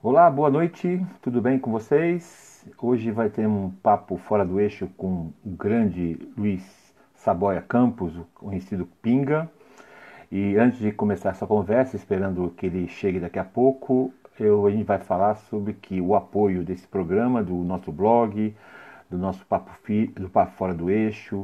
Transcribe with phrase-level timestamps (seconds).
[0.00, 2.64] Olá, boa noite, tudo bem com vocês?
[2.80, 8.24] Hoje vai ter um papo fora do eixo com o grande Luiz Saboia Campos, o
[8.32, 9.50] conhecido Pinga.
[10.30, 14.70] E antes de começar essa conversa, esperando que ele chegue daqui a pouco, eu, a
[14.70, 18.54] gente vai falar sobre que o apoio desse programa, do nosso blog,
[19.10, 19.72] do nosso Papo,
[20.14, 21.38] do papo Fora do Eixo,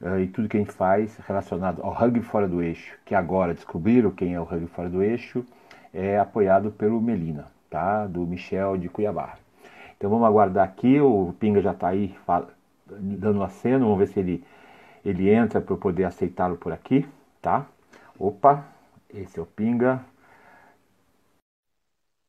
[0.00, 3.54] uh, e tudo que a gente faz relacionado ao rugby fora do eixo, que agora
[3.54, 5.46] descobriram quem é o rugby fora do eixo,
[5.94, 8.06] é apoiado pelo Melina tá?
[8.06, 9.38] Do Michel de Cuiabá.
[9.96, 12.14] Então vamos aguardar aqui, o Pinga já está aí
[12.86, 14.44] dando aceno, vamos ver se ele,
[15.04, 17.08] ele entra para eu poder aceitá-lo por aqui,
[17.40, 17.66] tá?
[18.18, 18.66] Opa,
[19.08, 20.04] esse é o Pinga.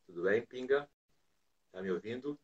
[0.06, 0.88] Tudo bem, Pinga?
[1.72, 2.38] Tá me ouvindo?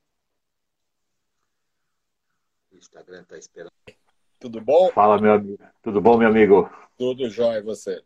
[2.73, 3.73] O Instagram está esperando.
[4.41, 4.91] Tudo bom?
[4.93, 5.59] Fala, meu amigo.
[5.83, 6.71] Tudo bom, meu amigo?
[6.97, 8.03] Tudo jóia, você?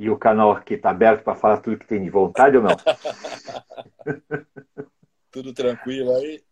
[0.00, 2.74] E o canal aqui está aberto para falar tudo que tem de vontade ou não?
[5.30, 6.42] tudo tranquilo aí?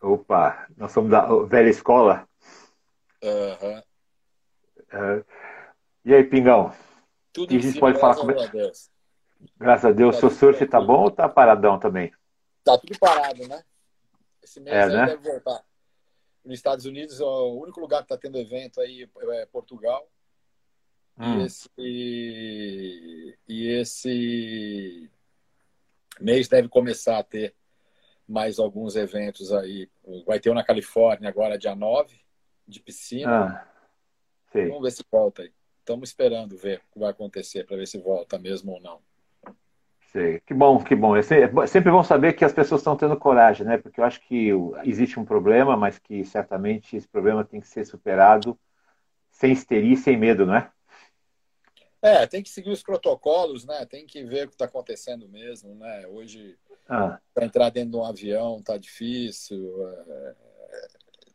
[0.00, 2.26] Opa, nós somos da velha escola.
[3.22, 3.78] Uhum.
[4.90, 5.22] Uh,
[6.02, 6.74] e aí, Pingão?
[7.30, 8.26] Tudo e a gente pode falar com...
[8.26, 8.90] Deus.
[9.58, 10.14] Graças a Deus.
[10.14, 12.10] Tá Seu surf tá bom ou tá paradão também?
[12.64, 13.62] Tá tudo parado, né?
[14.42, 15.06] Esse mês é, né?
[15.08, 15.62] deve voltar.
[16.42, 20.10] Nos Estados Unidos, o único lugar que está tendo evento aí é Portugal.
[21.18, 21.40] Hum.
[21.40, 21.70] E, esse,
[23.48, 25.10] e esse
[26.20, 27.54] mês deve começar a ter
[28.26, 29.88] mais alguns eventos aí.
[30.26, 32.18] Vai ter um na Califórnia agora, dia 9,
[32.66, 33.46] de piscina.
[33.46, 33.72] Ah,
[34.54, 35.52] Vamos ver se volta aí.
[35.78, 39.00] Estamos esperando ver o que vai acontecer para ver se volta mesmo ou não.
[40.12, 40.40] Sei.
[40.40, 41.16] Que bom, que bom.
[41.16, 43.78] É, é sempre bom saber que as pessoas estão tendo coragem, né?
[43.78, 44.50] Porque eu acho que
[44.84, 48.58] existe um problema, mas que certamente esse problema tem que ser superado
[49.30, 50.70] sem histeria e sem medo, não é?
[52.02, 53.86] É, tem que seguir os protocolos, né?
[53.86, 56.04] Tem que ver o que está acontecendo mesmo, né?
[56.08, 56.58] Hoje,
[56.88, 57.20] ah.
[57.32, 59.72] para entrar dentro de um avião tá difícil.
[59.88, 60.34] É...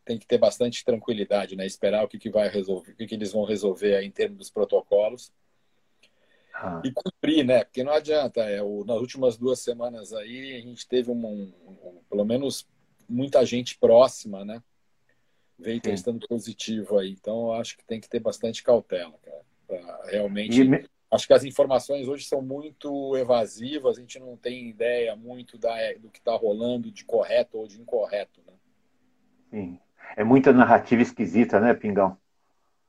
[0.03, 1.65] Tem que ter bastante tranquilidade, né?
[1.65, 4.49] Esperar o que, que vai resolver, o que, que eles vão resolver em termos dos
[4.49, 5.31] protocolos.
[6.53, 6.81] Ah.
[6.83, 7.63] E cumprir, né?
[7.63, 8.41] Porque não adianta.
[8.41, 12.67] É, o, nas últimas duas semanas aí, a gente teve um, um, um pelo menos
[13.07, 14.61] muita gente próxima, né?
[15.57, 15.91] Veio Sim.
[15.91, 17.11] testando positivo aí.
[17.11, 19.46] Então, eu acho que tem que ter bastante cautela, cara
[20.05, 20.63] realmente.
[20.63, 20.85] Me...
[21.09, 25.73] Acho que as informações hoje são muito evasivas, a gente não tem ideia muito da,
[25.93, 28.41] do que está rolando de correto ou de incorreto.
[28.45, 28.53] Né?
[29.49, 29.79] Sim.
[30.17, 32.17] É muita narrativa esquisita, né, Pingão?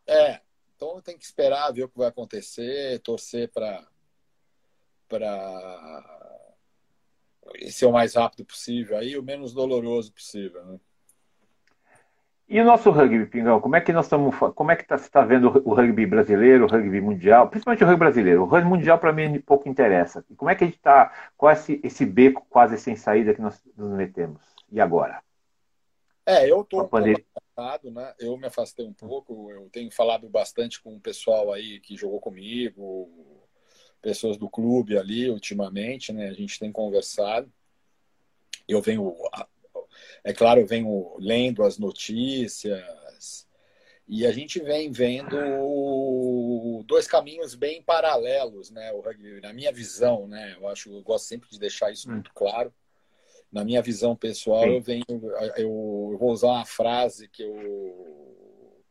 [0.07, 0.41] É.
[0.75, 3.87] Então tem que esperar ver o que vai acontecer, torcer para
[5.09, 6.39] para
[7.71, 10.79] ser o mais rápido possível aí, o menos doloroso possível, né?
[12.51, 15.05] E o nosso rugby, Pingão, como é que nós estamos, como é que tá, você
[15.05, 18.43] está vendo o rugby brasileiro, o rugby mundial, principalmente o rugby brasileiro?
[18.43, 20.25] O rugby mundial para mim pouco interessa.
[20.31, 23.35] E como é que a gente está, qual é esse, esse, beco quase sem saída
[23.35, 24.41] que nós nos metemos?
[24.73, 25.23] E agora?
[26.25, 28.15] É, eu estou afastado, né?
[28.19, 32.19] Eu me afastei um pouco, eu tenho falado bastante com o pessoal aí que jogou
[32.19, 33.11] comigo,
[34.01, 36.29] pessoas do clube ali ultimamente, né?
[36.29, 37.53] A gente tem conversado.
[38.67, 39.15] Eu venho
[40.25, 42.83] é claro, eu venho lendo as notícias
[44.09, 45.37] e a gente vem vendo
[46.87, 48.91] dois caminhos bem paralelos, né?
[48.93, 50.57] O rugby, na minha visão, né?
[50.59, 52.73] Eu acho, eu gosto sempre de deixar isso muito claro.
[53.53, 58.83] Na minha visão pessoal, eu venho, eu, eu vou usar uma frase que o,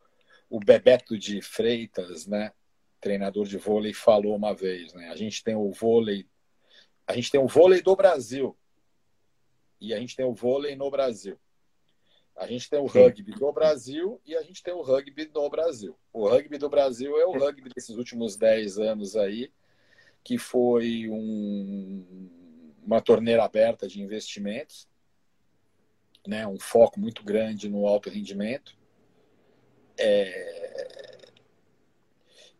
[0.52, 2.52] o Bebeto de Freitas, né?
[3.02, 5.10] Treinador de vôlei falou uma vez, né?
[5.10, 6.28] A gente tem o vôlei,
[7.08, 8.56] a gente tem o vôlei do Brasil,
[9.80, 11.40] e a gente tem o vôlei no Brasil.
[12.38, 15.98] A gente tem o rugby do Brasil e a gente tem o rugby no Brasil.
[16.14, 19.52] O rugby do Brasil é o rugby desses últimos 10 anos aí,
[20.24, 22.30] que foi um,
[22.86, 24.88] uma torneira aberta de investimentos,
[26.28, 28.78] né, um foco muito grande no alto rendimento.
[29.98, 31.32] É...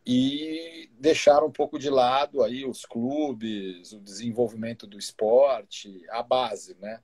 [0.04, 6.76] E deixaram um pouco de lado aí os clubes, o desenvolvimento do esporte, a base,
[6.80, 7.00] né?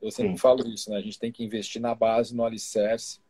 [0.00, 0.38] Eu sempre Sim.
[0.38, 0.96] falo isso, né?
[0.96, 3.20] A gente tem que investir na base, no alicerce,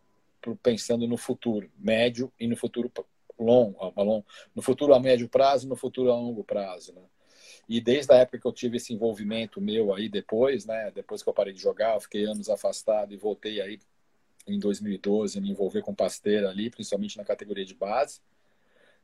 [0.63, 2.91] pensando no futuro médio e no futuro
[3.39, 4.25] longo,
[4.55, 7.03] no futuro a médio prazo, no futuro a longo prazo, né?
[7.69, 10.91] E desde a época que eu tive esse envolvimento meu aí depois, né?
[10.91, 13.79] Depois que eu parei de jogar, eu fiquei anos afastado e voltei aí
[14.47, 18.21] em 2012 a me envolver com pasteira ali, principalmente na categoria de base.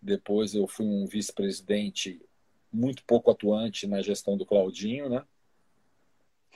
[0.01, 2.21] Depois eu fui um vice-presidente
[2.73, 5.25] muito pouco atuante na gestão do Claudinho, né?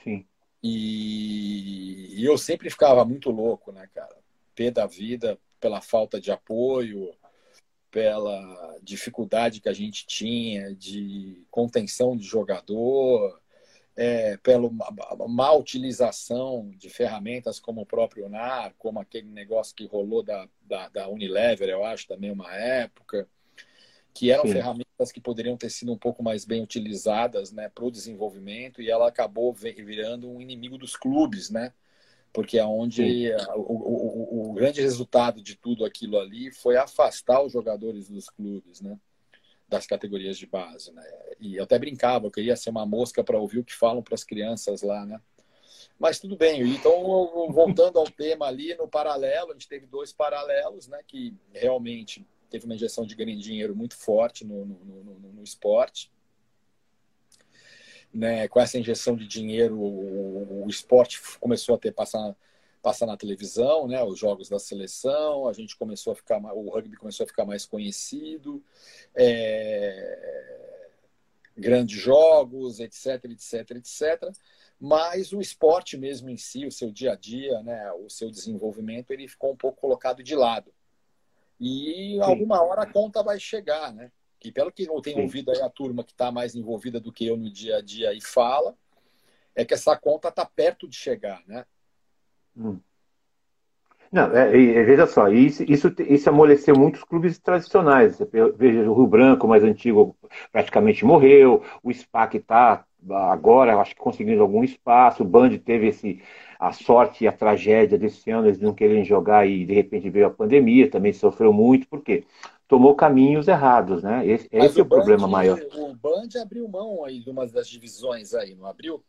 [0.03, 0.25] Sim.
[0.61, 4.15] E, e eu sempre ficava muito louco, né, cara?
[4.55, 7.13] Pé da vida pela falta de apoio,
[7.91, 13.39] pela dificuldade que a gente tinha de contenção de jogador,
[13.95, 14.69] é, pela
[15.27, 20.87] má utilização de ferramentas como o próprio NAR, como aquele negócio que rolou da, da,
[20.89, 23.27] da Unilever, eu acho, também uma época,
[24.19, 24.51] que eram Sim.
[24.51, 28.91] ferramentas que poderiam ter sido um pouco mais bem utilizadas né, para o desenvolvimento, e
[28.91, 31.71] ela acabou virando um inimigo dos clubes, né?
[32.33, 37.53] Porque é onde o, o, o, grande resultado de tudo aquilo ali foi afastar os
[37.53, 38.99] jogadores dos clubes, né?
[39.69, 41.03] das categorias de base, né?
[41.39, 44.15] E eu até brincava, eu queria ser uma mosca para ouvir o que falam para
[44.15, 45.21] as crianças lá, né?
[45.97, 46.61] Mas tudo bem.
[46.73, 46.91] Então,
[47.51, 50.99] voltando ao tema ali, no paralelo, a gente teve dois paralelos, né?
[51.07, 56.11] Que realmente teve uma injeção de dinheiro muito forte no, no, no, no esporte.
[58.11, 62.35] Né, com essa injeção de dinheiro, o, o esporte começou a ter passar
[62.81, 66.95] passar na televisão, né, os jogos da seleção, a gente começou a ficar, o rugby
[66.95, 68.63] começou a ficar mais conhecido,
[69.13, 70.89] é,
[71.57, 74.31] grandes jogos, etc, etc, etc.
[74.79, 79.11] Mas o esporte mesmo em si, o seu dia a dia, né, o seu desenvolvimento,
[79.11, 80.71] ele ficou um pouco colocado de lado.
[81.59, 82.21] E Sim.
[82.21, 84.11] alguma hora a conta vai chegar, né?
[84.43, 85.23] E pelo que eu tenho Sim.
[85.23, 88.13] ouvido aí a turma que está mais envolvida do que eu no dia a dia
[88.13, 88.75] e fala,
[89.53, 91.65] é que essa conta está perto de chegar, né?
[92.55, 92.79] Hum.
[94.11, 98.17] Não, é, é, veja só, isso, isso, isso amoleceu muitos clubes tradicionais.
[98.55, 100.17] Veja, o Rio Branco, mais antigo,
[100.51, 101.63] praticamente morreu.
[101.83, 105.21] O SPAC está agora, acho que conseguindo algum espaço.
[105.21, 106.23] O Band teve esse,
[106.59, 110.27] a sorte e a tragédia desse ano, eles não querem jogar e de repente veio
[110.27, 112.25] a pandemia, também sofreu muito, por quê?
[112.67, 114.27] Tomou caminhos errados, né?
[114.27, 115.57] Esse, esse é o Band, problema maior.
[115.75, 119.01] O Band abriu mão aí de uma das divisões aí, não abriu?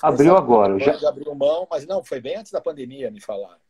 [0.00, 0.78] Abriu agora.
[0.78, 3.60] Já abriu mão, mas não, foi bem antes da pandemia, me falaram.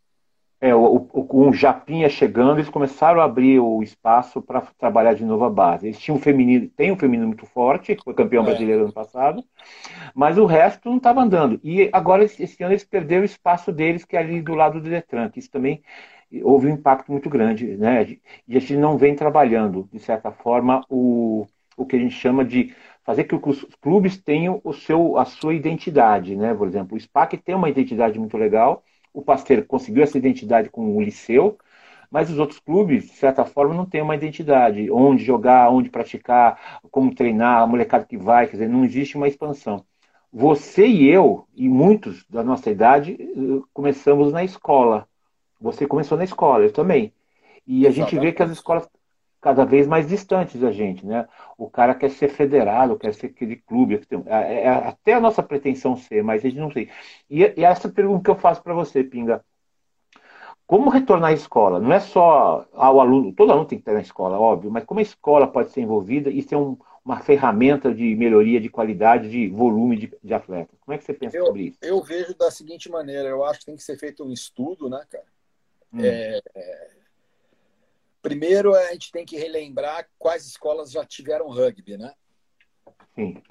[0.60, 5.14] É, o, o, com o Japinha chegando, eles começaram a abrir o espaço para trabalhar
[5.14, 5.86] de novo a base.
[5.86, 8.46] Eles tinham um feminino, tem um feminino muito forte, foi campeão é.
[8.46, 9.44] brasileiro ano passado,
[10.14, 11.60] mas o resto não estava andando.
[11.62, 14.90] E agora, esse ano, eles perderam o espaço deles, que é ali do lado do
[14.90, 15.82] Detran, que isso também
[16.42, 17.76] houve um impacto muito grande.
[17.76, 18.18] Né?
[18.46, 21.46] E a gente não vem trabalhando, de certa forma, o,
[21.76, 25.54] o que a gente chama de fazer que os clubes tenham o seu, a sua
[25.54, 26.52] identidade, né?
[26.52, 30.96] Por exemplo, o SPAC tem uma identidade muito legal, o Pasteiro conseguiu essa identidade com
[30.96, 31.58] o Liceu,
[32.10, 36.80] mas os outros clubes, de certa forma, não têm uma identidade, onde jogar, onde praticar,
[36.90, 39.84] como treinar, a molecada que vai, quer dizer, não existe uma expansão.
[40.32, 45.08] Você e eu, e muitos da nossa idade, eh, começamos na escola.
[45.60, 47.12] Você começou na escola, eu também.
[47.66, 48.88] E a gente vê que as escolas
[49.40, 51.26] cada vez mais distantes da gente, né?
[51.56, 55.96] O cara quer ser federado, quer ser aquele clube, é, é até a nossa pretensão
[55.96, 56.90] ser, mas a gente não sei.
[57.30, 59.44] E, e essa pergunta que eu faço para você, Pinga,
[60.66, 61.80] como retornar à escola?
[61.80, 65.00] Não é só ao aluno, todo aluno tem que estar na escola, óbvio, mas como
[65.00, 69.48] a escola pode ser envolvida e ser um, uma ferramenta de melhoria de qualidade, de
[69.48, 70.74] volume de, de atleta?
[70.80, 71.78] Como é que você pensa eu, sobre isso?
[71.80, 75.02] Eu vejo da seguinte maneira, eu acho que tem que ser feito um estudo, né,
[75.08, 75.24] cara?
[75.90, 76.00] Hum.
[76.02, 76.40] É,
[78.20, 82.14] Primeiro, a gente tem que relembrar quais escolas já tiveram rugby, né?
[83.14, 83.42] Sim.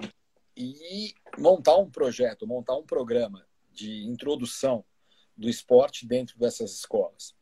[0.56, 4.84] E montar um projeto, montar um programa de introdução
[5.36, 7.34] do esporte dentro dessas escolas.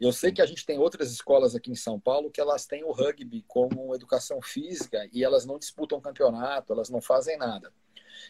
[0.00, 2.82] Eu sei que a gente tem outras escolas aqui em São Paulo que elas têm
[2.82, 7.70] o rugby como educação física e elas não disputam campeonato, elas não fazem nada.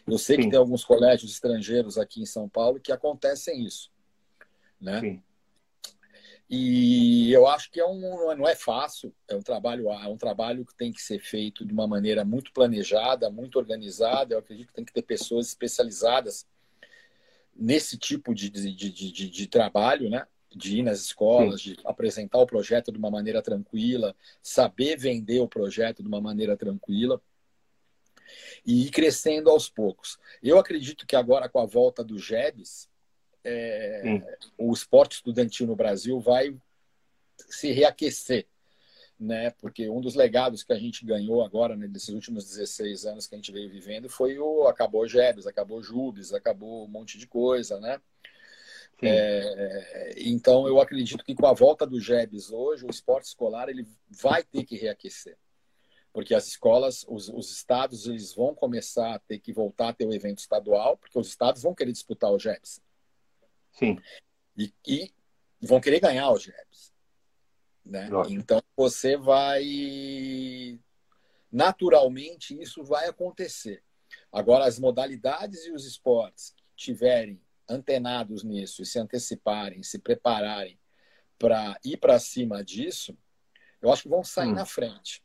[0.05, 0.41] Eu sei Sim.
[0.43, 3.89] que tem alguns colégios estrangeiros aqui em São Paulo que acontecem isso,
[4.79, 4.99] né?
[4.99, 5.23] Sim.
[6.53, 10.65] E eu acho que é um, não é fácil, é um trabalho, é um trabalho
[10.65, 14.33] que tem que ser feito de uma maneira muito planejada, muito organizada.
[14.33, 16.45] Eu acredito que tem que ter pessoas especializadas
[17.55, 20.27] nesse tipo de, de, de, de, de trabalho, né?
[20.53, 21.75] De ir nas escolas, Sim.
[21.75, 26.57] de apresentar o projeto de uma maneira tranquila, saber vender o projeto de uma maneira
[26.57, 27.21] tranquila
[28.65, 30.19] e ir crescendo aos poucos.
[30.43, 32.90] Eu acredito que agora, com a volta do JEBS,
[33.43, 36.55] é, o esporte estudantil no Brasil vai
[37.49, 38.47] se reaquecer,
[39.19, 39.51] né?
[39.51, 43.35] Porque um dos legados que a gente ganhou agora, né, nesses últimos 16 anos que
[43.35, 47.79] a gente veio vivendo, foi o acabou Jebs, acabou Jubes, acabou um monte de coisa,
[47.79, 47.99] né?
[49.03, 53.87] É, então eu acredito que com a volta do Jebs hoje, o esporte escolar ele
[54.09, 55.35] vai ter que reaquecer
[56.13, 60.05] porque as escolas, os, os, estados, eles vão começar a ter que voltar a ter
[60.05, 62.81] o evento estadual, porque os estados vão querer disputar o JEPS.
[63.71, 63.97] Sim.
[64.57, 65.13] E, e
[65.61, 66.91] vão querer ganhar os jabs.
[67.85, 68.09] Né?
[68.29, 70.79] Então você vai.
[71.51, 73.83] Naturalmente, isso vai acontecer.
[74.31, 80.79] Agora, as modalidades e os esportes que tiverem antenados nisso e se anteciparem, se prepararem
[81.37, 83.17] para ir para cima disso,
[83.81, 84.55] eu acho que vão sair hum.
[84.55, 85.23] na frente.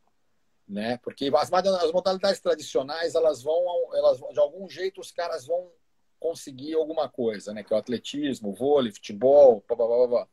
[0.66, 0.96] né?
[0.98, 5.70] Porque as, as modalidades tradicionais, elas vão, elas de algum jeito os caras vão
[6.18, 7.62] conseguir alguma coisa, né?
[7.62, 10.28] Que é o atletismo, o vôlei, futebol, blá, blá, blá, blá.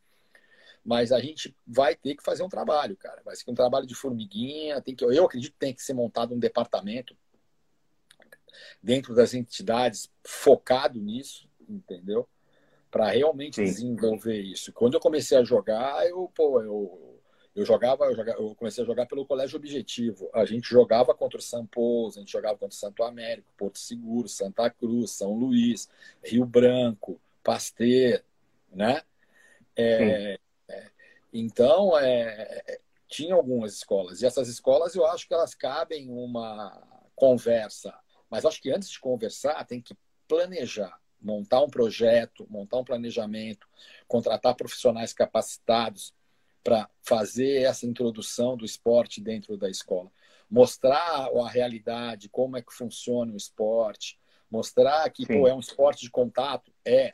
[0.84, 3.22] Mas a gente vai ter que fazer um trabalho, cara.
[3.24, 4.82] Vai ser um trabalho de formiguinha.
[4.82, 7.16] Tem que, eu acredito que tem que ser montado um departamento
[8.82, 12.28] dentro das entidades focado nisso, entendeu?
[12.92, 13.64] Para realmente Sim.
[13.64, 14.74] desenvolver isso.
[14.74, 17.13] Quando eu comecei a jogar, eu, pô, eu,
[17.56, 20.30] eu jogava, eu jogava, eu comecei a jogar pelo Colégio Objetivo.
[20.34, 23.78] A gente jogava contra o São Paulo, a gente jogava contra o Santo Américo, Porto
[23.78, 25.88] Seguro, Santa Cruz, São Luís,
[26.24, 28.24] Rio Branco, Pasteur,
[28.72, 29.04] né?
[29.76, 30.90] É, é,
[31.32, 34.22] então, é, é, tinha algumas escolas.
[34.22, 36.82] E essas escolas, eu acho que elas cabem uma
[37.16, 37.94] conversa.
[38.32, 39.96] Mas acho que antes de conversar, tem que
[40.28, 43.68] planejar, montar um projeto, montar um planejamento,
[44.08, 46.12] contratar profissionais capacitados
[46.64, 50.12] para fazer essa introdução do esporte dentro da escola.
[50.50, 56.02] Mostrar a realidade, como é que funciona o esporte, mostrar que pô, é um esporte
[56.02, 57.14] de contato, é.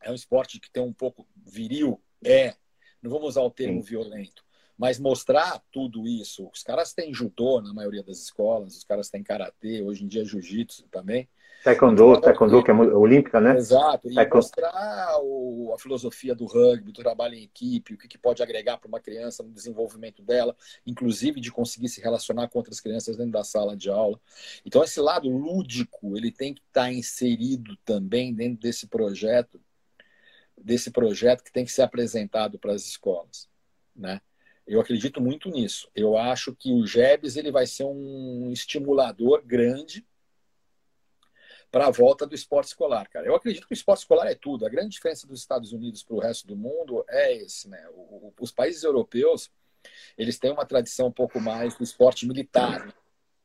[0.00, 2.54] É um esporte que tem um pouco viril, é.
[3.00, 3.88] Não vamos usar o termo Sim.
[3.88, 4.44] violento.
[4.76, 6.48] Mas mostrar tudo isso.
[6.52, 10.24] Os caras têm judô na maioria das escolas, os caras têm karatê, hoje em dia
[10.24, 11.28] jiu-jitsu também.
[11.64, 13.56] Taekwondo, taekwondo que é olímpica, né?
[13.56, 14.44] Exato, e taekwondo.
[14.44, 18.78] mostrar o, a filosofia do rugby, do trabalho em equipe, o que, que pode agregar
[18.78, 23.32] para uma criança no desenvolvimento dela, inclusive de conseguir se relacionar com outras crianças dentro
[23.32, 24.20] da sala de aula.
[24.64, 29.60] Então, esse lado lúdico, ele tem que estar tá inserido também dentro desse projeto,
[30.56, 33.48] desse projeto que tem que ser apresentado para as escolas,
[33.94, 34.20] né?
[34.64, 35.88] Eu acredito muito nisso.
[35.94, 40.04] Eu acho que o GEBS ele vai ser um estimulador grande
[41.70, 43.26] para a volta do esporte escolar, cara.
[43.26, 44.64] Eu acredito que o esporte escolar é tudo.
[44.64, 47.86] A grande diferença dos Estados Unidos para o resto do mundo é esse, né?
[47.92, 49.50] O, os países europeus,
[50.16, 52.86] eles têm uma tradição um pouco mais do esporte militar.
[52.86, 52.92] Né?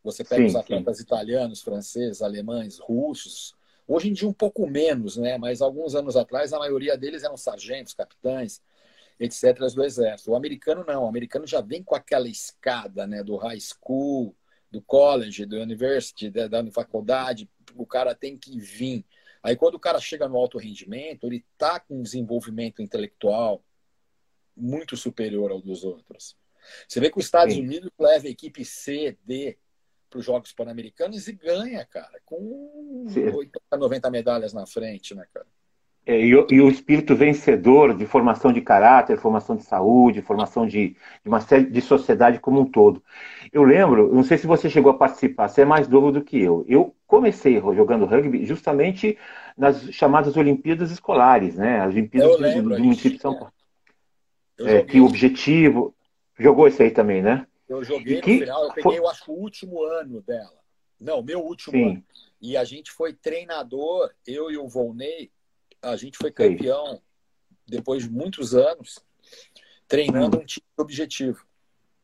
[0.03, 1.03] Você pega sim, os atletas sim.
[1.03, 3.55] italianos, franceses, alemães, russos.
[3.85, 5.37] Hoje em dia um pouco menos, né?
[5.37, 8.61] Mas alguns anos atrás a maioria deles eram sargentos, capitães,
[9.19, 9.59] etc.
[9.75, 10.31] do exército.
[10.31, 11.03] O americano não.
[11.03, 13.21] O americano já vem com aquela escada, né?
[13.21, 14.33] Do high school,
[14.73, 19.05] do college, do university, da, da faculdade, o cara tem que vir.
[19.43, 23.63] Aí quando o cara chega no alto rendimento, ele está com um desenvolvimento intelectual
[24.57, 26.35] muito superior ao dos outros.
[26.87, 27.61] Você vê que os Estados Sim.
[27.61, 29.57] Unidos leva a equipe C, D
[30.09, 33.29] para os Jogos Pan-Americanos e ganha, cara, com Sim.
[33.29, 35.47] 80, 90 medalhas na frente, né, cara?
[36.05, 40.67] É, e, o, e, o, espírito vencedor de formação de caráter, formação de saúde, formação
[40.67, 43.01] de, de, uma série de sociedade como um todo.
[43.53, 46.41] Eu lembro, não sei se você chegou a participar, você é mais novo do que
[46.41, 46.65] eu.
[46.67, 49.17] Eu comecei jogando rugby justamente
[49.57, 51.79] nas chamadas Olimpíadas Escolares, né?
[51.79, 53.53] As Olimpíadas lembro, do, do município de São Paulo.
[54.59, 55.95] É, que o objetivo.
[56.37, 57.45] Jogou isso aí também, né?
[57.69, 60.59] Eu joguei que, no final, eu peguei, eu acho, o último ano dela.
[60.99, 61.89] Não, meu último Sim.
[61.91, 62.03] ano.
[62.41, 65.31] E a gente foi treinador, eu e o Volney,
[65.83, 67.01] a gente foi campeão
[67.67, 68.99] depois de muitos anos
[69.87, 70.41] treinando hum.
[70.41, 71.45] um time objetivo.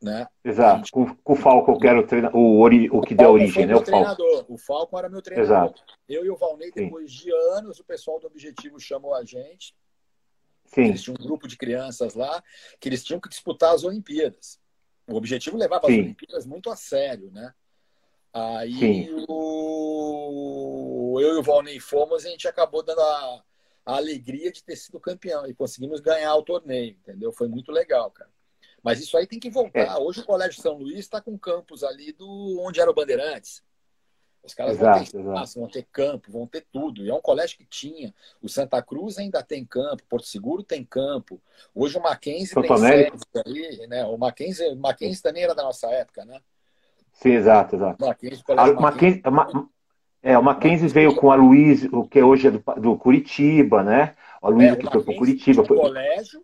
[0.02, 0.26] Né?
[0.46, 0.92] Exato, gente...
[0.92, 2.32] com, com, o Falco que era o, treina...
[2.34, 2.90] o, ori...
[2.90, 3.76] o que deu origem, né?
[3.76, 4.46] O treinador.
[4.48, 5.52] O Falco era meu treinador.
[5.52, 5.84] Exato.
[6.08, 7.26] Eu e o Valnei, depois Sim.
[7.26, 9.76] de anos, o pessoal do Objetivo chamou a gente.
[10.68, 10.86] Sim.
[10.86, 12.42] Eles tinham um grupo de crianças lá
[12.80, 14.58] que eles tinham que disputar as Olimpíadas.
[15.06, 15.94] O Objetivo levava Sim.
[15.94, 17.54] as Olimpíadas muito a sério, né?
[18.32, 21.18] Aí o...
[21.20, 23.44] eu e o Valnei fomos e a gente acabou dando a
[23.86, 27.32] a alegria de ter sido campeão e conseguimos ganhar o torneio, entendeu?
[27.32, 28.30] Foi muito legal, cara.
[28.84, 29.80] Mas isso aí tem que voltar.
[29.80, 29.98] É.
[29.98, 33.64] Hoje o Colégio São Luís está com campos ali do onde era o Bandeirantes.
[34.42, 37.04] Os caras exato, vão ter espaço, vão ter campo, vão ter tudo.
[37.04, 38.14] E é um colégio que tinha.
[38.42, 41.42] O Santa Cruz ainda tem campo, Porto Seguro tem campo.
[41.76, 44.06] Hoje o Mackenzie tem sede ali, né?
[44.06, 46.40] O Mackenzie, Mackenzie também era da nossa época, né?
[47.12, 48.06] Sim, exato, exato.
[48.06, 49.70] Mackenzie, o Mackenzie, Mackenzie,
[50.22, 54.16] é, o Mackenzie veio com a Luiz, o que hoje é do, do Curitiba, né?
[54.42, 55.66] A Luiz é, que foi para Curitiba.
[55.66, 56.44] Colégio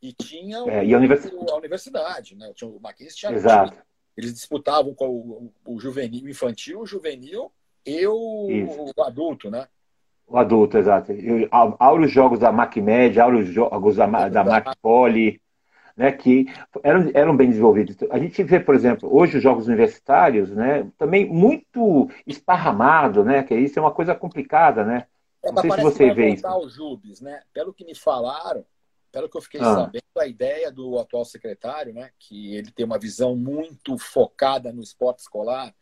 [0.00, 1.26] e tinha o, é, e a, univers...
[1.26, 2.52] a, universidade, né?
[2.62, 3.32] O Mackenzie tinha.
[3.32, 3.78] Exato.
[4.16, 7.50] Eles disputavam com o, o, juvenil, o infantil, o juvenil
[7.86, 9.66] e o, o adulto, né?
[10.26, 11.12] O adulto, exato.
[11.50, 15.40] Há os jogos da MacMed, há os jogos da, da MacPoly,
[15.96, 16.46] né, que
[16.82, 17.96] eram, eram bem desenvolvidos.
[18.10, 23.54] A gente vê, por exemplo, hoje os jogos universitários, né, também muito esparramado, né, que
[23.54, 25.06] isso é uma coisa complicada, né?
[25.42, 26.46] É, Não sei se você vê isso.
[26.46, 27.42] O Jubes, né?
[27.52, 28.64] Pelo que me falaram,
[29.10, 29.74] pelo que eu fiquei ah.
[29.74, 34.82] sabendo, a ideia do atual secretário, né, que ele tem uma visão muito focada no
[34.82, 35.74] esporte escolar,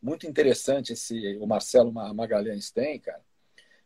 [0.00, 3.22] muito interessante esse o Marcelo Magalhães tem, cara,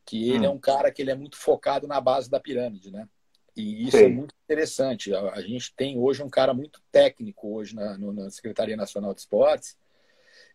[0.04, 0.50] que ele hum.
[0.50, 3.08] é um cara que ele é muito focado na base da pirâmide, né?
[3.56, 5.14] E isso é muito interessante.
[5.14, 9.12] A, a, gente tem hoje um cara muito técnico hoje na, no, na Secretaria Nacional
[9.12, 9.76] de Esportes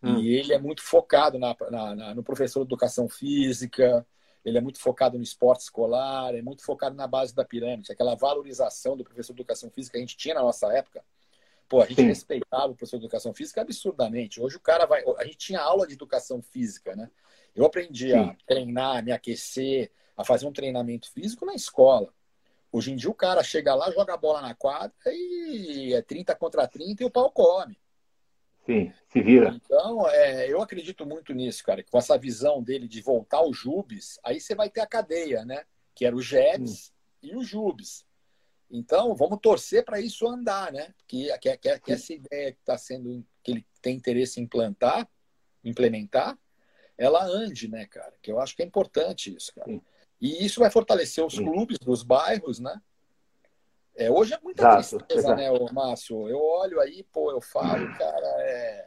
[0.02, 0.18] hum.
[0.18, 4.04] e ele é muito focado na, na, no professor de educação física,
[4.44, 8.14] ele é muito focado no esporte escolar, é muito focado na base da pirâmide, aquela
[8.14, 11.04] valorização do professor de educação física que a gente tinha na nossa época.
[11.68, 12.06] Pô, a gente Sim.
[12.06, 14.40] respeitava o professor de educação física absurdamente.
[14.40, 15.04] Hoje o cara vai.
[15.18, 17.10] A gente tinha aula de educação física, né?
[17.54, 18.16] Eu aprendi Sim.
[18.16, 22.12] a treinar, a me aquecer, a fazer um treinamento físico na escola.
[22.70, 26.34] Hoje em dia o cara chega lá, joga a bola na quadra e é 30
[26.34, 27.78] contra 30 e o pau come.
[28.66, 29.58] Sim, se vira.
[29.64, 31.82] Então, é, eu acredito muito nisso, cara.
[31.82, 35.64] Com essa visão dele de voltar ao Jubes, aí você vai ter a cadeia, né?
[35.94, 38.04] Que era o Jebs e o Jubes.
[38.70, 40.92] Então, vamos torcer para isso andar, né?
[41.06, 45.08] Que, que, que, que essa ideia que está sendo, que ele tem interesse em implantar,
[45.64, 46.38] implementar,
[46.98, 48.12] ela ande, né, cara?
[48.20, 49.70] Que eu acho que é importante isso, cara.
[49.70, 49.80] Sim.
[50.20, 52.80] E isso vai fortalecer os clubes dos bairros, né?
[53.94, 56.28] É, hoje é muita exato, tristeza, né, Márcio?
[56.28, 58.86] Eu olho aí, pô, eu falo, cara, é...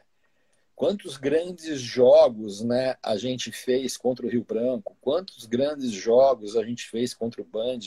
[0.74, 6.64] quantos grandes jogos né, a gente fez contra o Rio Branco, quantos grandes jogos a
[6.64, 7.80] gente fez contra o Band.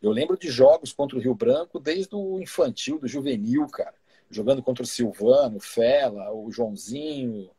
[0.00, 3.94] Eu lembro de jogos contra o Rio Branco desde o infantil, do juvenil, cara.
[4.30, 7.50] Jogando contra o Silvano, o Fela, o Joãozinho,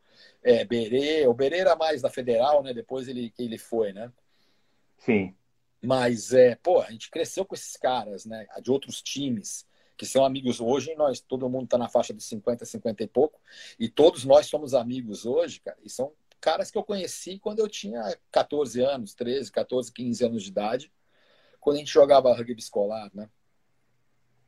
[0.42, 1.28] é, Berê.
[1.28, 2.74] O Berê era mais da Federal, né?
[2.74, 4.12] Depois ele, que ele foi, né?
[5.02, 5.36] Sim.
[5.82, 8.46] Mas, é, pô, a gente cresceu com esses caras, né?
[8.62, 9.68] De outros times,
[9.98, 10.94] que são amigos hoje.
[10.96, 13.40] Nós, todo mundo tá na faixa de 50, 50 e pouco.
[13.80, 15.78] E todos nós somos amigos hoje, cara.
[15.84, 20.44] E são caras que eu conheci quando eu tinha 14 anos, 13, 14, 15 anos
[20.44, 20.92] de idade.
[21.60, 23.28] Quando a gente jogava rugby escolar, né?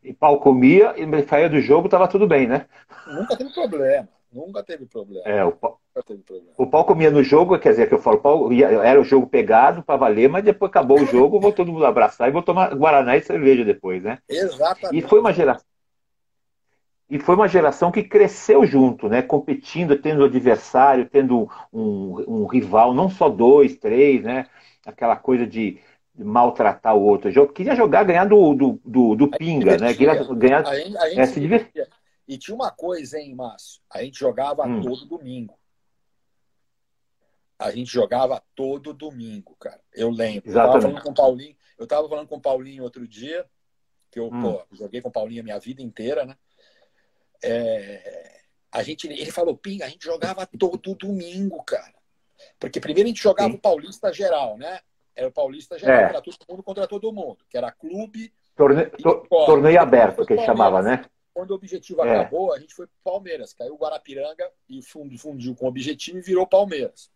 [0.03, 2.67] E pau comia e saía do jogo, tava tudo bem, né?
[3.07, 4.09] Nunca teve problema.
[4.33, 5.23] Nunca teve problema.
[5.27, 5.79] É, o pau,
[6.57, 9.83] o pau comia no jogo, quer dizer, que eu falo, pau, era o jogo pegado
[9.83, 13.15] para valer, mas depois acabou o jogo, vou todo mundo abraçar e vou tomar Guaraná
[13.15, 14.17] e cerveja depois, né?
[14.27, 14.97] Exatamente.
[14.97, 15.65] E foi uma geração.
[17.09, 19.21] E foi uma geração que cresceu junto, né?
[19.21, 24.47] Competindo, tendo adversário, tendo um, um rival, não só dois, três, né?
[24.83, 25.79] Aquela coisa de
[26.17, 27.31] maltratar o outro.
[27.31, 29.93] Eu queria jogar, ganhar do, do, do, do pinga, né?
[29.93, 31.87] Queria ganhar, a gente, a gente é, se divertia.
[32.27, 33.81] E tinha uma coisa, hein, Márcio?
[33.89, 34.81] A gente jogava hum.
[34.81, 35.57] todo domingo.
[37.59, 39.81] A gente jogava todo domingo, cara.
[39.93, 40.49] Eu lembro.
[40.49, 40.75] Exatamente.
[40.75, 41.55] Eu tava falando com o Paulinho.
[41.77, 43.45] Eu tava falando com o Paulinho outro dia,
[44.11, 44.41] que eu hum.
[44.41, 46.35] pô, joguei com o Paulinho a minha vida inteira, né?
[47.43, 51.93] É, a gente, ele falou, Pinga, a gente jogava todo domingo, cara.
[52.59, 53.57] Porque primeiro a gente jogava Sim.
[53.57, 54.79] o Paulista geral, né?
[55.15, 56.03] Era o Paulista geral, é.
[56.05, 58.33] era todo mundo contra todo mundo, que era clube.
[58.55, 58.85] Torne...
[59.29, 61.05] Torneio aberto, que ele chamava, né?
[61.33, 62.19] Quando o objetivo é.
[62.19, 63.53] acabou, a gente foi pro Palmeiras.
[63.53, 67.11] Caiu o Guarapiranga e fundiu com o objetivo e virou Palmeiras.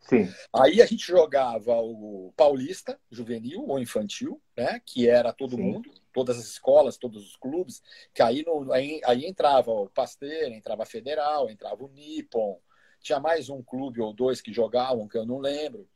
[0.00, 0.32] Sim.
[0.52, 4.80] Aí a gente jogava o Paulista, juvenil ou infantil, né?
[4.84, 5.62] Que era todo Sim.
[5.62, 7.82] mundo, todas as escolas, todos os clubes.
[8.14, 12.60] Que aí, no, aí, aí entrava o Pasteira, entrava a Federal, entrava o Nippon.
[13.00, 15.88] Tinha mais um clube ou dois que jogavam, que eu não lembro.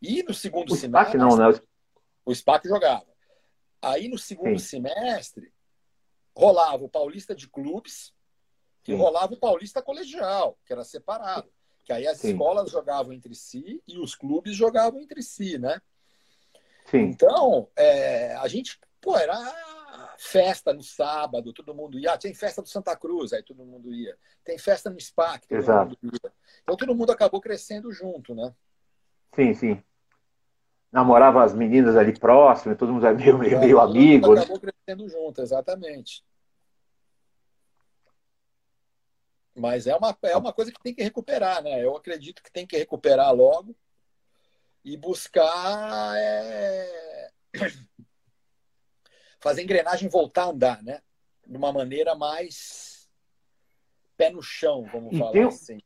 [0.00, 1.18] E no segundo o semestre.
[1.18, 1.60] SPAC não, né?
[2.24, 3.06] O SPAC jogava.
[3.80, 4.82] Aí no segundo Sim.
[4.82, 5.52] semestre,
[6.36, 8.12] rolava o Paulista de clubes
[8.86, 8.98] e Sim.
[8.98, 11.50] rolava o Paulista colegial, que era separado.
[11.84, 12.32] Que aí as Sim.
[12.32, 15.80] escolas jogavam entre si e os clubes jogavam entre si, né?
[16.86, 16.98] Sim.
[16.98, 19.36] Então, é, a gente, pô, era
[20.18, 22.16] festa no sábado, todo mundo ia.
[22.18, 24.16] Tem festa do Santa Cruz, aí todo mundo ia.
[24.42, 25.98] Tem festa no SPAC, todo Exato.
[26.02, 26.32] mundo ia.
[26.62, 28.54] Então todo mundo acabou crescendo junto, né?
[29.34, 29.84] Sim, sim.
[30.94, 34.32] Namorava as meninas ali próximas, todo mundo meio, meio, meio amigo.
[34.32, 34.42] Né?
[34.42, 36.24] Acabou crescendo junto, exatamente.
[39.56, 41.82] Mas é uma, é uma coisa que tem que recuperar, né?
[41.82, 43.74] Eu acredito que tem que recuperar logo
[44.84, 47.30] e buscar é...
[49.40, 51.02] fazer a engrenagem voltar a andar, né?
[51.44, 53.10] De uma maneira mais
[54.16, 55.78] pé no chão, vamos e falar tem, assim.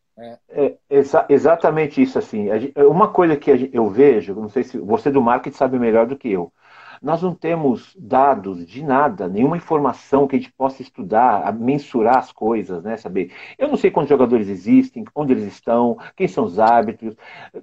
[0.48, 2.48] É, exa exatamente isso assim.
[2.76, 6.31] Uma coisa que eu vejo, não sei se você do marketing sabe melhor do que
[6.31, 6.52] eu.
[7.00, 12.33] Nós não temos dados de nada, nenhuma informação que a gente possa estudar, mensurar as
[12.33, 12.96] coisas, né?
[12.96, 13.33] Saber.
[13.57, 17.14] Eu não sei quantos jogadores existem, onde eles estão, quem são os árbitros.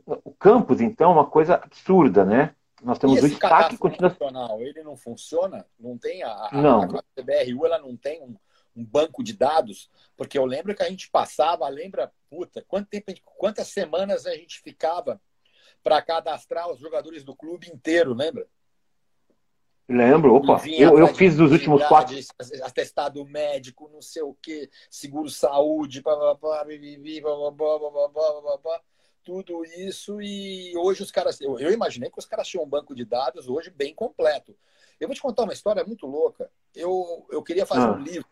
[0.06, 2.56] O campus, então, é uma coisa absurda, né?
[2.82, 4.16] Nós temos o SPAC continua.
[4.60, 5.66] Ele não funciona?
[5.80, 6.84] Não tem a, não.
[6.84, 8.36] a, a CBRU, ela não tem um,
[8.76, 9.90] um, banco de dados?
[10.16, 14.62] Porque eu lembro que a gente passava, lembra, puta, quanto tempo, quantas semanas a gente
[14.62, 15.22] ficava
[15.84, 18.48] para cadastrar os jogadores do clube inteiro, lembra?
[19.88, 22.16] Lembro, opa, eu, eu fiz dos últimos quatro.
[22.64, 26.02] Atestado médico, não sei o que, seguro saúde,
[29.24, 31.42] tudo isso e hoje os caras.
[31.42, 34.56] Eu, eu, imaginei que os caras tinham um banco de dados hoje bem completo.
[35.00, 36.50] Eu vou te contar uma história muito louca.
[36.74, 37.92] Eu, eu queria fazer ah.
[37.94, 38.28] um livro.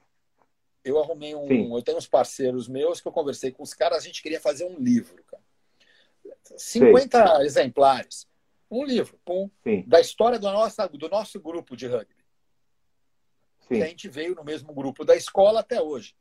[0.84, 1.48] Eu arrumei um.
[1.48, 1.74] Sim.
[1.74, 4.66] Eu tenho uns parceiros meus que eu conversei com os caras, a gente queria fazer
[4.66, 5.44] um livro, cara.
[6.58, 7.44] 50 Sim.
[7.44, 8.28] exemplares.
[8.70, 9.50] Um livro, pum,
[9.86, 12.24] da história do nosso, do nosso grupo de rugby.
[13.68, 13.76] Sim.
[13.76, 16.16] E a gente veio no mesmo grupo da escola até hoje.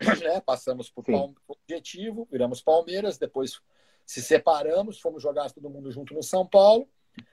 [0.22, 0.40] Né?
[0.40, 1.34] Passamos por Palme...
[1.48, 3.60] Objetivo, viramos Palmeiras, depois
[4.04, 6.88] se separamos, fomos jogar todo mundo junto no São Paulo.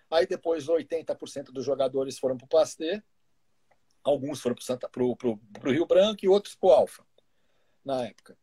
[0.10, 3.02] Aí depois 80% dos jogadores foram para o Pasteur,
[4.04, 4.56] alguns foram
[4.92, 7.04] para o Rio Branco e outros para o Alfa,
[7.84, 8.38] na época.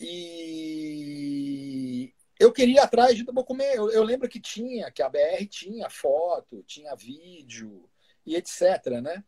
[0.00, 3.76] E eu queria ir atrás de comer.
[3.76, 7.88] Eu, eu lembro que tinha, que a BR tinha foto, tinha vídeo
[8.26, 9.24] e etc, né?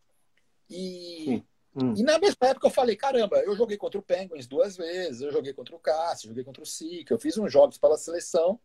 [0.68, 1.42] E,
[1.74, 1.94] hum.
[1.96, 5.30] e na mesma época eu falei, caramba, eu joguei contra o Penguins duas vezes, eu
[5.30, 8.58] joguei contra o Cássio, joguei contra o Sica, eu fiz uns jogos pela seleção.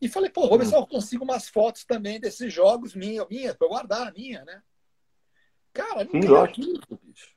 [0.00, 0.68] E falei, pô, vou ver hum.
[0.68, 4.62] se eu consigo umas fotos também desses jogos minha, minha, para guardar a minha, né?
[5.76, 7.36] Cara, não Sim, tem arquivo, bicho.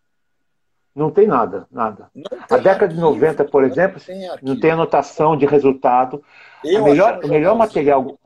[0.96, 2.10] Não tem nada, nada.
[2.50, 6.24] a década arquivo, de 90, por exemplo, não tem, não tem anotação de resultado.
[6.64, 8.18] Eu melhor, o melhor material.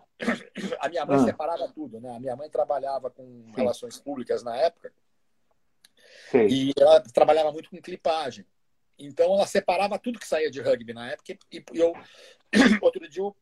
[0.80, 1.26] A minha mãe ah.
[1.26, 2.16] separava tudo, né?
[2.16, 3.52] A minha mãe trabalhava com Sim.
[3.56, 4.94] relações públicas na época.
[6.32, 6.48] Sim.
[6.48, 8.46] E ela trabalhava muito com clipagem.
[8.98, 11.36] Então ela separava tudo que saía de rugby na época.
[11.52, 11.94] E eu,
[12.82, 13.36] outro dia, eu,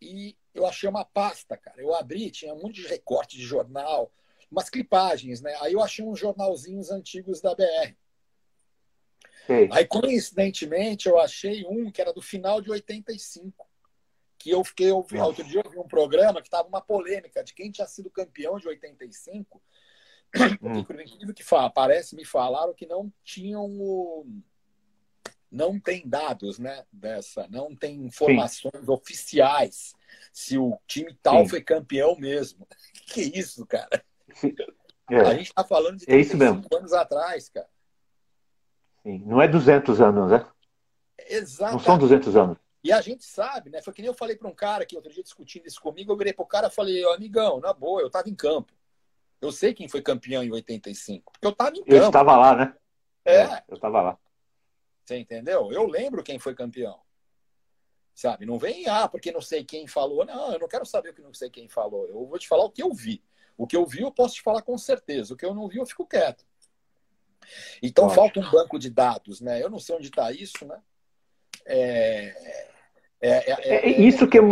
[0.00, 1.80] e eu achei uma pasta, cara.
[1.80, 4.10] Eu abri, tinha um monte de recorte de jornal,
[4.50, 5.56] umas clipagens, né?
[5.60, 7.94] Aí eu achei uns jornalzinhos antigos da BR.
[9.46, 9.68] Sim.
[9.70, 13.66] Aí, coincidentemente, eu achei um que era do final de 85.
[14.38, 17.54] Que eu fiquei, vi, outro dia eu vi um programa que estava uma polêmica de
[17.54, 19.62] quem tinha sido campeão de 85
[20.62, 20.82] Hum.
[20.84, 24.26] Por incrível que fala, parece, me falaram que não tinham o...
[25.50, 28.90] não tem dados, né, dessa, não tem informações Sim.
[28.90, 29.92] oficiais
[30.32, 31.48] se o time tal Sim.
[31.48, 32.66] foi campeão mesmo.
[33.06, 34.04] Que isso, cara?
[35.08, 35.20] É.
[35.20, 37.68] A gente está falando de 35 é anos atrás, cara.
[39.04, 39.22] Sim.
[39.24, 40.44] Não é 200 anos, né?
[41.28, 41.74] Exato.
[41.74, 42.58] Não são 200 anos.
[42.82, 43.80] E a gente sabe, né?
[43.82, 46.16] Foi que nem eu falei para um cara que outro dia discutindo isso comigo, eu
[46.16, 48.72] virei pro cara e falei, amigão, na boa, eu tava em campo.
[49.40, 51.92] Eu sei quem foi campeão em 85, porque eu estava em campo.
[51.94, 52.74] Eu estava lá, né?
[53.24, 53.42] É.
[53.42, 54.18] é eu estava lá.
[55.04, 55.70] Você entendeu?
[55.70, 57.00] Eu lembro quem foi campeão.
[58.14, 58.46] Sabe?
[58.46, 60.24] Não vem, ah, porque não sei quem falou.
[60.24, 62.06] Não, eu não quero saber o que não sei quem falou.
[62.06, 63.22] Eu vou te falar o que eu vi.
[63.56, 65.34] O que eu vi, eu posso te falar com certeza.
[65.34, 66.44] O que eu não vi, eu fico quieto.
[67.82, 69.62] Então, falta um banco de dados, né?
[69.62, 70.78] Eu não sei onde está isso, né?
[71.64, 72.66] É...
[73.18, 74.42] É, é, é, é, isso que é,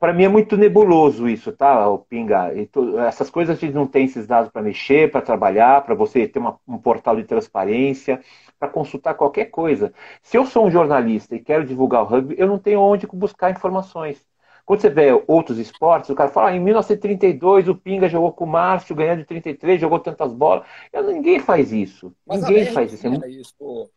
[0.00, 2.50] para mim é muito nebuloso isso, tá, o Pinga?
[2.72, 6.26] Tu, essas coisas a gente não tem esses dados para mexer, para trabalhar, para você
[6.26, 8.20] ter uma, um portal de transparência,
[8.58, 9.92] para consultar qualquer coisa.
[10.22, 13.50] Se eu sou um jornalista e quero divulgar o rugby, eu não tenho onde buscar
[13.50, 14.26] informações.
[14.66, 18.44] Quando você vê outros esportes, o cara fala, ah, em 1932 o Pinga jogou com
[18.44, 20.66] o Márcio, ganhando de 33, jogou tantas bolas.
[20.92, 22.12] Eu, ninguém faz isso.
[22.26, 23.06] Mas ninguém faz isso.
[23.06, 23.90] isso.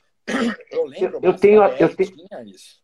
[0.72, 2.12] Eu lembro, eu, eu tenho, eu tenho,
[2.46, 2.80] isso.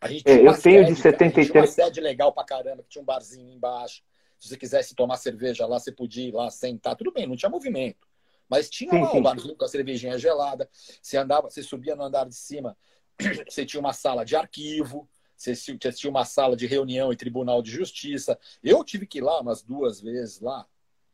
[0.00, 1.50] A gente é, eu tenho de 73.
[1.50, 4.00] Tinha uma sede legal pra caramba, que tinha um barzinho embaixo.
[4.38, 6.94] Se você quisesse tomar cerveja lá, você podia ir lá sentar.
[6.94, 8.06] Tudo bem, não tinha movimento.
[8.48, 9.18] Mas tinha sim, lá sim.
[9.18, 10.68] um barzinho com a cervejinha gelada.
[11.02, 12.76] Você andava, você subia no andar de cima,
[13.48, 17.70] você tinha uma sala de arquivo, você tinha uma sala de reunião e tribunal de
[17.70, 18.38] justiça.
[18.62, 20.66] Eu tive que ir lá umas duas vezes lá,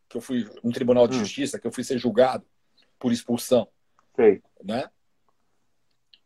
[0.08, 1.20] que eu fui um tribunal de hum.
[1.20, 2.44] justiça, que eu fui ser julgado
[2.98, 3.68] por expulsão.
[4.14, 4.42] Sei.
[4.62, 4.88] Né?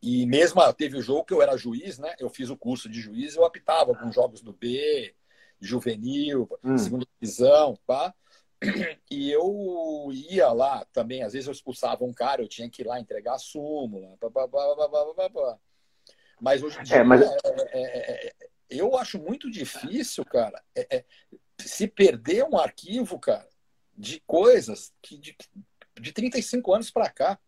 [0.01, 2.13] E mesmo ah, teve o jogo que eu era juiz, né?
[2.19, 5.15] Eu fiz o curso de juiz, eu apitava alguns jogos do B,
[5.59, 6.77] juvenil, hum.
[6.77, 8.13] segunda divisão, pá.
[9.09, 12.85] E eu ia lá também, às vezes eu expulsava um cara, eu tinha que ir
[12.85, 15.59] lá entregar a súmula, pá, pá, pá, pá,
[16.39, 17.21] Mas hoje em dia, é, mas...
[17.21, 17.37] É,
[17.73, 18.33] é, é,
[18.69, 21.05] eu acho muito difícil, cara, é, é,
[21.59, 23.47] se perder um arquivo, cara,
[23.97, 25.37] de coisas que de,
[25.99, 27.39] de 35 anos para cá.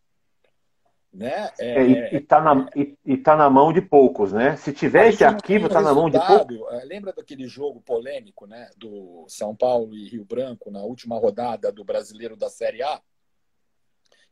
[1.11, 1.49] Né?
[1.59, 1.81] É...
[1.81, 4.55] É, e, está na, e, e tá na mão de poucos, né?
[4.57, 6.57] Se tiver esse arquivo, está na mão de poucos.
[6.73, 11.71] É, lembra daquele jogo polêmico né, do São Paulo e Rio Branco na última rodada
[11.71, 13.01] do brasileiro da Série A?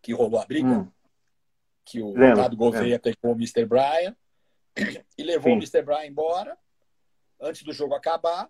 [0.01, 0.67] Que rolou a briga?
[0.67, 0.91] Hum.
[1.83, 3.65] Que o Ricardo Gouveia pegou o Mr.
[3.65, 4.15] Brian
[5.17, 5.57] e levou Sim.
[5.57, 5.81] o Mr.
[5.81, 6.57] Brian embora
[7.39, 8.49] antes do jogo acabar.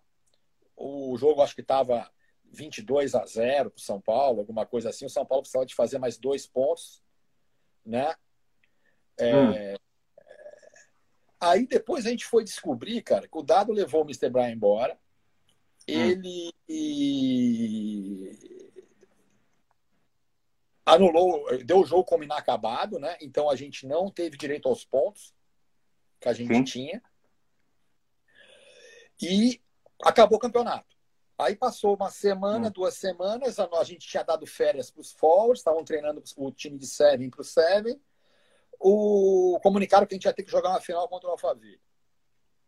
[0.75, 2.11] O jogo acho que estava
[2.51, 5.05] 22 a 0 para o São Paulo, alguma coisa assim.
[5.05, 7.03] O São Paulo precisava de fazer mais dois pontos
[7.85, 8.15] né?
[9.17, 9.77] É, hum.
[11.39, 14.29] Aí depois a gente foi descobrir, cara, que o dado levou o Mr.
[14.29, 14.97] Brian embora.
[15.87, 15.93] Hum.
[15.93, 16.51] Ele
[20.83, 23.15] anulou, deu o jogo como inacabado, né?
[23.21, 25.33] Então a gente não teve direito aos pontos
[26.25, 26.63] que a gente Sim.
[26.63, 27.03] tinha.
[29.21, 29.61] E
[30.01, 30.95] acabou o campeonato.
[31.37, 32.71] Aí passou uma semana, hum.
[32.71, 36.77] duas semanas, a, a, gente tinha dado férias para os forwards, estavam treinando o time
[36.77, 38.01] de Seven para o Seven.
[38.79, 41.79] O comunicaram que a gente ia ter que jogar uma final contra o Alphaville.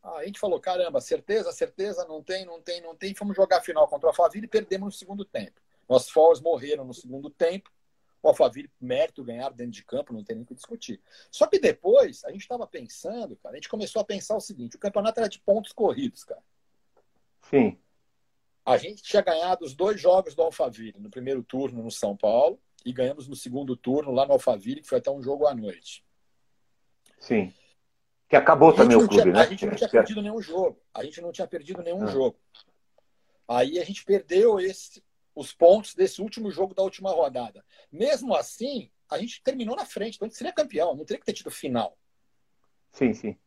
[0.04, 3.16] a gente falou, caramba, certeza, certeza, não tem, não tem, não tem.
[3.16, 5.60] Fomos jogar a final contra o Alphaville e perdemos no segundo tempo.
[5.90, 7.72] Nossos forwards morreram no segundo tempo.
[8.28, 11.00] O Alphaville, mérito ganhar dentro de campo, não tem nem o que discutir.
[11.32, 14.76] Só que depois, a gente estava pensando, cara, a gente começou a pensar o seguinte:
[14.76, 16.44] o campeonato era de pontos corridos, cara.
[17.50, 17.80] Sim.
[18.66, 22.60] A gente tinha ganhado os dois jogos do Alphaville, no primeiro turno no São Paulo,
[22.86, 26.04] e ganhamos no segundo turno lá no Alphaville, que foi até um jogo à noite.
[27.18, 27.54] Sim.
[28.28, 29.40] Que acabou também o clube, tinha, né?
[29.40, 30.78] A gente não tinha perdido nenhum jogo.
[30.94, 32.08] A gente não tinha perdido nenhum ah.
[32.08, 32.38] jogo.
[33.48, 35.02] Aí a gente perdeu esse,
[35.38, 37.64] os pontos desse último jogo da última rodada.
[37.92, 41.26] Mesmo assim, a gente terminou na frente, então a gente seria campeão, não teria que
[41.26, 41.96] ter tido final.
[42.92, 43.38] Sim, sim.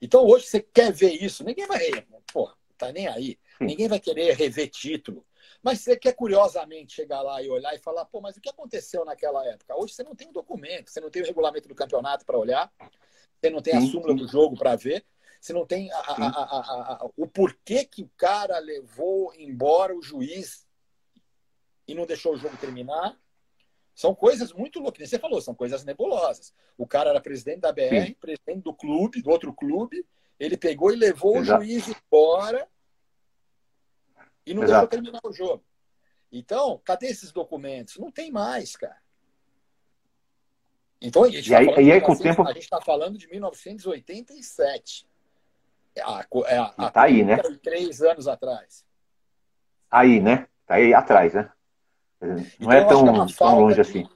[0.00, 1.90] Então hoje você quer ver isso, ninguém vai,
[2.32, 3.36] pô, tá nem aí.
[3.58, 3.64] Sim.
[3.64, 5.26] Ninguém vai querer rever título.
[5.60, 9.04] Mas você quer curiosamente chegar lá e olhar e falar, pô, mas o que aconteceu
[9.04, 9.76] naquela época?
[9.76, 12.72] Hoje você não tem um documento, você não tem o regulamento do campeonato para olhar,
[13.40, 15.04] você não tem a súmula do jogo para ver,
[15.40, 20.64] você não tem a, a, a, o porquê que o cara levou embora o juiz
[21.86, 23.16] e não deixou o jogo terminar.
[23.94, 25.08] São coisas muito loucas.
[25.08, 26.54] Você falou, são coisas nebulosas.
[26.78, 28.14] O cara era presidente da BR, Sim.
[28.14, 30.06] presidente do clube, do outro clube.
[30.38, 31.62] Ele pegou e levou Exato.
[31.62, 32.68] o juiz embora
[34.46, 34.88] e não Exato.
[34.88, 35.64] deixou terminar o jogo.
[36.30, 37.98] Então, cadê esses documentos?
[37.98, 38.96] Não tem mais, cara.
[41.00, 42.44] Então, a gente está falando, aí, com tempo...
[42.70, 45.06] tá falando de 1987.
[45.98, 47.36] Há, é, há tá aí, né?
[48.08, 48.84] anos atrás.
[49.90, 50.48] Aí, né?
[50.64, 51.52] Tá aí atrás, né?
[52.60, 54.08] Não é então, é tão, é tão longe de, assim.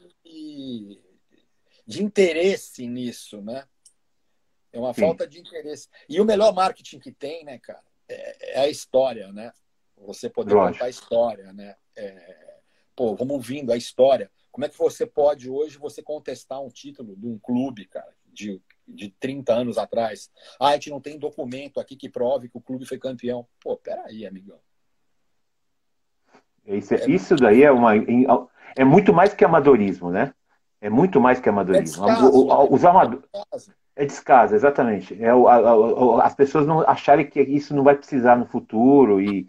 [1.86, 3.66] De interesse nisso, né?
[4.72, 5.00] É uma Sim.
[5.02, 5.88] falta de interesse.
[6.08, 9.52] E o melhor marketing que tem, né, cara, é, é a história, né?
[9.96, 10.74] Você poder Lógico.
[10.74, 11.74] contar a história, né?
[11.96, 12.58] É,
[12.94, 14.30] pô, vamos vindo a história.
[14.52, 18.60] Como é que você pode hoje você contestar um título de um clube, cara, de,
[18.86, 20.30] de 30 anos atrás?
[20.60, 23.46] Ah, a gente não tem documento aqui que prove que o clube foi campeão.
[23.60, 24.60] Pô, peraí, amigão.
[26.66, 27.92] Isso, é, isso daí é uma.
[28.76, 30.32] É muito mais que amadorismo, né?
[30.80, 32.04] É muito mais que amadorismo.
[32.04, 33.24] É descaso, os amadores.
[33.94, 35.16] É descaso, exatamente.
[35.22, 39.20] É o, a, a, as pessoas não acharem que isso não vai precisar no futuro.
[39.20, 39.48] E,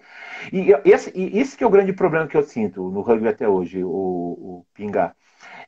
[0.54, 3.48] e, esse, e esse que é o grande problema que eu sinto no rugby até
[3.48, 5.14] hoje, o, o Pinga.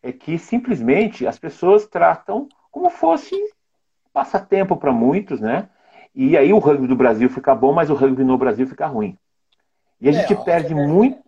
[0.01, 3.35] É que simplesmente as pessoas tratam como fosse
[4.13, 5.67] passatempo para muitos, né?
[6.15, 9.17] E aí o rugby do Brasil fica bom, mas o rugby no Brasil fica ruim.
[9.99, 11.19] E a é, gente perde muito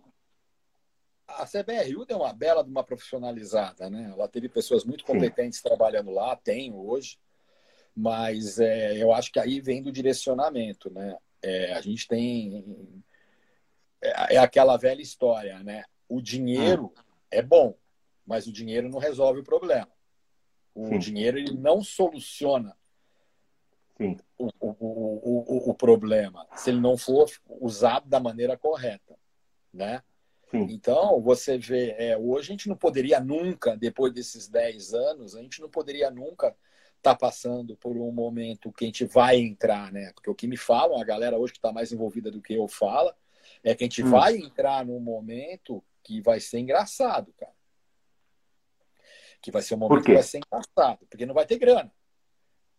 [1.42, 4.10] a CBRU deu uma bela de uma profissionalizada, né?
[4.12, 5.68] Ela teve pessoas muito competentes Sim.
[5.68, 7.18] trabalhando lá, tem hoje,
[7.94, 11.16] mas é, eu acho que aí vem do direcionamento, né?
[11.42, 13.04] É, a gente tem
[14.00, 15.82] é, é, aquela velha história, né?
[16.08, 17.04] O dinheiro ah.
[17.30, 17.74] é bom,
[18.24, 19.90] mas o dinheiro não resolve o problema.
[20.72, 20.98] O Sim.
[20.98, 22.76] dinheiro ele não soluciona
[24.38, 29.16] o, o, o, o, problema se ele não for usado da maneira correta,
[29.72, 30.02] né?
[30.52, 30.66] Sim.
[30.70, 35.40] Então, você vê, é, hoje a gente não poderia nunca, depois desses 10 anos, a
[35.40, 36.48] gente não poderia nunca
[36.98, 40.12] estar tá passando por um momento que a gente vai entrar, né?
[40.14, 42.68] Porque o que me falam, a galera hoje que está mais envolvida do que eu
[42.68, 43.16] fala,
[43.64, 44.10] é que a gente hum.
[44.10, 47.54] vai entrar num momento que vai ser engraçado, cara.
[49.40, 51.90] Que vai ser um momento que vai ser engraçado, porque não vai ter grana.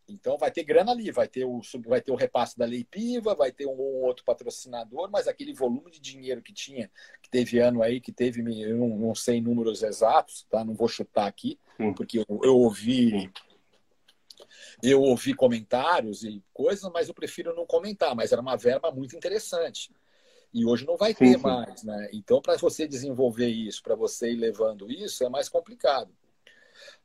[0.07, 3.33] Então vai ter grana ali, vai ter o, vai ter o repasse da Lei Piva,
[3.33, 7.59] vai ter um ou outro patrocinador, mas aquele volume de dinheiro que tinha, que teve
[7.59, 10.63] ano aí, que teve, eu não, não sei números exatos, tá?
[10.63, 11.93] Não vou chutar aqui, Sim.
[11.93, 13.31] porque eu, eu ouvi
[14.81, 19.15] eu ouvi comentários e coisas, mas eu prefiro não comentar, mas era uma verba muito
[19.15, 19.89] interessante.
[20.53, 21.41] E hoje não vai ter sim, sim.
[21.41, 22.09] mais, né?
[22.13, 26.13] Então, para você desenvolver isso, para você ir levando isso, é mais complicado.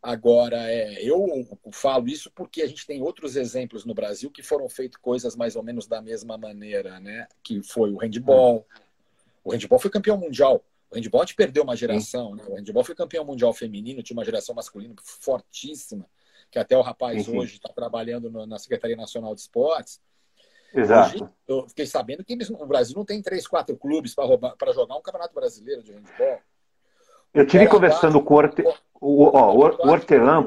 [0.03, 4.69] Agora, é, eu falo isso porque a gente tem outros exemplos no Brasil que foram
[4.69, 7.27] feitas coisas mais ou menos da mesma maneira, né?
[7.43, 8.67] Que foi o handball.
[9.45, 10.65] O handball foi campeão mundial.
[10.91, 12.45] O handball te perdeu uma geração, né?
[12.47, 16.07] O handball foi campeão mundial feminino, tinha uma geração masculina fortíssima,
[16.51, 17.37] que até o rapaz sim.
[17.37, 20.01] hoje está trabalhando na Secretaria Nacional de Esportes.
[20.73, 21.15] Exato.
[21.15, 24.97] Hoje, eu fiquei sabendo que eles, no Brasil não tem três, quatro clubes para jogar
[24.97, 26.41] um campeonato brasileiro de handball.
[27.35, 28.63] Eu tive conversando com o, Orte,
[29.01, 30.47] o, ó, o Hortelã.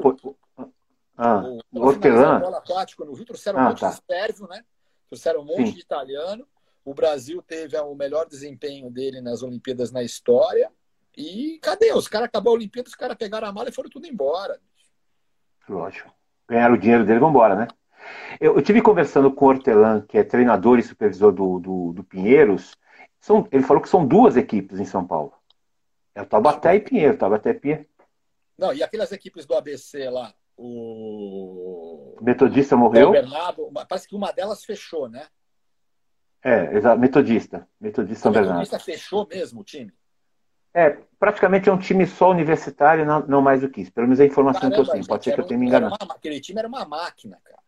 [1.18, 2.40] Ah, o, o Hortelã.
[2.40, 3.90] bola aquático no Rio trouxeram ah, um monte tá.
[3.90, 4.64] de sérvio, né?
[5.10, 5.74] Trouxeram um monte Sim.
[5.74, 6.48] de italiano.
[6.84, 10.72] O Brasil teve o melhor desempenho dele nas Olimpíadas na história.
[11.16, 11.94] E cadê?
[11.94, 14.60] Os caras acabou a Olimpíada, os caras pegaram a mala e foram tudo embora.
[15.70, 16.12] Lógico.
[16.50, 17.68] Ganharam o dinheiro dele e vão embora, né?
[18.40, 22.04] Eu, eu tive conversando com o Hortelã, que é treinador e supervisor do, do, do
[22.04, 22.76] Pinheiros.
[23.20, 25.34] São, ele falou que são duas equipes em São Paulo.
[26.16, 27.86] É o Taubaté e Pinheiro, Taubaté e Pinheiro.
[28.62, 32.16] Não, e aquelas equipes do ABC lá, o.
[32.22, 33.10] Metodista morreu.
[33.10, 35.26] O Bernardo, parece que uma delas fechou, né?
[36.44, 37.68] É, exato, Metodista.
[37.80, 38.60] Metodista São Bernardo.
[38.60, 39.92] Metodista fechou mesmo o time?
[40.76, 43.92] É, praticamente é um time só universitário, não, não mais do que isso.
[43.92, 45.08] Pelo menos a informação Caramba, que eu tenho.
[45.08, 45.96] Pode ser que eu tenha me enganado.
[46.00, 47.60] Uma, aquele time era uma máquina, cara.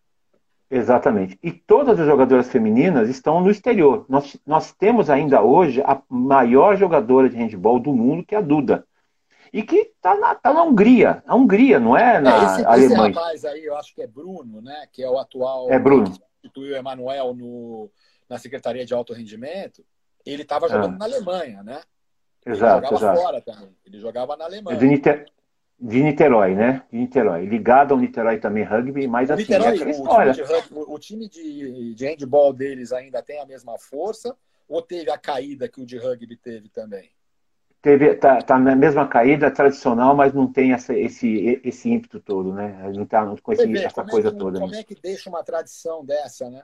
[0.69, 1.39] Exatamente.
[1.41, 4.05] E todas as jogadoras femininas estão no exterior.
[4.07, 8.41] Nós, nós temos ainda hoje a maior jogadora de handball do mundo, que é a
[8.41, 8.85] Duda.
[9.53, 11.23] E que está na, tá na Hungria.
[11.27, 13.09] A Hungria, não é na é, esse, Alemanha.
[13.09, 14.87] Esse rapaz aí, eu acho que é Bruno, né?
[14.91, 15.71] Que é o atual.
[15.71, 16.05] É Bruno.
[16.05, 17.91] Que substituiu o Emanuel no,
[18.27, 19.85] na Secretaria de Alto Rendimento.
[20.25, 20.97] Ele estava jogando ah.
[20.97, 21.81] na Alemanha, né?
[22.43, 23.21] Exato, ele jogava exato.
[23.21, 23.77] fora também.
[23.85, 24.77] Ele jogava na Alemanha.
[24.77, 25.25] De, Niter...
[25.79, 26.83] de Niterói, né?
[26.91, 27.45] De Niterói.
[27.45, 30.33] Ligado ao Niterói também rugby, mas assim, Niterói, é o história.
[30.33, 34.35] Time rugby, o time de, de handball deles ainda tem a mesma força
[34.67, 37.11] ou teve a caída que o de rugby teve também?
[37.83, 42.51] Teve, tá, tá na mesma caída tradicional, mas não tem essa, esse, esse ímpeto todo,
[42.53, 42.91] né?
[42.95, 44.59] Não tá com esse, essa coisa é que, toda.
[44.59, 44.79] Como né?
[44.79, 46.63] é que deixa uma tradição dessa, né?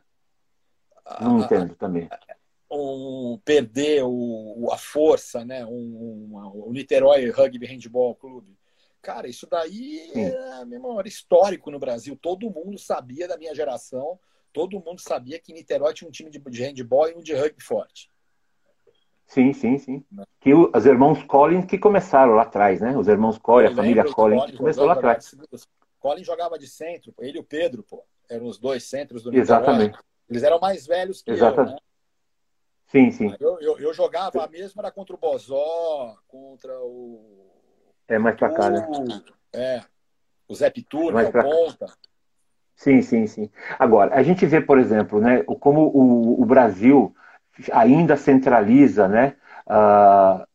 [1.19, 2.09] Não entendo também
[2.71, 5.65] um, perder o, a força, né?
[5.65, 8.57] Um, um, o Niterói Rugby Handball Clube.
[9.01, 12.17] Cara, isso daí é mesmo, era histórico no Brasil.
[12.21, 14.19] Todo mundo sabia da minha geração,
[14.51, 17.63] todo mundo sabia que Niterói tinha um time de, de handball e um de rugby
[17.63, 18.11] forte.
[19.29, 20.03] Sim, sim, sim.
[20.11, 20.25] Né?
[20.41, 22.97] Que o, os irmãos Collins que começaram lá atrás, né?
[22.97, 25.35] Os irmãos Collins, a família Collins, que começou lá atrás.
[25.99, 28.03] Collins jogava de centro, ele e o Pedro, pô.
[28.27, 29.59] Eram os dois centros do Niterói.
[29.59, 29.99] Exatamente.
[30.27, 31.71] Eles eram mais velhos que Exatamente.
[31.71, 31.81] eu, né?
[32.87, 33.35] Sim, sim.
[33.39, 37.51] Eu, eu, eu, jogava mesmo, era contra o Bozó, contra o.
[38.07, 38.87] É mais pra cá, né?
[39.53, 39.81] É.
[40.47, 41.85] O Zé Pitur, mais né, ponta.
[42.75, 43.51] Sim, sim, sim.
[43.77, 47.15] Agora, a gente vê, por exemplo, né, como o, o Brasil
[47.71, 49.35] ainda centraliza né,
[49.67, 50.45] uh,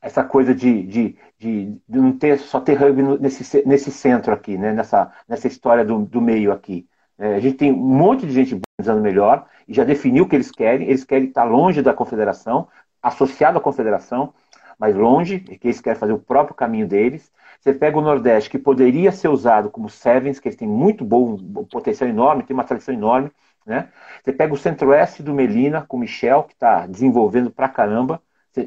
[0.00, 4.56] essa coisa de, de, de, de, não ter só ter rugby nesse, nesse centro aqui,
[4.56, 6.86] né, nessa, nessa história do, do meio aqui.
[7.18, 10.34] É, a gente tem um monte de gente organizando melhor e já definiu o que
[10.34, 10.88] eles querem.
[10.88, 12.66] Eles querem estar longe da confederação,
[13.02, 14.32] associado à confederação,
[14.78, 17.30] mas longe, que eles querem fazer o próprio caminho deles.
[17.60, 21.34] Você pega o Nordeste, que poderia ser usado como Sevens, que eles têm muito bom
[21.34, 23.30] um potencial enorme, tem uma tradição enorme.
[23.66, 23.92] Né?
[24.22, 28.22] Você pega o Centro-Oeste do Melina, com o Michel, que está desenvolvendo pra caramba.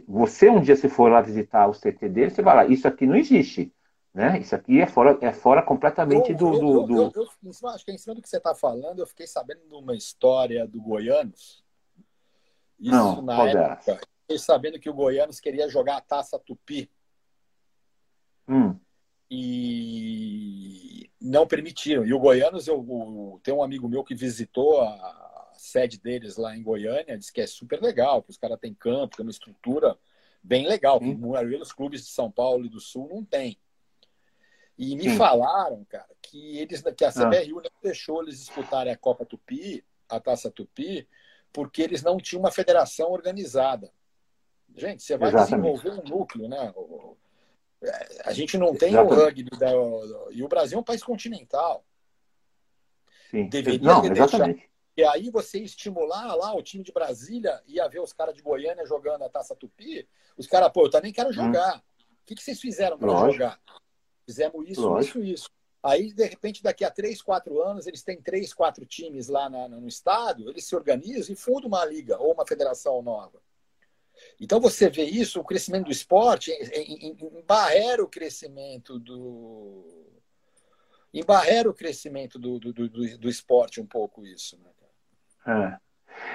[0.07, 3.05] Você, um dia, se for lá visitar o CT dele, você vai lá, isso aqui
[3.05, 3.73] não existe.
[4.13, 4.39] Né?
[4.39, 6.53] Isso aqui é fora, é fora completamente eu, do.
[6.53, 7.11] Eu, do, eu,
[7.43, 9.95] eu, acho que em cima do que você está falando, eu fiquei sabendo de uma
[9.95, 11.63] história do Goianos.
[12.79, 13.99] Isso Não, na época.
[14.21, 16.89] Fiquei sabendo que o Goianos queria jogar a taça Tupi.
[18.47, 18.77] Hum.
[19.29, 20.82] E
[21.23, 22.05] não permitiram.
[22.05, 26.55] E o Goianos, eu, eu tenho um amigo meu que visitou a sede deles lá
[26.55, 29.97] em Goiânia, disse que é super legal, que os caras têm campo, tem uma estrutura
[30.43, 31.19] bem legal, que hum.
[31.23, 33.57] a maioria dos clubes de São Paulo e do Sul não tem.
[34.77, 37.63] E me falaram, cara, que eles que a CBRU ah.
[37.63, 41.07] não deixou eles disputarem a Copa Tupi, a Taça Tupi,
[41.53, 43.91] porque eles não tinham uma federação organizada.
[44.75, 45.77] Gente, você vai Exatamente.
[45.77, 46.73] desenvolver um núcleo, né?
[48.23, 49.19] A gente não tem Exatamente.
[49.19, 49.71] o rugby da,
[50.31, 51.85] e o Brasil é um país continental.
[53.29, 53.47] Sim.
[53.49, 54.55] Deveria não, deixar.
[54.95, 58.85] E aí você estimular lá o time de Brasília ia ver os caras de Goiânia
[58.85, 61.33] jogando a Taça Tupi, os caras, pô, eu também quero hum.
[61.33, 61.77] jogar.
[61.77, 62.03] Hum.
[62.21, 63.59] O que, que vocês fizeram para jogar?
[64.25, 65.19] Fizemos isso, Lógico.
[65.19, 65.49] isso, isso.
[65.81, 69.67] Aí, de repente, daqui a três, quatro anos, eles têm três, quatro times lá na,
[69.67, 73.41] no estado, eles se organizam e fundam uma liga ou uma federação nova.
[74.39, 76.51] Então, você vê isso, o crescimento do esporte,
[77.37, 79.83] embarrera o crescimento do.
[81.13, 84.57] Embarrera o crescimento do, do, do, do esporte um pouco isso.
[84.57, 84.71] Né?
[85.45, 85.83] É.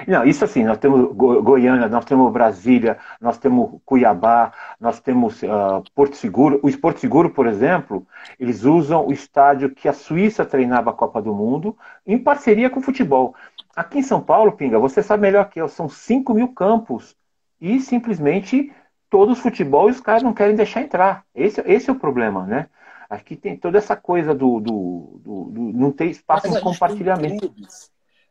[0.06, 5.82] Não, isso assim, nós temos Goiânia, nós temos Brasília, nós temos Cuiabá, nós temos uh,
[5.94, 6.60] Porto Seguro.
[6.62, 8.06] O Porto Seguro, por exemplo,
[8.38, 12.80] eles usam o estádio que a Suíça treinava a Copa do Mundo em parceria com
[12.80, 13.34] o futebol.
[13.74, 17.16] Aqui em São Paulo, Pinga, você sabe melhor que eu, são 5 mil campos
[17.60, 18.72] e simplesmente
[19.10, 21.26] todos futebol e os caras não querem deixar entrar.
[21.34, 22.68] Esse, esse é o problema, né?
[23.08, 27.54] Aqui tem toda essa coisa do, do, do, do não ter espaço de compartilhamento.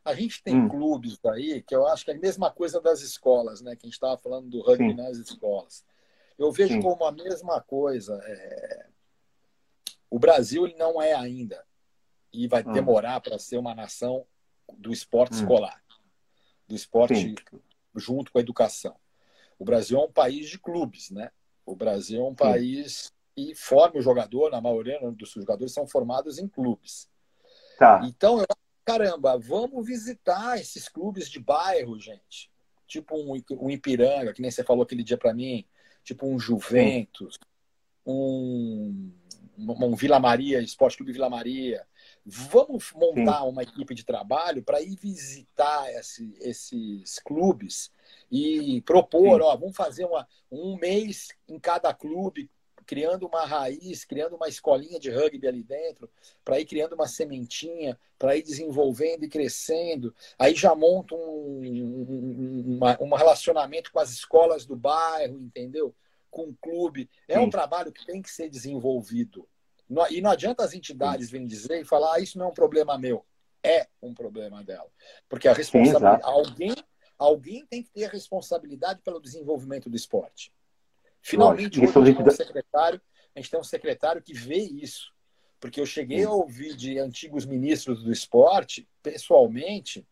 [0.05, 0.69] A gente tem hum.
[0.69, 3.75] clubes aí que eu acho que é a mesma coisa das escolas, né?
[3.75, 4.93] Que a gente estava falando do rugby Sim.
[4.95, 5.83] nas escolas.
[6.37, 6.81] Eu vejo Sim.
[6.81, 8.17] como a mesma coisa.
[8.23, 8.85] É...
[10.09, 11.65] O Brasil ele não é ainda
[12.31, 12.71] e vai hum.
[12.71, 14.25] demorar para ser uma nação
[14.77, 15.39] do esporte hum.
[15.39, 15.81] escolar,
[16.67, 17.35] do esporte Sim.
[17.95, 18.95] junto com a educação.
[19.59, 21.31] O Brasil é um país de clubes, né?
[21.65, 26.39] O Brasil é um país que forma o jogador, na maioria dos jogadores são formados
[26.39, 27.09] em clubes.
[27.77, 28.01] Tá.
[28.03, 28.47] Então, eu
[28.87, 32.49] caramba, vamos visitar esses clubes de bairro, gente.
[32.87, 35.67] Tipo um, um Ipiranga, que nem você falou aquele dia para mim,
[36.05, 37.37] tipo um Juventus,
[38.05, 39.11] um,
[39.57, 41.85] um Vila Maria, Esporte Clube Vila Maria.
[42.25, 43.49] Vamos montar Sim.
[43.49, 47.91] uma equipe de trabalho para ir visitar esse, esses clubes
[48.31, 49.47] e propor, Sim.
[49.47, 52.49] ó, vamos fazer uma, um mês em cada clube
[52.87, 56.09] criando uma raiz, criando uma escolinha de rugby ali dentro,
[56.43, 60.15] para ir criando uma sementinha, para ir desenvolvendo e crescendo.
[60.39, 65.93] Aí já monta um, um, um relacionamento com as escolas do bairro, entendeu?
[66.31, 67.09] Com o clube.
[67.27, 67.41] É Sim.
[67.41, 69.47] um trabalho que tem que ser desenvolvido.
[70.09, 72.97] E não adianta as entidades virem dizer e falar, ah, isso não é um problema
[72.97, 73.25] meu.
[73.61, 74.89] É um problema dela.
[75.27, 76.23] Porque a responsabilidade.
[76.23, 76.75] Sim, alguém,
[77.17, 80.53] alguém tem que ter a responsabilidade pelo desenvolvimento do esporte.
[81.21, 83.01] Finalmente, hoje, a gente, tem um secretário,
[83.35, 85.13] a gente tem um secretário que vê isso.
[85.59, 86.25] Porque eu cheguei Sim.
[86.25, 90.07] a ouvir de antigos ministros do esporte, pessoalmente,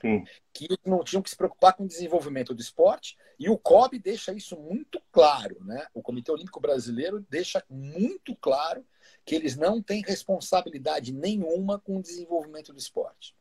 [0.00, 0.24] Sim.
[0.52, 4.32] que não tinham que se preocupar com o desenvolvimento do esporte, e o COB deixa
[4.32, 5.86] isso muito claro, né?
[5.92, 8.86] O Comitê Olímpico Brasileiro deixa muito claro
[9.24, 13.34] que eles não têm responsabilidade nenhuma com o desenvolvimento do esporte.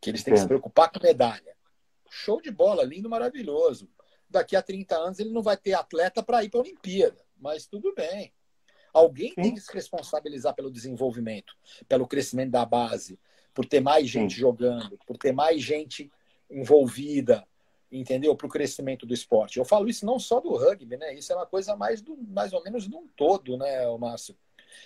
[0.00, 1.56] Que eles têm que se preocupar com medalha.
[2.14, 3.88] Show de bola, lindo, maravilhoso
[4.32, 7.22] daqui a 30 anos ele não vai ter atleta para ir para a Olimpíada.
[7.38, 8.32] Mas tudo bem.
[8.92, 9.42] Alguém Sim.
[9.42, 11.54] tem que se responsabilizar pelo desenvolvimento,
[11.88, 13.18] pelo crescimento da base,
[13.54, 14.40] por ter mais gente Sim.
[14.40, 16.10] jogando, por ter mais gente
[16.50, 17.46] envolvida,
[17.90, 18.34] entendeu?
[18.34, 19.58] Para o crescimento do esporte.
[19.58, 21.14] Eu falo isso não só do rugby, né?
[21.14, 24.36] Isso é uma coisa mais, do, mais ou menos de um todo, né, Márcio?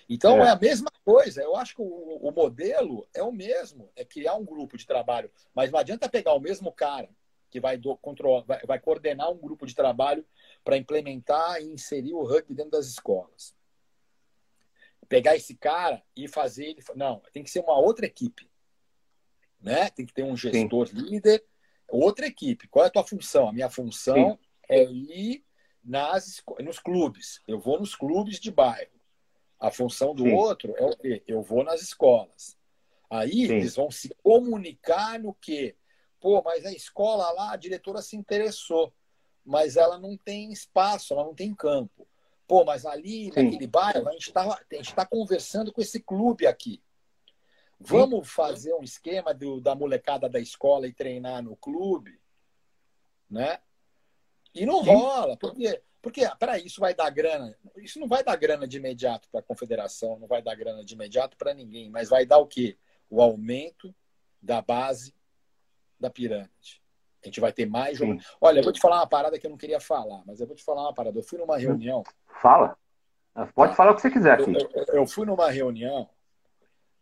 [0.09, 0.49] Então é.
[0.49, 0.51] é.
[0.51, 1.43] a mesma coisa.
[1.43, 5.31] Eu acho que o, o modelo é o mesmo, é criar um grupo de trabalho.
[5.55, 7.09] Mas não adianta pegar o mesmo cara
[7.51, 10.25] que vai, do, controlar, vai, vai coordenar um grupo de trabalho
[10.65, 13.55] para implementar e inserir o rugby dentro das escolas.
[15.09, 16.83] Pegar esse cara e fazer ele.
[16.95, 18.51] Não, tem que ser uma outra equipe.
[19.61, 19.89] Né?
[19.91, 20.97] Tem que ter um gestor Sim.
[20.97, 21.45] líder,
[21.89, 22.69] outra equipe.
[22.69, 23.49] Qual é a tua função?
[23.49, 24.39] A minha função Sim.
[24.69, 25.45] é ir
[25.83, 27.41] nas, nos clubes.
[27.47, 28.96] Eu vou nos clubes de bairro.
[29.59, 30.33] A função do Sim.
[30.33, 31.23] outro é o quê?
[31.27, 32.57] Eu vou nas escolas.
[33.09, 35.77] Aí eles vão se comunicar no quê?
[36.21, 38.93] Pô, mas a escola lá, a diretora se interessou,
[39.45, 42.07] mas ela não tem espaço, ela não tem campo.
[42.47, 43.45] Pô, mas ali, Sim.
[43.45, 44.61] naquele bairro, a gente está
[44.95, 46.83] tá conversando com esse clube aqui.
[47.79, 48.35] Vamos Sim.
[48.35, 52.19] fazer um esquema do, da molecada da escola e treinar no clube?
[53.29, 53.59] Né?
[54.55, 54.91] E não Sim.
[54.91, 57.53] rola, porque, porque para isso vai dar grana.
[57.79, 60.95] Isso não vai dar grana de imediato para a confederação, não vai dar grana de
[60.95, 62.79] imediato para ninguém, mas vai dar o quê?
[63.11, 63.93] O aumento
[64.41, 65.13] da base
[65.99, 66.81] da pirâmide.
[67.25, 68.21] A gente vai ter mais jogo.
[68.41, 70.55] Olha, eu vou te falar uma parada que eu não queria falar, mas eu vou
[70.55, 71.19] te falar uma parada.
[71.19, 72.05] Eu fui numa reunião.
[72.41, 72.79] Fala.
[73.53, 74.39] Pode falar o que você quiser.
[74.39, 76.09] Eu, eu, eu fui numa reunião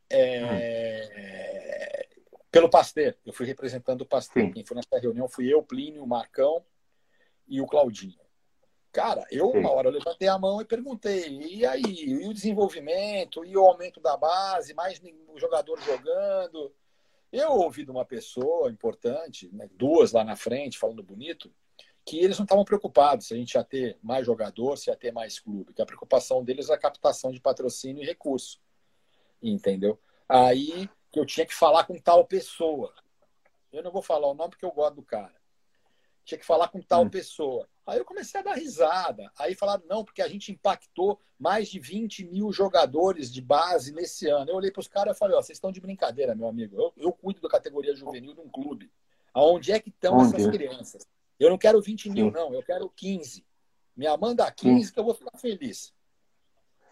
[0.09, 2.09] é...
[2.33, 2.39] hum.
[2.51, 3.15] pelo Pasteur.
[3.23, 4.51] Eu fui representando o Pasteur.
[4.51, 6.65] Quem foi nessa reunião fui eu, Plínio, o Marcão
[7.47, 8.24] e o Claudinho.
[8.95, 13.45] Cara, eu uma hora eu levantei a mão e perguntei, e aí, e o desenvolvimento,
[13.45, 16.73] e o aumento da base, mais o jogador jogando,
[17.33, 21.53] eu ouvi de uma pessoa importante, né, duas lá na frente, falando bonito,
[22.05, 25.13] que eles não estavam preocupados se a gente ia ter mais jogador, se ia ter
[25.13, 28.61] mais clube, que a preocupação deles é a captação de patrocínio e recurso.
[29.43, 29.99] Entendeu?
[30.29, 32.95] Aí que eu tinha que falar com tal pessoa.
[33.73, 35.35] Eu não vou falar o nome porque eu gosto do cara.
[36.25, 37.11] Tinha que falar com tal hum.
[37.11, 37.69] pessoa.
[37.87, 39.31] Aí eu comecei a dar risada.
[39.39, 44.29] Aí falaram, não, porque a gente impactou mais de 20 mil jogadores de base nesse
[44.29, 44.51] ano.
[44.51, 46.77] Eu olhei para os caras e falei, ó, vocês estão de brincadeira, meu amigo.
[46.77, 48.91] Eu, eu cuido da categoria juvenil de um clube.
[49.35, 51.07] Aonde é que estão essas crianças?
[51.39, 52.33] Eu não quero 20 mil, Sim.
[52.33, 52.55] não.
[52.55, 53.45] Eu quero 15.
[53.95, 54.93] Me manda 15 Sim.
[54.93, 55.93] que eu vou ficar feliz.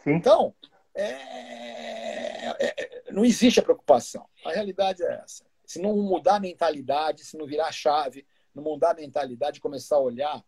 [0.04, 0.10] Sim.
[0.10, 0.54] Então,
[0.94, 2.48] é...
[2.66, 3.12] É...
[3.12, 4.28] não existe a preocupação.
[4.44, 5.44] A realidade é essa.
[5.64, 9.96] Se não mudar a mentalidade, se não virar a chave, não mudar a mentalidade, começar
[9.96, 10.44] a olhar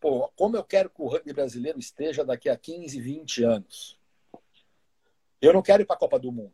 [0.00, 3.98] pô, como eu quero que o rugby brasileiro esteja daqui a 15, 20 anos.
[5.40, 6.52] Eu não quero ir para a Copa do Mundo.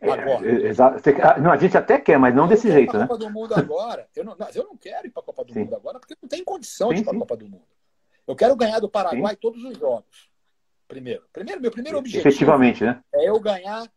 [0.00, 0.46] É, agora.
[0.46, 3.06] É, é, não, a gente até quer, mas não eu desse jeito, né?
[3.06, 4.08] Copa do Mundo agora.
[4.14, 5.60] Eu não, eu não quero ir para a Copa do sim.
[5.60, 7.66] Mundo agora porque não tem condição sim, de ir para a Copa do Mundo.
[8.26, 9.40] Eu quero ganhar do Paraguai sim.
[9.40, 10.30] todos os jogos.
[10.86, 11.26] Primeiro.
[11.32, 13.02] Primeiro, meu primeiro objetivo Efetivamente, né?
[13.12, 13.90] é eu ganhar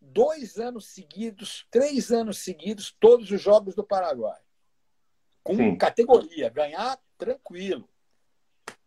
[0.00, 4.43] dois anos seguidos, três anos seguidos, todos os jogos do Paraguai
[5.44, 5.76] com Sim.
[5.76, 7.88] categoria, ganhar tranquilo,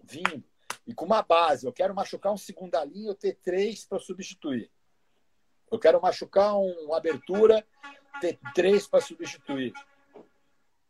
[0.04, 0.44] vindo.
[0.86, 1.66] E com uma base.
[1.66, 4.72] Eu quero machucar um segunda linha, eu ter três para substituir.
[5.72, 7.66] Eu quero machucar um abertura,
[8.20, 9.74] ter três para substituir.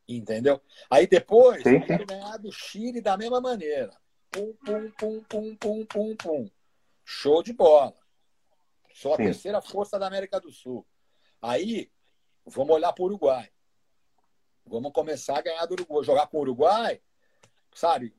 [0.07, 0.61] Entendeu?
[0.89, 3.91] Aí depois, sim, eu quero ganhar do Chile da mesma maneira.
[4.32, 6.49] Pum, pum, pum, pum, pum, pum, pum.
[7.03, 7.97] Show de bola.
[8.93, 9.26] Sou a Sim.
[9.26, 10.86] terceira força da América do Sul.
[11.41, 11.91] Aí,
[12.45, 13.49] vamos olhar para o Uruguai.
[14.68, 16.03] Vamos começar a ganhar do Uruguai.
[16.03, 17.01] Jogar com o Uruguai,
[17.74, 18.13] sabe?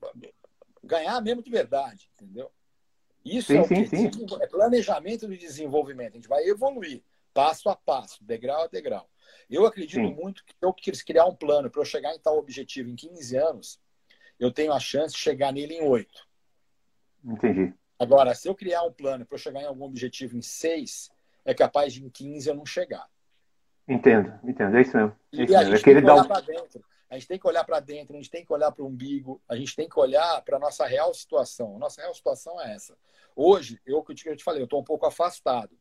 [0.82, 2.51] Ganhar mesmo de verdade, entendeu?
[3.24, 4.11] Isso sim, é sim, sim.
[4.40, 6.12] É planejamento de desenvolvimento.
[6.12, 7.03] A gente vai evoluir
[7.38, 9.09] passo a passo, degrau a degrau.
[9.49, 12.88] Eu acredito muito que eu quis criar um plano para eu chegar em tal objetivo
[12.88, 13.80] em 15 anos,
[14.40, 16.28] eu tenho a chance de chegar nele em 8.
[17.24, 17.74] Entendi.
[17.99, 21.11] Agora, se eu criar um plano para eu chegar em algum objetivo em 6,
[21.44, 23.09] é capaz de em 15 eu não chegar.
[23.89, 24.76] Entendo, entendo.
[24.76, 25.16] É isso mesmo.
[25.32, 26.28] É isso e a gente é tem que olhar um...
[26.28, 26.84] para dentro.
[27.11, 29.41] A gente tem que olhar para dentro, a gente tem que olhar para o umbigo,
[29.49, 31.76] a gente tem que olhar para a nossa real situação.
[31.76, 32.95] A nossa real situação é essa.
[33.34, 35.74] Hoje, eu que eu te falei, eu estou um pouco afastado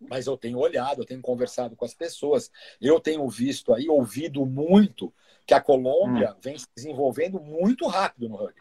[0.00, 2.50] mas eu tenho olhado, eu tenho conversado com as pessoas,
[2.80, 5.12] eu tenho visto aí, ouvido muito
[5.46, 6.36] que a Colômbia hum.
[6.40, 8.60] vem se desenvolvendo muito rápido no rugby.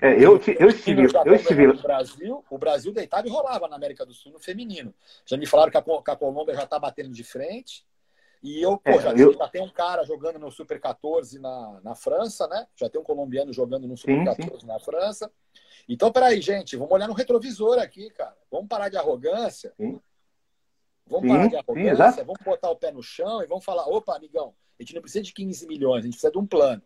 [0.00, 4.06] É, eu, eu estive, eu estive no Brasil, o Brasil deitava e rolava na América
[4.06, 4.94] do Sul no feminino.
[5.26, 7.84] Já me falaram que a, que a Colômbia já está batendo de frente.
[8.42, 9.32] E eu, pô, é, já, eu...
[9.34, 12.66] já, tem um cara jogando no Super 14 na, na França, né?
[12.74, 14.66] Já tem um colombiano jogando no Super sim, 14 sim.
[14.66, 15.30] na França.
[15.88, 18.36] Então, peraí, gente, vamos olhar no retrovisor aqui, cara.
[18.50, 19.72] Vamos parar de arrogância.
[19.76, 20.00] Sim.
[21.06, 24.54] Vamos parar de arrogância, vamos botar o pé no chão e vamos falar, opa, amigão,
[24.78, 26.82] a gente não precisa de 15 milhões, a gente precisa de um plano.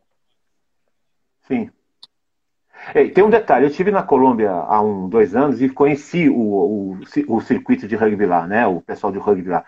[1.47, 1.71] Sim.
[3.15, 7.01] Tem um detalhe, eu estive na Colômbia há um, dois anos e conheci o, o,
[7.29, 8.67] o circuito de rugby lá, né?
[8.67, 9.65] O pessoal de rugby lá.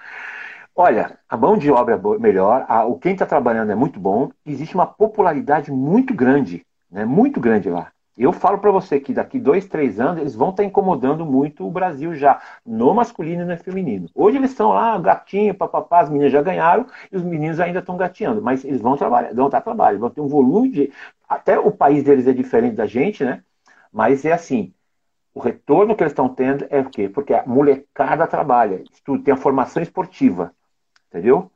[0.75, 4.31] Olha, a mão de obra é melhor, a, o quem está trabalhando é muito bom,
[4.47, 7.05] existe uma popularidade muito grande, né?
[7.05, 7.93] Muito grande lá.
[8.19, 11.65] Eu falo para você que daqui dois, três anos eles vão estar tá incomodando muito
[11.65, 14.09] o Brasil já, no masculino e no feminino.
[14.13, 17.97] Hoje eles estão lá, gatinho, papapá, as meninas já ganharam e os meninos ainda estão
[17.97, 20.93] gateando, mas eles vão trabalhar, vão estar trabalho, vão ter um volume de.
[21.29, 23.45] Até o país deles é diferente da gente, né?
[23.93, 24.75] Mas é assim.
[25.33, 27.09] O retorno que eles estão tendo é o quê?
[27.09, 28.83] Porque a molecada trabalha,
[29.25, 30.53] tem a formação esportiva,
[31.09, 31.53] entendeu?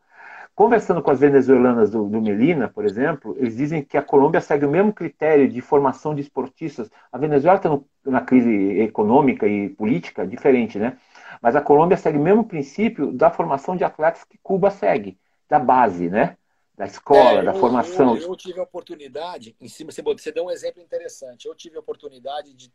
[0.55, 4.67] Conversando com as venezuelanas do, do, Melina, por exemplo, eles dizem que a Colômbia segue
[4.67, 6.91] o mesmo critério de formação de esportistas.
[7.11, 7.71] A Venezuela está
[8.05, 10.99] na crise econômica e política diferente, né?
[11.41, 15.59] Mas a Colômbia segue o mesmo princípio da formação de atletas que Cuba segue, da
[15.59, 16.37] base, né?
[16.77, 18.15] Da escola, é, da formação.
[18.17, 21.47] Eu, eu, tive a oportunidade, em cima, você deu um exemplo interessante.
[21.47, 22.71] Eu tive a oportunidade de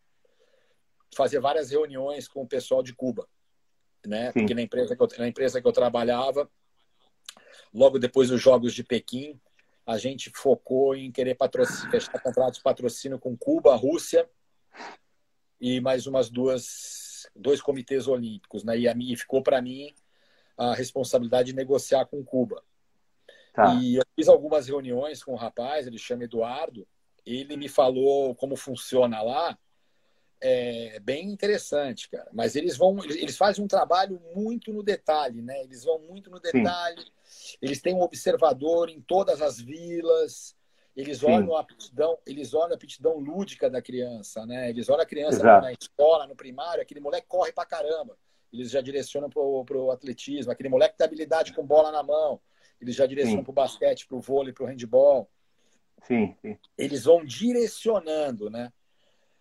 [1.15, 3.27] fazer várias reuniões com o pessoal de Cuba,
[4.05, 4.31] né?
[4.31, 4.39] Sim.
[4.39, 6.49] Porque na empresa que eu, na empresa que eu trabalhava,
[7.77, 9.39] Logo depois dos Jogos de Pequim,
[9.85, 11.37] a gente focou em querer
[11.91, 14.27] fechar contratos de patrocínio com Cuba, Rússia
[15.61, 18.79] e mais umas duas dois comitês olímpicos, né?
[18.79, 19.93] E, a, e ficou para mim
[20.57, 22.63] a responsabilidade de negociar com Cuba.
[23.53, 23.75] Tá.
[23.75, 26.87] E eu fiz algumas reuniões com o um rapaz, ele chama Eduardo,
[27.23, 29.55] ele me falou como funciona lá,
[30.41, 32.29] é bem interessante, cara.
[32.33, 35.61] Mas eles vão, eles fazem um trabalho muito no detalhe, né?
[35.61, 37.03] Eles vão muito no detalhe.
[37.03, 37.16] Sim.
[37.61, 40.55] Eles têm um observador em todas as vilas.
[40.95, 41.27] Eles Sim.
[41.27, 44.69] olham a aptidão, eles olham a aptidão lúdica da criança, né?
[44.69, 45.61] Eles olham a criança Exato.
[45.61, 48.17] na escola, no primário, aquele moleque corre pra caramba.
[48.51, 52.41] Eles já direcionam pro, pro atletismo, aquele moleque tem habilidade com bola na mão.
[52.81, 53.43] Eles já direcionam sim.
[53.43, 55.29] pro basquete, pro vôlei, pro handball.
[56.03, 56.57] Sim, sim.
[56.77, 58.71] Eles vão direcionando, né?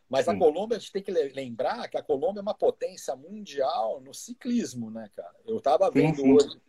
[0.09, 0.33] Mas Sim.
[0.33, 4.15] a Colômbia, a gente tem que lembrar que a Colômbia é uma potência mundial no
[4.15, 5.35] ciclismo, né, cara?
[5.45, 6.61] Eu estava vendo sim, hoje,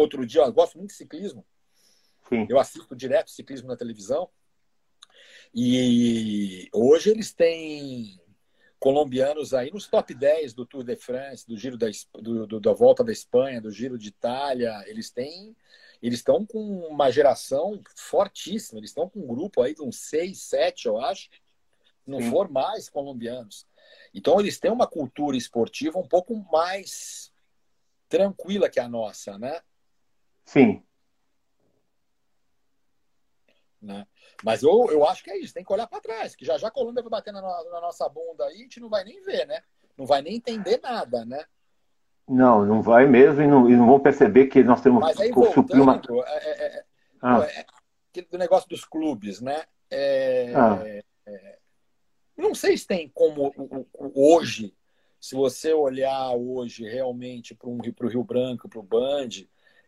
[0.00, 1.44] outro dia, eu gosto muito de ciclismo.
[2.28, 2.46] Sim.
[2.48, 4.28] Eu assisto direto ciclismo na televisão.
[5.54, 8.20] E hoje eles têm
[8.78, 12.72] colombianos aí nos top 10 do Tour de France, do Giro da, do, do, da
[12.72, 14.84] Volta da Espanha, do Giro de Itália.
[14.86, 15.56] Eles têm.
[16.00, 18.78] Eles estão com uma geração fortíssima.
[18.78, 21.28] Eles estão com um grupo aí de uns 6, 7, eu acho
[22.08, 22.30] não Sim.
[22.30, 23.66] for mais colombianos.
[24.14, 27.30] Então, eles têm uma cultura esportiva um pouco mais
[28.08, 29.60] tranquila que a nossa, né?
[30.48, 30.82] Sim.
[33.82, 34.06] Né?
[34.42, 36.68] Mas eu, eu acho que é isso, tem que olhar para trás, que já já
[36.68, 39.46] a Colômbia vai bater na, na, nossa bunda aí, a gente não vai nem ver,
[39.46, 39.60] né?
[39.94, 41.44] Não vai nem entender nada, né?
[42.26, 45.30] Não, não vai mesmo e não, e não vão perceber que nós temos Mas aí,
[45.30, 46.00] voltando, uma...
[46.26, 46.84] é, é, é,
[47.20, 47.46] ah.
[48.14, 49.64] é, do negócio dos clubes, né?
[49.90, 50.82] É, ah.
[50.82, 51.58] É,
[52.34, 53.52] não sei se tem como
[54.14, 54.74] hoje,
[55.20, 59.28] se você olhar hoje realmente para um, o Rio Branco, para o Band,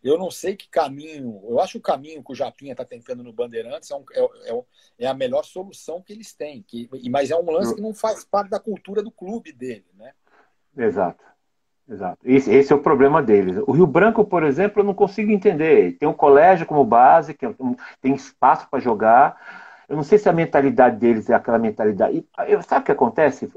[0.02, 1.42] eu não sei que caminho.
[1.48, 4.50] Eu acho que o caminho que o Japinha está tentando no Bandeirantes é, um, é,
[4.50, 4.62] é,
[5.00, 6.62] é, a melhor solução que eles têm.
[6.66, 10.12] Que, mas é um lance que não faz parte da cultura do clube dele, né?
[10.76, 11.22] Exato.
[11.88, 12.18] Exato.
[12.24, 13.56] Esse, esse, é o problema deles.
[13.66, 15.98] O Rio Branco, por exemplo, eu não consigo entender.
[15.98, 17.54] Tem um colégio como base, que é
[18.00, 19.36] tem espaço para jogar
[19.90, 22.24] Eu não sei se a mentalidade deles é aquela mentalidade.
[22.46, 23.52] Eu, sabe o que acontece,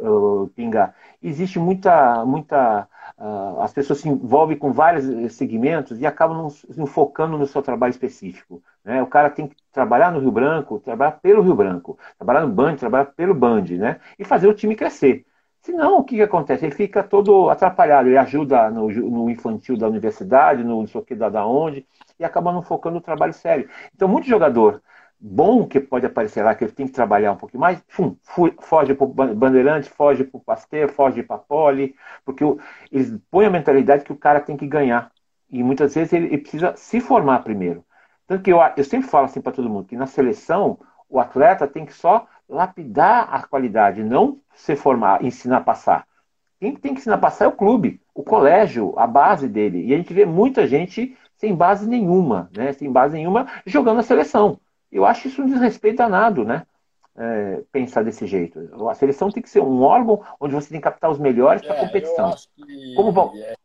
[0.56, 0.96] Pinga?
[1.22, 2.88] Existe muita, muita.
[3.20, 7.46] Uh, as pessoas se envolvem com vários eh, segmentos e acabam não, não focando no
[7.46, 8.64] seu trabalho específico.
[8.84, 9.00] Né?
[9.04, 12.78] O cara tem que trabalhar no Rio Branco, trabalhar pelo Rio Branco, trabalhar no Band,
[12.78, 14.00] trabalhar pelo Band, né?
[14.18, 15.28] E fazer o time crescer.
[15.62, 16.66] Senão, o que, que acontece?
[16.66, 21.06] Ele fica todo atrapalhado, ele ajuda no, no infantil da universidade, no não sei o
[21.06, 21.86] que da, da onde,
[22.20, 23.70] e acaba não focando no trabalho sério.
[23.96, 24.82] Então, muito jogador
[25.26, 28.18] bom que pode aparecer lá, que ele tem que trabalhar um pouquinho mais, fum,
[28.60, 31.96] foge para o Bandeirante, foge para o Pasteur, foge para a Poli,
[32.26, 32.60] porque o,
[32.92, 35.10] eles põem a mentalidade que o cara tem que ganhar.
[35.50, 37.86] E muitas vezes ele, ele precisa se formar primeiro.
[38.28, 40.78] Tanto que eu, eu sempre falo assim para todo mundo, que na seleção
[41.10, 46.06] o atleta tem que só lapidar a qualidade, não se formar, ensinar a passar.
[46.60, 49.86] Quem tem que ensinar a passar é o clube, o colégio, a base dele.
[49.86, 52.74] E a gente vê muita gente sem base nenhuma, né?
[52.74, 54.60] Sem base nenhuma jogando a seleção.
[54.94, 56.68] Eu acho isso um desrespeito danado, né?
[57.16, 58.60] É, pensar desse jeito.
[58.88, 61.74] A seleção tem que ser um órgão onde você tem que captar os melhores para
[61.74, 62.36] a é, competição.
[62.96, 63.36] Como vão...
[63.36, 63.56] É,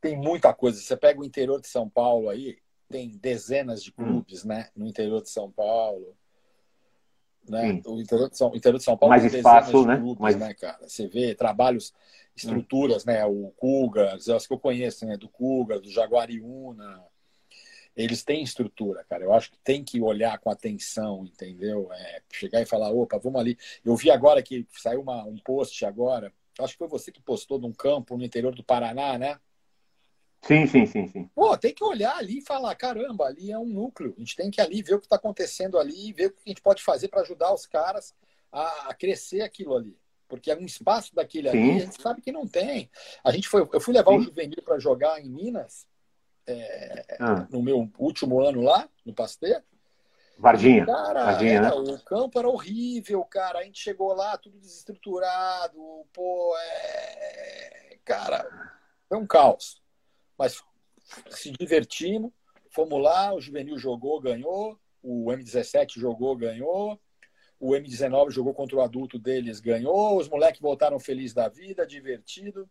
[0.00, 0.80] tem muita coisa.
[0.80, 4.04] Você pega o interior de São Paulo aí, tem dezenas de hum.
[4.04, 4.48] clubes, hum.
[4.48, 4.68] né?
[4.76, 6.16] No interior de São Paulo.
[7.48, 7.80] Né?
[7.86, 9.96] O interior de, São, interior de São Paulo mais espaço, né?
[9.96, 10.36] Clubes, mais...
[10.36, 10.88] né, cara?
[10.88, 11.92] Você vê trabalhos,
[12.36, 13.06] estruturas, hum.
[13.06, 13.24] né?
[13.24, 15.16] O Kuga, as que eu conheço, né?
[15.16, 17.00] Do Kuga, do Jaguariúna.
[17.96, 19.24] Eles têm estrutura, cara.
[19.24, 21.92] Eu acho que tem que olhar com atenção, entendeu?
[21.92, 23.58] É, chegar e falar, opa, vamos ali.
[23.84, 27.58] Eu vi agora que saiu uma, um post agora, acho que foi você que postou
[27.58, 29.38] num campo no interior do Paraná, né?
[30.42, 31.30] Sim, sim, sim, sim.
[31.34, 34.12] Pô, tem que olhar ali e falar, caramba, ali é um núcleo.
[34.16, 36.48] A gente tem que ali ver o que está acontecendo ali, ver o que a
[36.48, 38.12] gente pode fazer para ajudar os caras
[38.50, 39.96] a, a, crescer aquilo ali.
[40.26, 41.58] Porque é um espaço daquele sim.
[41.58, 42.90] ali, a gente sabe que não tem.
[43.22, 44.18] A gente foi, eu fui levar sim.
[44.18, 45.86] o juvenil para jogar em Minas
[46.46, 47.46] é, ah.
[47.50, 49.62] no meu último ano lá, no Pasteur.
[50.38, 50.84] Varginha.
[50.86, 51.92] Cara, Varginha era, né?
[51.92, 53.60] o campo era horrível, cara.
[53.60, 55.78] A gente chegou lá, tudo desestruturado.
[56.12, 57.98] Pô, é...
[58.04, 58.44] Cara,
[59.08, 59.80] foi um caos.
[60.36, 60.60] Mas
[61.30, 62.32] se divertimos,
[62.70, 66.98] fomos lá, o Juvenil jogou, ganhou, o M17 jogou, ganhou,
[67.60, 72.68] o M19 jogou contra o adulto deles, ganhou, os moleques voltaram felizes da vida, divertido.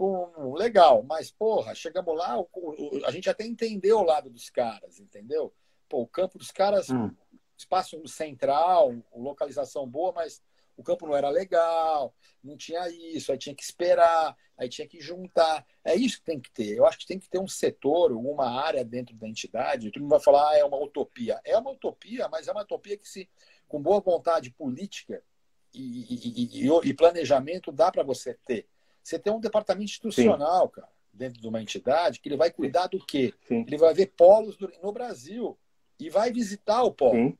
[0.00, 4.48] Pum, legal, mas porra, chegamos lá, o, o, a gente até entendeu o lado dos
[4.48, 5.52] caras, entendeu?
[5.86, 7.10] Pô, o campo dos caras, hum.
[7.54, 10.42] espaço central, localização boa, mas
[10.74, 15.02] o campo não era legal, não tinha isso, aí tinha que esperar, aí tinha que
[15.02, 15.66] juntar.
[15.84, 16.78] É isso que tem que ter.
[16.78, 19.90] Eu acho que tem que ter um setor, uma área dentro da entidade.
[19.90, 21.38] Todo mundo vai falar, ah, é uma utopia.
[21.44, 23.28] É uma utopia, mas é uma utopia que, se
[23.68, 25.22] com boa vontade política
[25.74, 28.66] e, e, e, e planejamento, dá para você ter.
[29.02, 30.72] Você tem um departamento institucional, Sim.
[30.72, 33.34] cara, dentro de uma entidade, que ele vai cuidar do quê?
[33.46, 33.64] Sim.
[33.66, 35.58] Ele vai ver polos no Brasil
[35.98, 37.14] e vai visitar o polo.
[37.14, 37.38] Sim.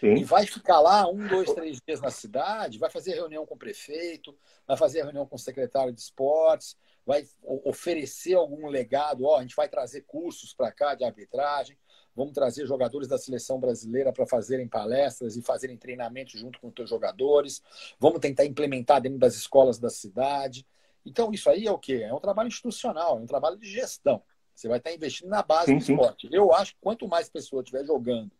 [0.00, 0.14] Sim.
[0.14, 3.58] E vai ficar lá um, dois, três dias na cidade, vai fazer reunião com o
[3.58, 4.36] prefeito,
[4.66, 9.24] vai fazer reunião com o secretário de esportes, vai oferecer algum legado.
[9.24, 11.78] Ó, a gente vai trazer cursos para cá de arbitragem,
[12.16, 16.74] vamos trazer jogadores da seleção brasileira para fazerem palestras e fazerem treinamento junto com os
[16.74, 17.62] teus jogadores.
[18.00, 20.66] Vamos tentar implementar dentro das escolas da cidade.
[21.04, 22.02] Então, isso aí é o quê?
[22.02, 24.22] É um trabalho institucional, é um trabalho de gestão.
[24.54, 26.26] Você vai estar investindo na base sim, do esporte.
[26.26, 26.34] Sim.
[26.34, 28.32] Eu acho que quanto mais pessoas estiver jogando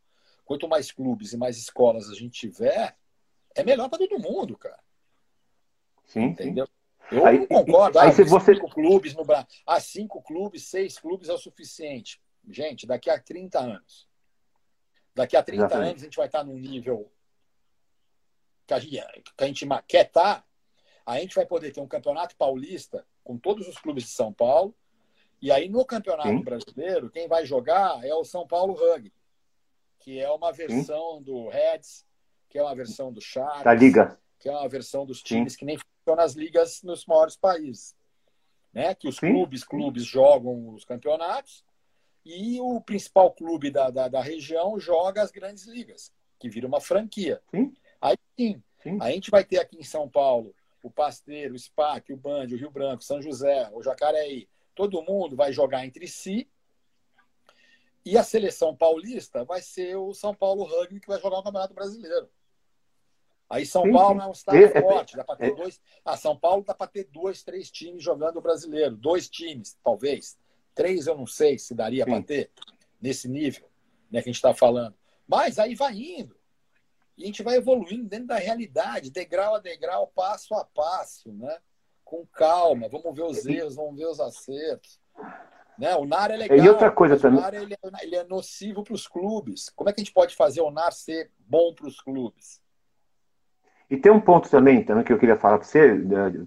[0.46, 2.96] quanto mais clubes e mais escolas a gente tiver,
[3.54, 4.78] é melhor para todo mundo, cara.
[6.06, 6.68] Sim, Entendeu?
[7.10, 7.98] Eu aí, não concordo.
[7.98, 8.54] Aí, ah, se você...
[8.54, 9.46] cinco clubes no Brasil.
[9.66, 12.20] Ah, cinco clubes, seis clubes é o suficiente.
[12.46, 14.08] Gente, daqui a 30 anos.
[15.14, 15.90] Daqui a 30 Exatamente.
[15.90, 17.10] anos a gente vai estar num nível
[18.66, 20.40] que a gente, que a gente quer estar.
[20.40, 20.44] Tá,
[21.04, 24.74] a gente vai poder ter um campeonato paulista com todos os clubes de São Paulo.
[25.40, 26.42] E aí, no campeonato Sim.
[26.42, 29.12] brasileiro, quem vai jogar é o São Paulo Rugby
[30.06, 31.22] que é uma versão Sim.
[31.24, 32.06] do Reds,
[32.48, 34.16] que é uma versão do Sharks, da Liga.
[34.38, 35.58] que é uma versão dos times Sim.
[35.58, 37.92] que nem funcionam nas ligas nos maiores países.
[38.72, 38.94] Né?
[38.94, 41.64] Que os clubes, clubes jogam os campeonatos
[42.26, 46.80] e o principal clube da, da, da, região joga as grandes ligas, que vira uma
[46.80, 47.40] franquia.
[48.00, 48.60] Aí sim,
[49.00, 50.52] a gente vai ter aqui em São Paulo
[50.82, 54.48] o Pasteiro, o SPAC, o Band, o Rio Branco, São José, o Jacareí.
[54.74, 56.50] Todo mundo vai jogar entre si
[58.04, 61.74] e a seleção paulista vai ser o São Paulo Rugby que vai jogar o Campeonato
[61.74, 62.28] Brasileiro.
[63.48, 65.80] Aí São sim, Paulo é um estado é, forte, dá para ter é, dois.
[66.04, 68.96] Ah, São Paulo dá para ter dois, três times jogando o brasileiro.
[68.96, 70.36] Dois times, talvez.
[70.76, 72.50] Três eu não sei se daria para ter
[73.00, 73.66] nesse nível
[74.10, 74.94] né, que a gente está falando.
[75.26, 76.36] Mas aí vai indo.
[77.16, 81.56] E a gente vai evoluindo dentro da realidade, degrau a degrau, passo a passo, né?
[82.04, 82.90] Com calma.
[82.90, 85.00] Vamos ver os erros, vamos ver os acertos.
[85.78, 85.96] Né?
[85.96, 86.58] O NAR é legal.
[86.58, 87.38] E outra coisa também.
[87.38, 89.70] O NAR ele é, ele é nocivo para os clubes.
[89.70, 92.60] Como é que a gente pode fazer o NAR ser bom para os clubes?
[93.88, 95.96] E tem um ponto também, também que eu queria falar para você,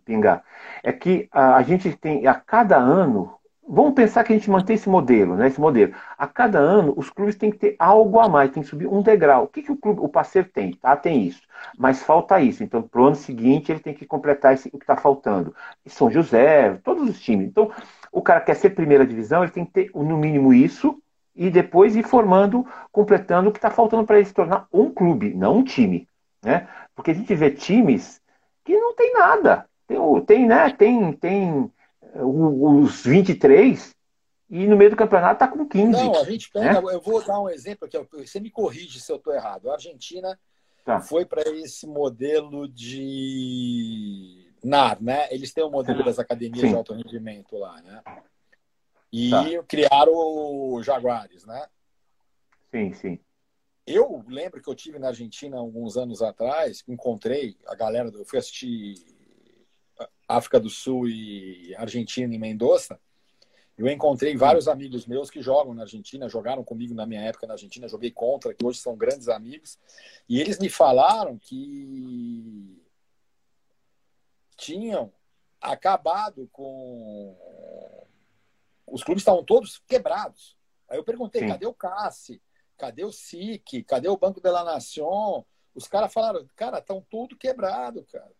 [0.06, 0.44] Pingar,
[0.84, 3.39] é que a, a gente tem a cada ano
[3.72, 5.48] Vamos pensar que a gente mantém esse modelo, né?
[5.48, 5.94] Esse modelo.
[6.18, 9.04] A cada ano, os clubes têm que ter algo a mais, tem que subir um
[9.04, 9.44] degrau.
[9.44, 10.74] O que, que o clube, o parceiro tem?
[10.74, 11.42] Tá, tem isso.
[11.78, 12.64] Mas falta isso.
[12.64, 15.54] Então, para o ano seguinte, ele tem que completar esse, o que está faltando.
[15.86, 17.48] E São José, todos os times.
[17.48, 17.72] Então,
[18.12, 21.00] o cara quer ser primeira divisão, ele tem que ter no mínimo isso
[21.36, 25.36] e depois ir formando, completando o que está faltando para ele se tornar um clube,
[25.36, 26.08] não um time.
[26.44, 26.68] Né?
[26.96, 28.20] Porque a gente vê times
[28.66, 29.68] que não tem nada.
[29.86, 30.72] Tem, tem né?
[30.72, 31.72] Tem, tem
[32.16, 33.96] os 23
[34.50, 35.92] e no meio do campeonato está com 15.
[35.92, 36.94] Não, a gente pega, né?
[36.94, 39.70] eu vou dar um exemplo aqui, você me corrige se eu estou errado.
[39.70, 40.40] A Argentina
[40.84, 41.00] tá.
[41.00, 45.28] foi para esse modelo de NAR, né?
[45.32, 46.70] Eles têm o um modelo das academias Sim.
[46.70, 48.02] de alto rendimento lá, né?
[49.14, 49.64] E tá.
[49.68, 51.68] criaram o Jaguares, né?
[52.72, 53.20] Sim, sim.
[53.86, 58.26] Eu lembro que eu tive na Argentina alguns anos atrás, encontrei a galera, do, eu
[58.26, 58.96] fui assistir
[60.30, 63.00] África do Sul e Argentina em Mendoza,
[63.76, 67.54] eu encontrei vários amigos meus que jogam na Argentina, jogaram comigo na minha época na
[67.54, 69.80] Argentina, joguei contra, que hoje são grandes amigos,
[70.28, 72.80] e eles me falaram que
[74.56, 75.12] tinham
[75.60, 77.36] acabado com.
[78.86, 80.56] Os clubes estavam todos quebrados.
[80.88, 81.48] Aí eu perguntei: Sim.
[81.48, 82.42] cadê o Cassi?
[82.78, 83.84] Cadê o SIC?
[83.84, 85.44] Cadê o Banco de la Nación?
[85.74, 88.32] Os caras falaram: cara, estão tudo quebrado, cara.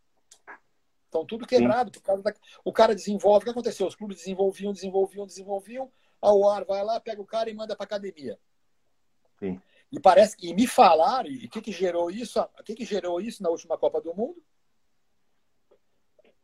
[1.10, 1.92] Estão tudo quebrado.
[1.92, 2.32] Por causa da...
[2.64, 3.42] O cara desenvolve.
[3.42, 3.88] O que aconteceu?
[3.88, 5.92] Os clubes desenvolviam, desenvolviam, desenvolviam.
[6.22, 8.40] A UAR vai lá, pega o cara e manda para academia.
[9.40, 9.60] Sim.
[9.92, 12.40] E parece que me falaram, e o que, que gerou isso?
[12.40, 14.42] O que, que gerou isso na última Copa do Mundo?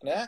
[0.01, 0.28] Né?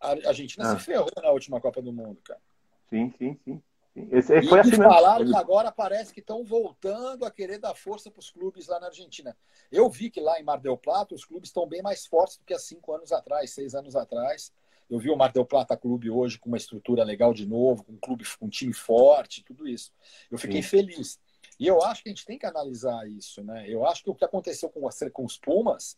[0.00, 0.78] A Argentina ah.
[0.78, 2.40] se ferrou na última Copa do Mundo, cara.
[2.88, 3.62] Sim, sim, sim.
[3.94, 8.10] Esse, e foi assim falaram que agora parece que estão voltando a querer dar força
[8.10, 9.36] para os clubes lá na Argentina.
[9.70, 12.44] Eu vi que lá em Mar del Plata os clubes estão bem mais fortes do
[12.44, 14.52] que há cinco anos atrás, seis anos atrás.
[14.90, 17.92] Eu vi o Mar del Plata Clube hoje com uma estrutura legal de novo, com
[17.92, 19.92] um clube, com um time forte, tudo isso.
[20.30, 20.68] Eu fiquei Sim.
[20.68, 21.20] feliz.
[21.58, 23.64] E eu acho que a gente tem que analisar isso, né?
[23.68, 25.96] Eu acho que o que aconteceu com, com os Pumas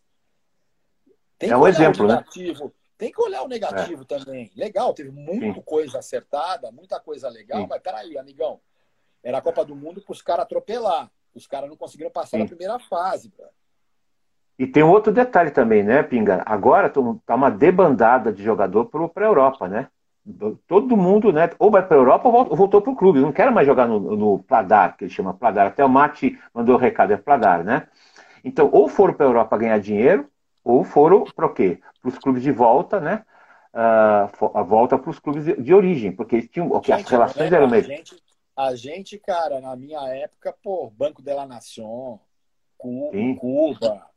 [1.38, 2.24] tem é um exemplo, né?
[2.98, 4.04] Tem que olhar o negativo é.
[4.04, 4.50] também.
[4.56, 7.66] Legal, teve muita coisa acertada, muita coisa legal, Sim.
[7.68, 8.60] mas peraí, amigão.
[9.22, 11.10] Era a Copa do Mundo para os caras atropelar.
[11.34, 12.38] Os caras não conseguiram passar Sim.
[12.38, 13.30] na primeira fase.
[13.36, 13.46] Bro.
[14.58, 16.42] E tem um outro detalhe também, né, Pinga?
[16.46, 19.88] Agora tá uma debandada de jogador para a Europa, né?
[20.66, 21.50] Todo mundo, né?
[21.58, 23.20] Ou vai para a Europa ou voltou para o clube.
[23.20, 25.66] Não quero mais jogar no, no Pladar, que ele chama Pladar.
[25.66, 27.86] Até o Mate mandou o recado, é Pladar, né?
[28.42, 30.28] Então, ou foram para a Europa ganhar dinheiro,
[30.66, 31.80] ou foram para o quê?
[32.02, 33.24] Para os clubes de volta, né?
[33.72, 37.52] Uh, a volta para os clubes de, de, origem, porque eles tinham, gente, as relações
[37.52, 37.92] eram mesmo.
[37.92, 38.16] A gente,
[38.56, 42.18] a gente, cara, na minha época, pô, Banco de la Nación,
[42.76, 44.10] Cuba,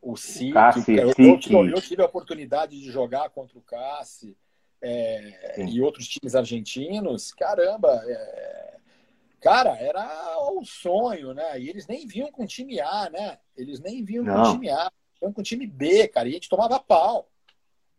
[0.00, 0.54] o CIC,
[0.88, 4.36] eu, eu, tive, eu, tive a oportunidade de jogar contra o Cassi
[4.80, 8.76] é, e outros times argentinos, caramba, é,
[9.40, 11.58] cara, era o um sonho, né?
[11.58, 13.38] E eles nem vinham com time A, né?
[13.56, 14.44] Eles nem vinham Não.
[14.44, 17.28] com time A com time B, cara, e a gente tomava pau.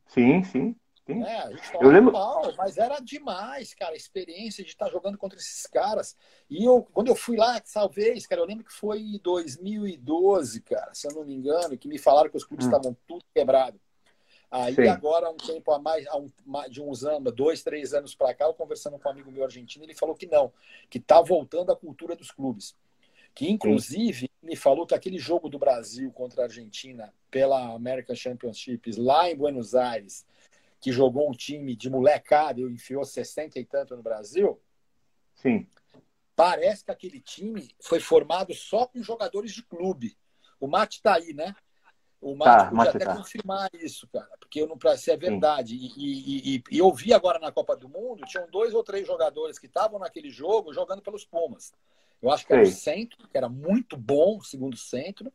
[0.08, 0.76] Sim, sim.
[1.06, 1.24] sim.
[1.24, 2.12] É, a gente tomava eu lembro...
[2.12, 6.16] pau, mas era demais, cara, a experiência de estar jogando contra esses caras.
[6.50, 10.94] E eu, quando eu fui lá, talvez, cara, eu lembro que foi em 2012, cara,
[10.94, 12.70] se eu não me engano, que me falaram que os clubes hum.
[12.70, 13.80] estavam tudo quebrado.
[14.52, 14.88] Aí Sim.
[14.88, 16.28] agora, um tempo a mais, um,
[16.70, 19.86] de uns anos, dois, três anos para cá, eu conversando com um amigo meu argentino,
[19.86, 20.52] ele falou que não,
[20.90, 22.74] que tá voltando a cultura dos clubes
[23.34, 28.98] que inclusive me falou que aquele jogo do Brasil contra a Argentina pela American Championships
[28.98, 30.26] lá em Buenos Aires,
[30.80, 34.60] que jogou um time de molecada e enfiou 60 e tanto no Brasil.
[35.36, 35.68] Sim.
[36.36, 40.18] Parece que aquele time foi formado só com jogadores de clube.
[40.60, 41.56] O Mate tá aí, né?
[42.22, 43.16] O Mate tá, pode até tá.
[43.16, 45.76] confirmar isso, cara, porque eu não para ser é verdade.
[45.76, 49.08] E, e, e, e, eu vi agora na Copa do Mundo, tinham dois ou três
[49.08, 51.74] jogadores que estavam naquele jogo jogando pelos Pumas.
[52.22, 55.32] Eu acho que era o centro, que era muito bom, o segundo centro.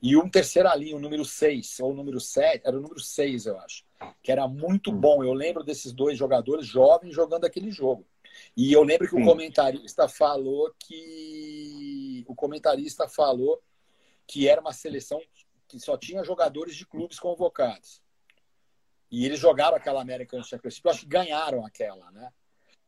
[0.00, 3.46] E um terceiro ali, o número 6, ou o número 7, era o número 6,
[3.46, 3.84] eu acho,
[4.22, 5.00] que era muito hum.
[5.00, 5.24] bom.
[5.24, 8.06] Eu lembro desses dois jogadores jovens jogando aquele jogo.
[8.56, 9.22] E eu lembro que Sim.
[9.22, 12.24] o comentarista falou que.
[12.26, 13.62] O comentarista falou
[14.26, 15.20] que era uma seleção
[15.68, 18.02] que só tinha jogadores de clubes convocados.
[19.10, 22.32] E eles jogaram aquela American Championship, eu acho que ganharam aquela, né?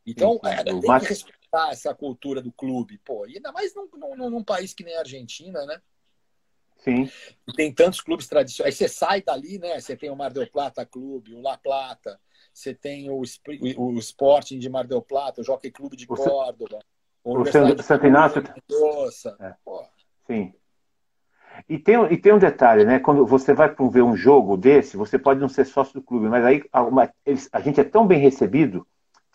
[0.04, 3.26] Então, é, tem que respeitar essa cultura do clube, pô.
[3.26, 5.80] E ainda mais num, num, num país que nem a Argentina, né?
[6.78, 7.10] Sim.
[7.56, 8.74] Tem tantos clubes tradicionais.
[8.74, 9.80] Aí você sai dali, né?
[9.80, 12.20] Você tem o Mar del Plata Clube, o La Plata,
[12.52, 13.22] você tem o,
[13.76, 16.78] o, o Sporting de Mar del Plata, o Jockey Clube de Córdoba,
[17.24, 18.42] o, o Santo Inácio.
[19.40, 19.54] É.
[20.26, 20.52] Sim.
[21.66, 22.98] E tem, e tem um detalhe, né?
[22.98, 26.44] Quando você vai ver um jogo desse, você pode não ser sócio do clube, mas
[26.44, 28.86] aí a, uma, eles, a gente é tão bem recebido,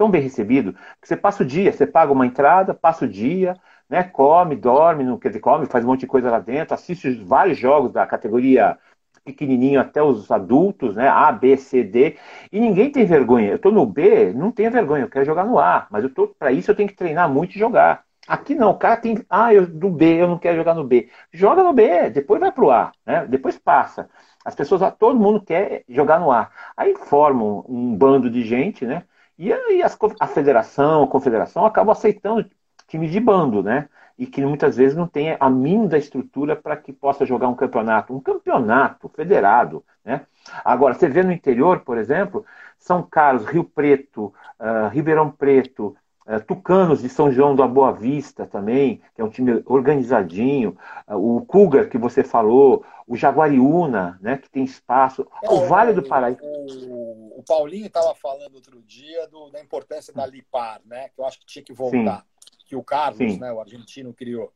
[0.02, 3.56] tão bem recebido, que você passa o dia, você paga uma entrada, passa o dia,
[3.88, 4.02] né?
[4.02, 7.60] Come, dorme, não quer dizer, come, faz um monte de coisa lá dentro, assiste vários
[7.60, 8.80] jogos da categoria
[9.24, 11.08] pequenininho até os adultos, né?
[11.08, 12.18] A, B, C, D,
[12.52, 13.49] e ninguém tem vergonha.
[13.49, 16.28] Eu estou no B, não tenho vergonha, eu quero jogar no A, mas eu tô
[16.30, 18.04] para isso eu tenho que treinar muito e jogar.
[18.28, 21.10] Aqui não, o cara tem, ah, eu do B, eu não quero jogar no B.
[21.32, 23.28] Joga no B, depois vai pro A, né?
[23.28, 24.10] Depois passa.
[24.43, 26.49] As pessoas, todo mundo quer jogar no A.
[26.76, 29.04] Aí formam um bando de gente, né?
[29.41, 32.47] E aí as, a federação, a confederação acabam aceitando
[32.87, 33.89] time de bando, né?
[34.15, 38.13] e que muitas vezes não tem a mínima estrutura para que possa jogar um campeonato,
[38.13, 39.83] um campeonato federado.
[40.05, 40.21] Né?
[40.63, 42.45] Agora, você vê no interior, por exemplo,
[42.77, 45.97] São Carlos, Rio Preto, uh, Ribeirão Preto,
[46.39, 50.77] Tucanos de São João da Boa Vista também, que é um time organizadinho,
[51.07, 55.93] uh, o Cougar que você falou, o Jaguariúna, né, que tem espaço, é, o Vale
[55.93, 56.41] do Paraíba.
[56.43, 61.25] O, o Paulinho estava falando outro dia do, da importância da Lipar, né, que eu
[61.25, 62.19] acho que tinha que voltar.
[62.19, 62.32] Sim
[62.71, 64.53] que o Carlos, né, o argentino, criou.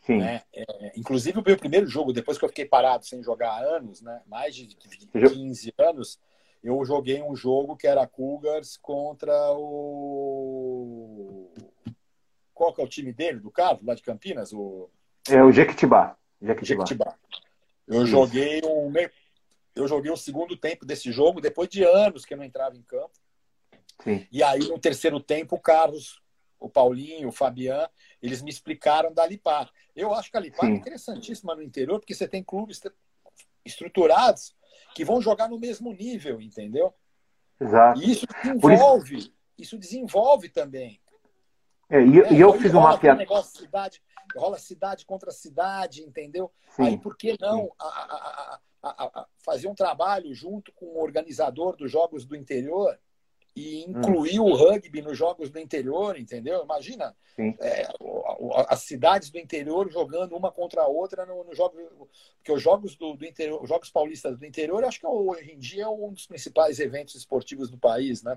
[0.00, 0.16] Sim.
[0.16, 0.40] Né?
[0.50, 0.64] É,
[0.96, 4.22] inclusive, o meu primeiro jogo, depois que eu fiquei parado sem jogar há anos, né,
[4.26, 4.66] mais de
[5.12, 6.18] 15 anos,
[6.62, 11.52] eu joguei um jogo que era Cougars contra o.
[12.52, 14.52] Qual que é o time dele, do Carlos, lá de Campinas?
[14.52, 14.90] O...
[15.28, 16.16] É o Jequitibá.
[16.42, 16.84] Jequitibá.
[16.84, 17.14] Jequitibá.
[17.86, 18.92] Eu joguei um
[19.74, 22.82] eu joguei o segundo tempo desse jogo depois de anos que eu não entrava em
[22.82, 23.12] campo.
[24.02, 24.26] Sim.
[24.30, 26.20] E aí no terceiro tempo o Carlos
[26.60, 27.88] o Paulinho, o Fabian,
[28.20, 29.70] eles me explicaram da Lipar.
[29.94, 30.74] Eu acho que a Lipar é Sim.
[30.74, 32.80] é interessantíssima no interior, porque você tem clubes
[33.64, 34.54] estruturados
[34.94, 36.94] que vão jogar no mesmo nível, entendeu?
[37.60, 38.00] Exato.
[38.00, 39.34] E isso desenvolve, isso...
[39.58, 39.78] isso...
[39.78, 41.00] desenvolve também.
[41.90, 43.24] É, e, e eu fiz uma piada.
[43.42, 44.02] cidade,
[44.36, 46.52] rola cidade contra cidade, entendeu?
[46.70, 46.82] Sim.
[46.84, 51.90] Aí por que não a, a, a, fazer um trabalho junto com o organizador dos
[51.90, 52.98] jogos do interior?
[53.58, 54.44] E incluir hum.
[54.44, 56.62] o rugby nos jogos do interior, entendeu?
[56.62, 57.14] Imagina
[57.60, 57.88] é,
[58.68, 61.76] as cidades do interior jogando uma contra a outra no, no jogo,
[62.36, 65.58] porque os jogos do, do, interior, os jogos paulistas do interior, acho que hoje em
[65.58, 68.36] dia é um dos principais eventos esportivos do país, né?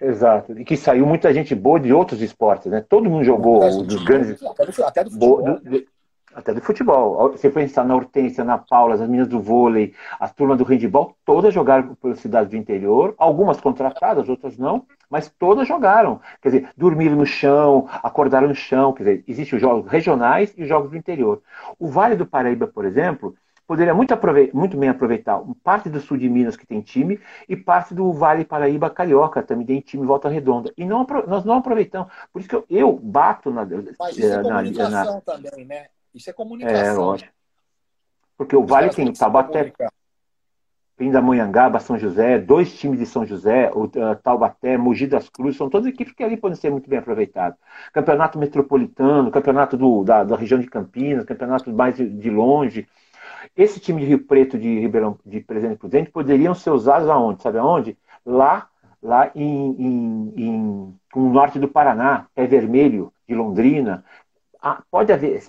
[0.00, 0.58] Exato.
[0.58, 2.84] E que saiu muita gente boa de outros esportes, né?
[2.88, 4.42] Todo mundo jogou dos grandes.
[4.42, 5.60] Até do, até do futebol.
[5.60, 5.86] Do,
[6.34, 7.30] até do futebol.
[7.32, 11.52] Você pensar na Hortência, na Paula, as meninas do vôlei, as turmas do handball, todas
[11.52, 16.20] jogaram pela cidade do interior, algumas contratadas, outras não, mas todas jogaram.
[16.40, 20.62] Quer dizer, dormiram no chão, acordaram no chão, quer dizer, existem os jogos regionais e
[20.62, 21.42] os jogos do interior.
[21.78, 23.34] O Vale do Paraíba, por exemplo,
[23.66, 24.12] poderia muito,
[24.52, 28.44] muito bem aproveitar parte do sul de Minas que tem time e parte do Vale
[28.44, 30.72] Paraíba Carioca também tem time volta redonda.
[30.76, 32.12] E não, nós não aproveitamos.
[32.32, 33.64] Por isso que eu, eu bato na.
[33.98, 35.86] Mas isso é comunicação na, na, também, né?
[36.14, 36.78] Isso é comunicação.
[36.78, 37.32] É, lógico.
[38.36, 39.72] Porque o Vale tem Taubaté,
[41.00, 45.70] Pindamonhangaba, São José, dois times de São José, o uh, Taubaté, Mogi das Cruzes, são
[45.70, 47.58] todas equipes que ali podem ser muito bem aproveitadas.
[47.90, 52.86] Campeonato Metropolitano, campeonato do, da, da região de Campinas, campeonato mais de, de longe.
[53.56, 57.42] Esse time de Rio Preto, de Ribeirão, de Presidente Prudente, poderiam ser usados aonde?
[57.42, 57.96] Sabe aonde?
[58.24, 58.68] Lá,
[59.02, 64.04] lá em, em, em, no norte do Paraná, Pé Vermelho, de Londrina.
[64.62, 65.40] Ah, pode haver,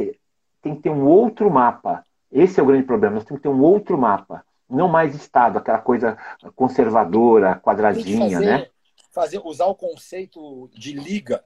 [0.61, 2.05] tem que ter um outro mapa.
[2.31, 3.15] Esse é o grande problema.
[3.15, 4.45] Nós temos que ter um outro mapa.
[4.69, 6.17] Não mais Estado, aquela coisa
[6.55, 8.67] conservadora, quadradinha, fazer, né?
[9.11, 11.43] Fazer, usar o conceito de liga.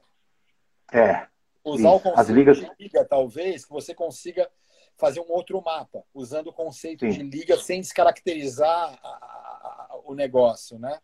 [0.91, 1.25] É.
[1.63, 1.97] Usar isso.
[1.97, 2.57] o conceito ligas...
[2.57, 4.47] de liga, talvez, que você consiga
[4.95, 7.09] fazer um outro mapa, usando o conceito sim.
[7.11, 10.99] de liga sem descaracterizar a, a, o negócio, né?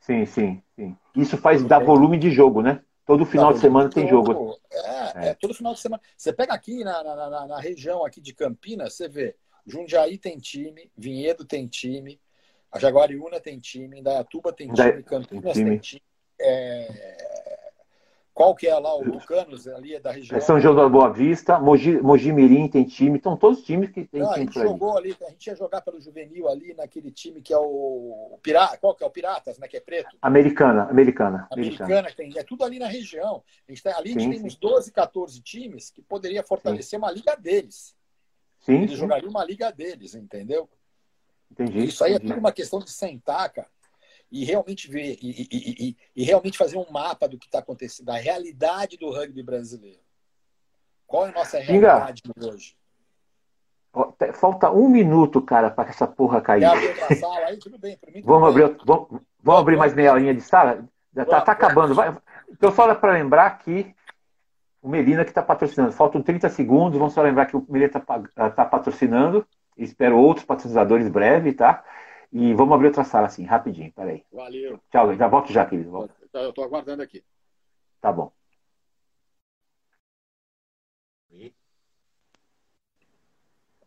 [0.00, 0.96] Sim, sim, sim.
[1.14, 2.82] Isso faz dar volume de jogo, né?
[3.08, 4.60] Todo final de semana tem jogo.
[4.70, 6.02] É, é, todo final de semana.
[6.14, 9.34] Você pega aqui na, na, na, na, região aqui de Campinas, você vê,
[9.66, 12.20] Jundiaí tem time, Vinhedo tem time,
[12.70, 15.70] a Jaguariúna tem time, Indaiatuba tem time, Campinas tem time.
[15.70, 16.02] Tem time
[16.38, 17.37] é,
[18.38, 20.38] qual que é lá o Tucanos, ali é da região?
[20.38, 23.90] É São João da Boa Vista, Mogi, Mogi Mirim tem time, então todos os times
[23.90, 24.42] que tem Não, time.
[24.42, 25.16] A gente jogou ali.
[25.26, 29.02] a gente ia jogar pelo juvenil ali naquele time que é o Pirata, qual que
[29.02, 30.16] é o Piratas, né, que é preto?
[30.22, 31.48] Americana, americana.
[31.50, 33.42] Americana, tem, é tudo ali na região.
[33.68, 36.90] A gente tá, ali sim, a gente tem uns 12, 14 times que poderia fortalecer
[36.90, 36.96] sim.
[36.98, 37.96] uma liga deles.
[38.60, 40.68] Sim, Eles jogariam uma liga deles, entendeu?
[41.50, 41.86] Entendi.
[41.86, 43.68] Isso aí é tudo uma questão de sentar, cara
[44.30, 48.06] e realmente ver e, e, e, e realmente fazer um mapa do que está acontecendo,
[48.06, 50.00] da realidade do rugby brasileiro.
[51.06, 52.76] Qual é a nossa realidade Pinga, hoje?
[54.34, 56.64] Falta um minuto, cara, para essa porra cair.
[57.46, 57.58] aí?
[57.58, 57.98] Tudo bem.
[58.22, 58.50] Vamos.
[58.50, 59.08] Abrir, vamos,
[59.42, 60.84] vamos abrir mais meia horinha de sala?
[61.14, 61.94] Tá, tá acabando.
[61.94, 62.14] Vai.
[62.50, 63.94] Então, só para lembrar que
[64.82, 65.92] o Melina que está patrocinando.
[65.92, 66.98] Faltam 30 segundos.
[66.98, 69.46] Vamos só lembrar que o Melina está tá patrocinando.
[69.76, 71.82] Espero outros patrocinadores breve, tá?
[72.32, 73.92] E vamos abrir outra sala assim, rapidinho.
[73.92, 74.24] Peraí.
[74.32, 74.80] Valeu.
[74.90, 75.90] Tchau, já volto já, querido.
[75.90, 76.14] Volto.
[76.32, 77.24] Eu estou aguardando aqui.
[78.00, 78.32] Tá bom.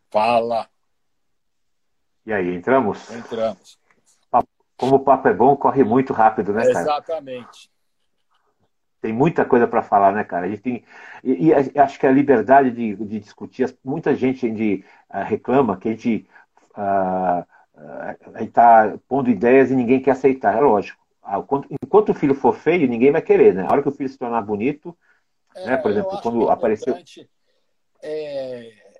[0.09, 0.69] Fala.
[2.25, 3.09] E aí, entramos?
[3.09, 3.79] Entramos.
[4.75, 6.81] Como o papo é bom, corre muito rápido, né, cara?
[6.81, 7.69] Exatamente.
[8.99, 10.47] Tem muita coisa para falar, né, cara?
[10.47, 10.83] A gente tem,
[11.23, 15.87] e, e, acho que a liberdade de, de discutir, muita gente de, uh, reclama que
[15.87, 16.27] a gente
[16.71, 17.45] uh,
[17.81, 20.55] uh, está pondo ideias e ninguém quer aceitar.
[20.55, 20.99] É lógico.
[21.83, 23.63] Enquanto o filho for feio, ninguém vai querer, né?
[23.63, 24.97] A hora que o filho se tornar bonito,
[25.55, 25.77] é, né?
[25.77, 26.95] Por exemplo, quando é apareceu.
[28.03, 28.91] É,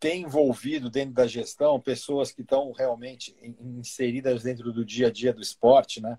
[0.00, 5.32] tem envolvido dentro da gestão pessoas que estão realmente inseridas dentro do dia a dia
[5.32, 6.18] do esporte, né?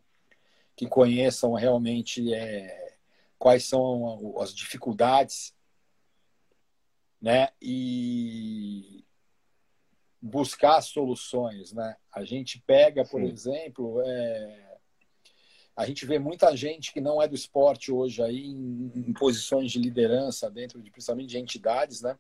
[0.76, 2.96] Que conheçam realmente é,
[3.38, 5.56] quais são as dificuldades,
[7.22, 7.50] né?
[7.62, 9.06] E
[10.22, 11.96] buscar soluções, né?
[12.14, 13.30] A gente pega, por Sim.
[13.30, 14.78] exemplo, é,
[15.76, 19.72] a gente vê muita gente que não é do esporte hoje aí em, em posições
[19.72, 22.18] de liderança dentro de principalmente de entidades, né?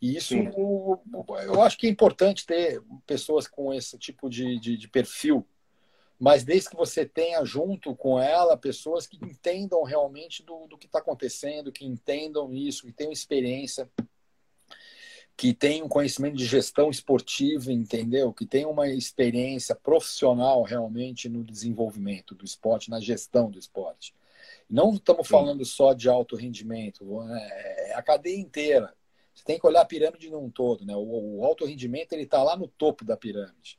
[0.00, 1.02] E isso eu,
[1.44, 5.46] eu acho que é importante ter pessoas com esse tipo de, de, de perfil,
[6.18, 10.86] mas desde que você tenha junto com ela pessoas que entendam realmente do, do que
[10.86, 13.90] está acontecendo, que entendam isso, que tenham experiência,
[15.36, 18.32] que tenham conhecimento de gestão esportiva, entendeu?
[18.32, 24.14] Que tenham uma experiência profissional realmente no desenvolvimento do esporte, na gestão do esporte.
[24.68, 28.94] Não estamos falando só de alto rendimento, é a cadeia inteira.
[29.34, 30.96] Você tem que olhar a pirâmide num todo, né?
[30.96, 33.78] O, o alto rendimento ele está lá no topo da pirâmide,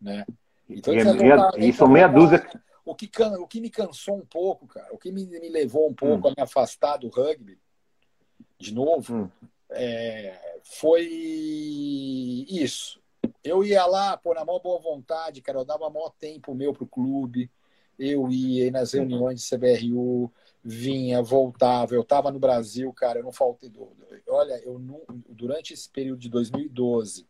[0.00, 0.24] né?
[0.68, 2.48] Então, e, meia, isso meia dúzia.
[2.84, 3.10] O que,
[3.40, 6.30] o que me cansou um pouco, cara, o que me, me levou um pouco hum.
[6.30, 7.58] a me afastar do rugby,
[8.56, 9.30] de novo, hum.
[9.70, 11.04] É, foi
[12.48, 13.00] isso.
[13.42, 16.86] Eu ia lá, pô, na maior boa vontade, cara, eu dava maior tempo meu pro
[16.86, 17.50] clube,
[17.98, 20.32] eu ia nas reuniões de CBRU,
[20.64, 21.94] vinha, voltava.
[21.94, 23.70] Eu estava no Brasil, cara, eu não faltei.
[24.28, 27.26] Olha, eu não, durante esse período de 2012,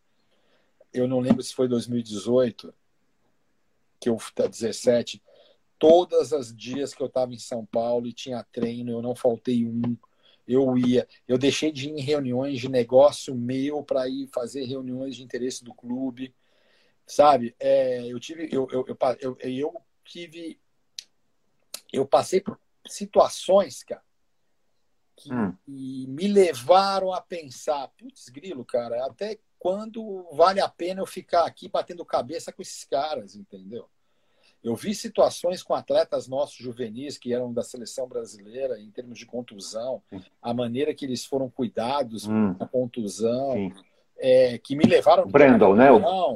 [0.93, 2.75] eu não lembro se foi 2018,
[4.01, 5.23] que eu 17,
[5.79, 9.65] todas as dias que eu estava em São Paulo e tinha treino, eu não faltei
[9.65, 9.97] um.
[10.51, 15.15] Eu ia, eu deixei de ir em reuniões de negócio meu para ir fazer reuniões
[15.15, 16.35] de interesse do clube,
[17.07, 17.55] sabe?
[17.59, 18.85] É, eu tive, eu, eu,
[19.21, 20.61] eu, eu, tive,
[21.93, 24.03] eu passei por situações, cara,
[25.15, 25.57] que, hum.
[25.67, 31.69] me levaram a pensar, putz, grilo, cara, até quando vale a pena eu ficar aqui
[31.69, 33.89] batendo cabeça com esses caras, entendeu?
[34.63, 39.25] Eu vi situações com atletas nossos juvenis que eram da seleção brasileira em termos de
[39.25, 40.03] contusão,
[40.43, 42.55] a maneira que eles foram cuidados hum.
[42.55, 43.73] com a contusão,
[44.19, 45.25] é, que me levaram.
[45.25, 45.89] O Brandon, né?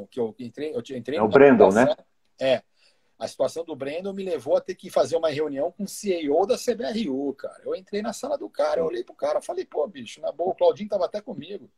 [0.09, 1.95] Que eu entrei, eu entrei é o Brandon, né?
[2.39, 2.63] É,
[3.17, 6.45] a situação do Brandon me levou a ter que fazer uma reunião com o CEO
[6.45, 7.61] da CBRU, cara.
[7.63, 10.51] Eu entrei na sala do cara, eu olhei pro cara falei, pô, bicho, na boa,
[10.51, 11.69] o Claudinho tava até comigo.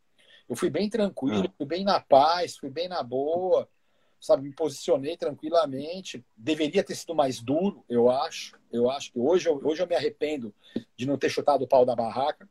[0.50, 1.54] Eu fui bem tranquilo, ah.
[1.58, 3.68] fui bem na paz, fui bem na boa,
[4.20, 4.44] sabe?
[4.44, 6.26] Me posicionei tranquilamente.
[6.36, 8.58] Deveria ter sido mais duro, eu acho.
[8.72, 10.54] Eu acho que hoje, hoje eu me arrependo
[10.96, 12.50] de não ter chutado o pau da barraca,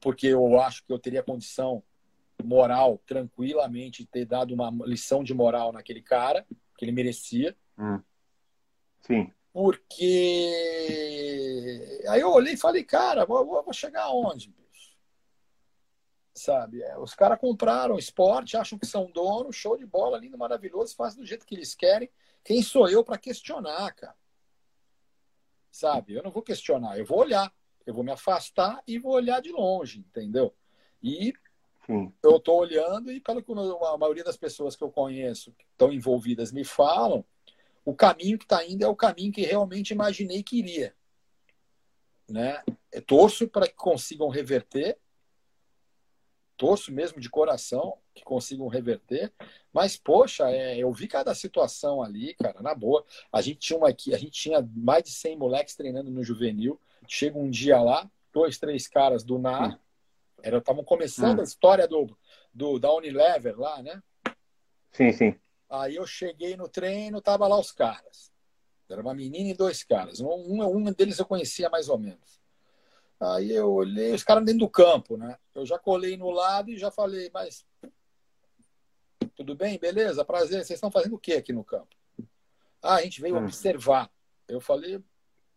[0.00, 1.82] porque eu acho que eu teria condição
[2.42, 7.56] moral, tranquilamente, ter dado uma lição de moral naquele cara que ele merecia.
[7.78, 8.00] Hum.
[9.00, 9.32] Sim.
[9.52, 10.02] Porque
[12.08, 14.52] aí eu olhei e falei, cara, vou, vou chegar aonde?
[16.34, 16.82] Sabe?
[16.82, 21.20] É, os caras compraram esporte, acham que são donos, show de bola, lindo, maravilhoso, fazem
[21.20, 22.10] do jeito que eles querem.
[22.42, 24.16] Quem sou eu para questionar, cara?
[25.70, 26.14] Sabe?
[26.14, 27.52] Eu não vou questionar, eu vou olhar.
[27.86, 30.54] Eu vou me afastar e vou olhar de longe, entendeu?
[31.02, 31.34] E
[31.86, 32.12] Sim.
[32.22, 35.92] Eu estou olhando e pelo que a maioria das pessoas que eu conheço que estão
[35.92, 37.24] envolvidas me falam,
[37.84, 40.94] o caminho que está indo é o caminho que realmente imaginei que iria.
[42.28, 42.62] Né?
[42.90, 44.98] Eu torço para que consigam reverter,
[46.56, 49.32] torço mesmo de coração que consigam reverter,
[49.72, 53.04] mas poxa, é, eu vi cada situação ali, cara, na boa.
[53.32, 56.80] A gente tinha uma aqui, a gente tinha mais de 100 moleques treinando no juvenil.
[57.08, 59.78] Chega um dia lá, dois, três caras do NAR,
[60.42, 61.40] Estavam começando hum.
[61.40, 62.06] a história do,
[62.52, 64.02] do, da Unilever lá, né?
[64.92, 65.34] Sim, sim.
[65.70, 68.30] Aí eu cheguei no treino, tava lá os caras.
[68.88, 70.20] Era uma menina e dois caras.
[70.20, 72.43] Um, um, um deles eu conhecia mais ou menos.
[73.32, 75.38] Aí eu olhei, os caras dentro do campo, né?
[75.54, 77.64] Eu já colei no lado e já falei, mas
[79.34, 81.96] tudo bem, beleza, prazer, vocês estão fazendo o que aqui no campo?
[82.82, 83.44] Ah, a gente veio hum.
[83.44, 84.10] observar.
[84.46, 85.02] Eu falei,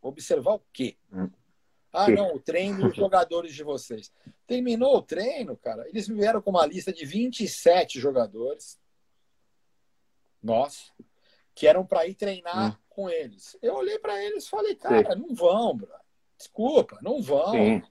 [0.01, 0.97] observar o quê?
[1.11, 1.29] Hum.
[1.91, 4.11] Ah, não, o treino dos jogadores de vocês.
[4.45, 8.79] Terminou o treino, cara, eles vieram com uma lista de 27 jogadores,
[10.41, 10.93] nós,
[11.53, 12.83] que eram para ir treinar hum.
[12.87, 13.57] com eles.
[13.61, 15.19] Eu olhei para eles e falei, cara, Sim.
[15.19, 16.06] não vão, bro.
[16.37, 17.51] Desculpa, não vão.
[17.51, 17.83] Sim.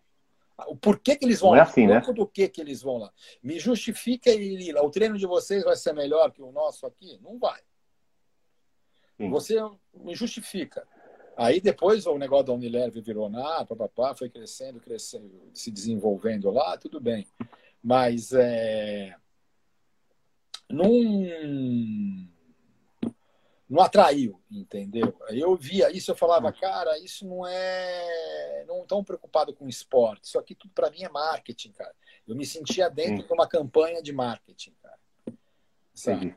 [0.69, 1.65] O porquê que eles vão não lá?
[1.65, 2.01] É assim, né?
[2.01, 3.13] Do que que eles vão lá?
[3.43, 4.31] Me justifica
[4.73, 4.83] lá.
[4.83, 7.19] O treino de vocês vai ser melhor que o nosso aqui?
[7.23, 7.61] Não vai.
[9.17, 9.31] Sim.
[9.31, 9.57] Você
[9.95, 10.87] me justifica.
[11.37, 16.79] Aí depois o negócio da Unilever virou na, papapá, foi crescendo, crescendo, se desenvolvendo lá,
[16.79, 17.27] tudo bem.
[17.83, 19.15] Mas é,
[20.69, 20.91] não,
[23.69, 25.14] não atraiu, entendeu?
[25.31, 28.64] Eu via isso, eu falava, cara, isso não é.
[28.67, 30.25] Não tão preocupado com esporte.
[30.25, 31.95] Isso aqui tudo para mim é marketing, cara.
[32.27, 33.27] Eu me sentia dentro Sim.
[33.27, 34.99] de uma campanha de marketing, cara.
[35.95, 36.37] Sabe?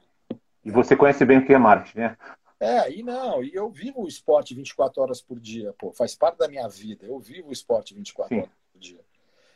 [0.64, 2.18] E você conhece bem o que é marketing, né?
[2.60, 6.38] É, e não, e eu vivo o esporte 24 horas por dia, pô, faz parte
[6.40, 7.06] da minha vida.
[7.06, 8.42] Eu vivo o esporte 24 Sim.
[8.42, 9.00] horas por dia.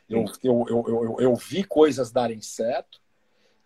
[0.08, 3.00] Eu, eu, eu, eu, eu, vi coisas darem certo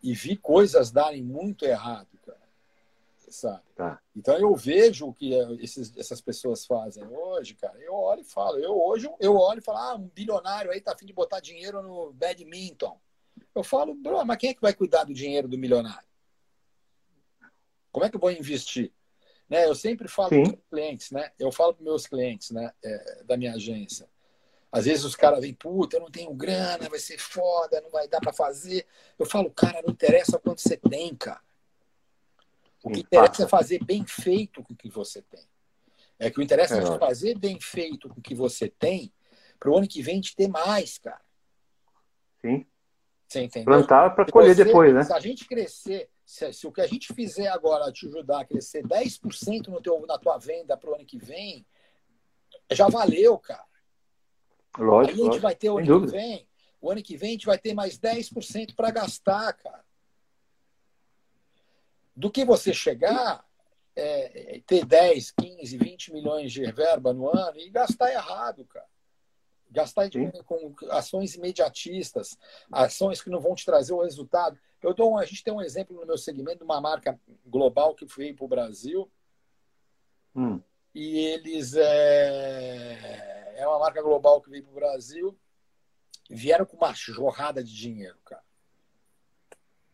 [0.02, 2.47] e vi coisas darem muito errado, cara.
[3.30, 3.62] Sabe?
[3.74, 4.00] Tá.
[4.14, 7.78] Então eu vejo o que esses, essas pessoas fazem hoje, cara.
[7.78, 10.92] Eu olho e falo, eu hoje eu olho e falo, ah, um bilionário aí tá
[10.92, 12.98] afim de botar dinheiro no badminton.
[13.54, 16.08] Eu falo, bro, mas quem é que vai cuidar do dinheiro do milionário?
[17.92, 18.92] Como é que eu vou investir?
[19.48, 19.64] Né?
[19.64, 21.30] Eu sempre falo para os clientes, né?
[21.38, 22.70] Eu falo para meus clientes, né?
[22.84, 24.08] É, da minha agência.
[24.70, 28.06] Às vezes os caras vêm, puta, eu não tenho grana, vai ser foda, não vai
[28.06, 28.86] dar para fazer.
[29.18, 31.40] Eu falo, cara, não interessa quanto você tem, cara.
[32.82, 35.44] O que interessa é fazer bem feito com o que você tem.
[36.18, 39.12] É que o interessa é, é fazer bem feito com o que você tem
[39.58, 41.20] para o ano que vem te ter mais, cara.
[42.40, 42.66] Sim.
[43.26, 43.66] Você entendeu?
[43.66, 45.04] Plantar para colher você, depois, né?
[45.04, 48.44] Se a gente crescer se, se, o que a gente fizer agora te ajudar a
[48.44, 51.66] crescer 10% no teu, na tua venda para o ano que vem,
[52.70, 53.64] já valeu, cara.
[54.76, 55.08] Lógico.
[55.08, 55.42] Aí a gente lógico.
[55.42, 56.48] vai ter o ano que vem.
[56.82, 59.82] O ano que vem a gente vai ter mais 10% para gastar, cara.
[62.18, 63.44] Do que você chegar,
[63.94, 68.88] é, ter 10, 15, 20 milhões de verba no ano e gastar errado, cara.
[69.70, 72.36] Gastar com, com ações imediatistas,
[72.72, 74.58] ações que não vão te trazer o resultado.
[74.82, 78.04] Eu dou, a gente tem um exemplo no meu segmento de uma marca global que
[78.04, 79.08] veio para o Brasil.
[80.34, 80.60] Hum.
[80.92, 85.38] E eles é, é uma marca global que veio para o Brasil.
[86.28, 88.42] Vieram com uma jorrada de dinheiro, cara.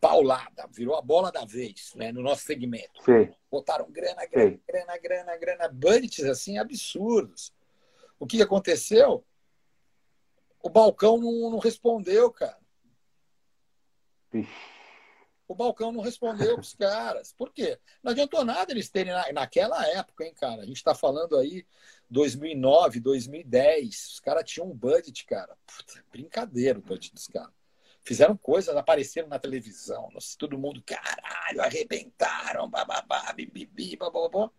[0.05, 3.03] Paulada, virou a bola da vez, né, no nosso segmento.
[3.03, 3.33] Sim.
[3.51, 4.61] Botaram grana, grana, Sim.
[4.69, 7.55] grana, grana, grana, budgets assim absurdos.
[8.19, 9.25] O que aconteceu?
[10.63, 12.59] O balcão não, não respondeu, cara.
[14.35, 14.75] Ixi
[15.47, 17.33] o balcão não respondeu os caras.
[17.33, 17.79] Por quê?
[18.03, 20.63] Não adiantou nada eles terem naquela época, hein, cara?
[20.63, 21.67] A gente está falando aí
[22.11, 24.09] 2009, 2010.
[24.13, 25.57] Os caras tinham um budget, cara.
[25.67, 27.53] Puta, brincadeira o budget dos caras.
[28.05, 30.11] Fizeram coisas, apareceram na televisão.
[30.13, 34.51] Nossa, todo mundo, caralho, arrebentaram, bababá, bibibi, bababá.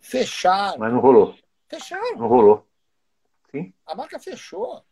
[0.00, 0.78] Fecharam.
[0.78, 1.36] Mas não rolou.
[1.68, 2.16] Fecharam.
[2.16, 2.66] Não rolou.
[3.50, 3.74] Sim.
[3.84, 4.82] A marca fechou.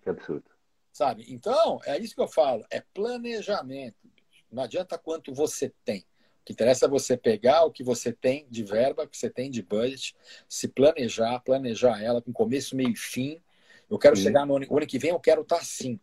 [0.00, 0.50] Que absurdo.
[0.90, 1.26] Sabe?
[1.28, 2.64] Então, é isso que eu falo.
[2.70, 4.10] É planejamento.
[4.50, 6.00] Não adianta quanto você tem.
[6.40, 9.28] O que interessa é você pegar o que você tem de verba, o que você
[9.28, 10.16] tem de budget,
[10.48, 13.42] se planejar, planejar ela com começo, meio e fim.
[13.90, 14.22] Eu quero Sim.
[14.22, 16.00] chegar no ano, ano que vem, eu quero estar tá assim.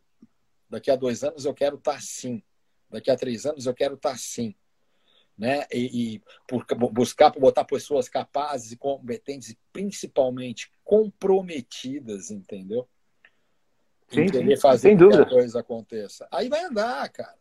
[0.69, 2.41] Daqui a dois anos eu quero estar tá assim.
[2.89, 4.55] Daqui a três anos eu quero estar tá assim.
[5.37, 5.65] Né?
[5.71, 12.87] E, e por, buscar botar pessoas capazes e competentes e principalmente comprometidas, entendeu?
[14.07, 16.27] Sim, em querer fazer que a coisa aconteça.
[16.31, 17.35] Aí vai andar, cara.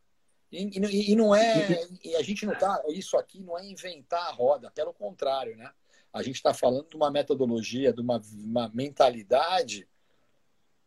[0.51, 1.87] E, e, e, não é.
[2.03, 2.83] E a gente não tá.
[2.89, 5.71] Isso aqui não é inventar a roda, pelo contrário, né?
[6.13, 9.89] A gente está falando de uma metodologia, de uma, uma mentalidade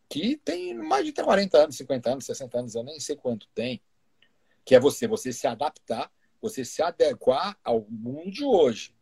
[0.08, 3.82] que tem mais de 40 anos, 50 anos, 60 anos, eu nem sei quanto tem.
[4.64, 6.10] Que é você, você se adaptar,
[6.40, 8.94] você se adequar ao mundo de hoje.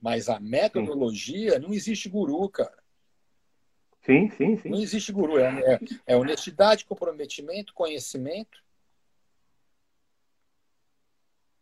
[0.00, 2.82] Mas a metodologia, não existe guru, cara.
[4.02, 4.68] Sim, sim, sim.
[4.68, 5.38] Não existe guru.
[5.38, 8.64] É, é, é honestidade, comprometimento, conhecimento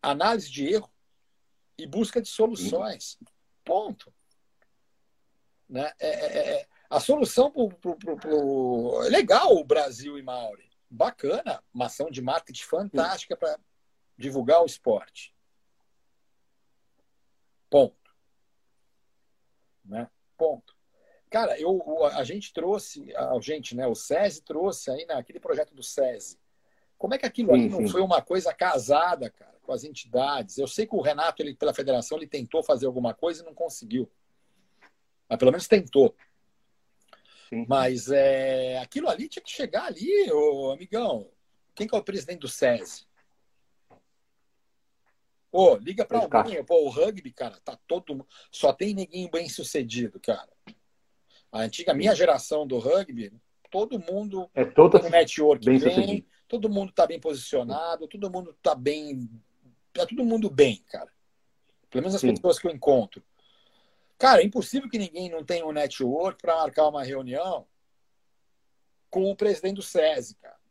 [0.02, 0.90] análise de erro
[1.78, 3.18] e busca de soluções.
[3.64, 4.12] Ponto.
[5.68, 5.90] Né?
[5.98, 9.02] É, é, é, é a solução para o.
[9.04, 10.70] É legal o Brasil e Mauri.
[10.90, 11.64] Bacana.
[11.72, 13.58] Uma ação de marketing fantástica para
[14.16, 15.34] divulgar o esporte.
[17.70, 17.96] Ponto.
[19.82, 20.06] Né?
[20.36, 20.76] Ponto.
[21.30, 23.86] Cara, eu, a gente trouxe, a gente, né?
[23.86, 26.38] O SESI trouxe aí naquele projeto do SESI.
[26.98, 30.58] Como é que aquilo ali não foi uma coisa casada, cara, com as entidades?
[30.58, 33.54] Eu sei que o Renato, ele, pela federação, ele tentou fazer alguma coisa e não
[33.54, 34.12] conseguiu.
[35.26, 36.14] Mas pelo menos tentou.
[37.52, 37.66] Sim.
[37.68, 41.28] Mas é, aquilo ali tinha que chegar ali, ô, amigão.
[41.74, 43.06] Quem que é o presidente do SESI?
[45.50, 46.64] Ô, liga pra alguém.
[46.64, 48.26] Pô, o rugby, cara, tá todo.
[48.50, 50.48] Só tem ninguém bem sucedido, cara.
[51.52, 53.30] A antiga, minha geração do rugby,
[53.70, 58.30] todo mundo é toda tem um network bem, bem todo mundo tá bem posicionado, todo
[58.30, 59.28] mundo tá bem.
[59.92, 61.12] Tá todo mundo bem, cara.
[61.90, 62.32] Pelo menos as Sim.
[62.32, 63.22] pessoas que eu encontro.
[64.22, 67.66] Cara, é impossível que ninguém não tenha um network para marcar uma reunião
[69.10, 70.62] com o presidente do SESI, cara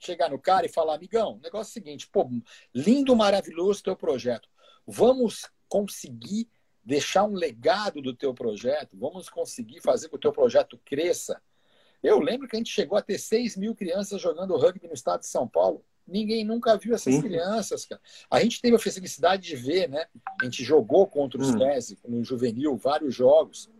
[0.00, 2.28] chegar no cara e falar, amigão, negócio é o seguinte, pô,
[2.74, 4.48] lindo, maravilhoso teu projeto.
[4.84, 6.50] Vamos conseguir
[6.82, 11.40] deixar um legado do teu projeto, vamos conseguir fazer com que o teu projeto cresça.
[12.02, 15.20] Eu lembro que a gente chegou a ter 6 mil crianças jogando rugby no estado
[15.20, 15.84] de São Paulo.
[16.06, 17.22] Ninguém nunca viu essas Sim.
[17.22, 18.00] crianças, cara.
[18.30, 20.04] A gente teve a felicidade de ver, né?
[20.40, 21.58] A gente jogou contra os hum.
[22.08, 23.70] no juvenil, vários jogos.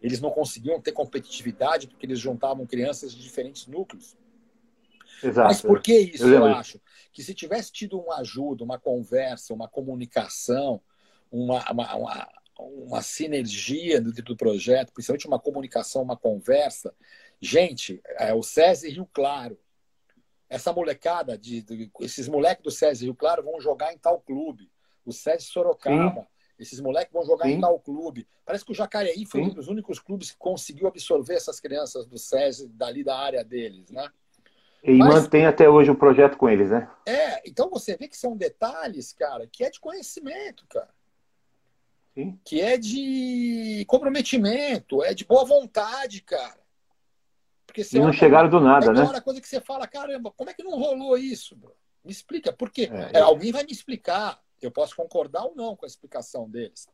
[0.00, 4.16] Eles não conseguiam ter competitividade porque eles juntavam crianças de diferentes núcleos.
[5.22, 5.48] Exato.
[5.48, 6.80] Mas por que isso, eu, eu acho?
[7.12, 10.80] Que se tivesse tido uma ajuda, uma conversa, uma comunicação,
[11.30, 12.28] uma, uma, uma,
[12.58, 16.94] uma sinergia dentro do projeto, principalmente uma comunicação, uma conversa.
[17.40, 19.58] Gente, é, o SESI Rio Claro,
[20.48, 24.70] essa molecada, de, de, esses moleques do SESI Rio Claro vão jogar em tal clube.
[25.04, 26.26] O SESI Sorocaba, Sim.
[26.58, 27.52] esses moleques vão jogar Sim.
[27.52, 28.26] em tal clube.
[28.44, 29.50] Parece que o Jacareí foi Sim.
[29.50, 33.90] um dos únicos clubes que conseguiu absorver essas crianças do SESI dali da área deles,
[33.90, 34.10] né?
[34.82, 36.88] E Mas, mantém até hoje o projeto com eles, né?
[37.04, 40.88] É, então você vê que são detalhes, cara, que é de conhecimento, cara.
[42.14, 42.38] Sim.
[42.44, 46.58] Que é de comprometimento, é de boa vontade, cara.
[47.68, 49.02] Porque e não chegaram do nada, é né?
[49.14, 51.76] É coisa que você fala, caramba, como é que não rolou isso, bro?
[52.02, 52.88] Me explica, por quê?
[53.12, 54.40] É, é, alguém vai me explicar.
[54.60, 56.88] Eu posso concordar ou não com a explicação deles.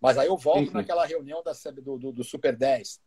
[0.00, 0.72] Mas aí eu volto sim, sim.
[0.74, 3.00] naquela reunião da, do, do, do Super 10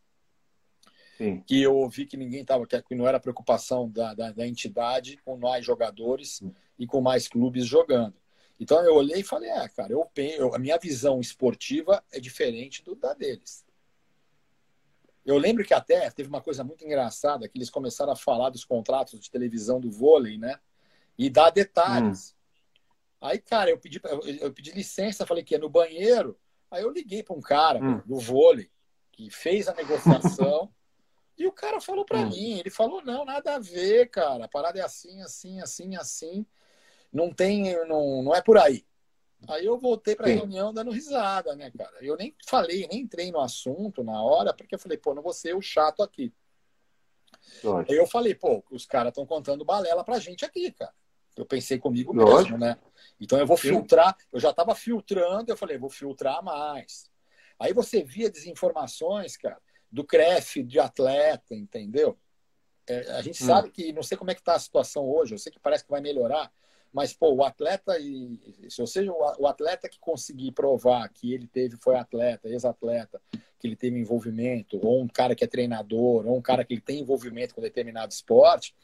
[1.18, 1.42] Sim.
[1.46, 5.36] que eu ouvi que ninguém estava, que não era preocupação da, da, da, entidade com
[5.36, 6.54] mais jogadores Sim.
[6.78, 8.14] e com mais clubes jogando.
[8.58, 12.82] Então eu olhei e falei, é, cara, eu, eu, a minha visão esportiva é diferente
[12.82, 13.64] do da deles.
[15.24, 18.64] Eu lembro que até teve uma coisa muito engraçada, que eles começaram a falar dos
[18.64, 20.58] contratos de televisão do vôlei, né?
[21.16, 22.30] E dar detalhes.
[22.32, 23.28] Hum.
[23.28, 24.00] Aí, cara, eu pedi,
[24.40, 26.36] eu, pedi licença, falei que ia no banheiro.
[26.70, 28.02] Aí eu liguei para um cara hum.
[28.04, 28.70] do vôlei
[29.12, 30.72] que fez a negociação
[31.36, 32.28] E o cara falou para hum.
[32.28, 34.44] mim, ele falou, não, nada a ver, cara.
[34.44, 36.46] A parada é assim, assim, assim, assim.
[37.12, 38.84] Não tem, não, não é por aí.
[39.48, 41.96] Aí eu voltei para a reunião dando risada, né, cara?
[42.00, 45.32] Eu nem falei, nem entrei no assunto na hora, porque eu falei, pô, não vou
[45.32, 46.32] ser o chato aqui.
[47.62, 47.92] Lógico.
[47.92, 50.94] Aí eu falei, pô, os caras estão contando balela pra gente aqui, cara.
[51.36, 52.52] Eu pensei comigo Lógico.
[52.52, 52.78] mesmo, né?
[53.20, 53.68] Então eu vou Sim.
[53.68, 57.10] filtrar, eu já estava filtrando, eu falei, vou filtrar mais.
[57.58, 59.60] Aí você via desinformações, cara
[59.92, 62.18] do CREF de atleta, entendeu?
[62.88, 63.46] É, a gente hum.
[63.46, 65.84] sabe que, não sei como é que está a situação hoje, eu sei que parece
[65.84, 66.50] que vai melhorar,
[66.92, 68.38] mas, pô, o atleta, e,
[68.78, 73.20] ou seja, o atleta que conseguir provar que ele teve, foi atleta, ex-atleta,
[73.58, 76.80] que ele teve envolvimento, ou um cara que é treinador, ou um cara que ele
[76.80, 78.74] tem envolvimento com determinado esporte,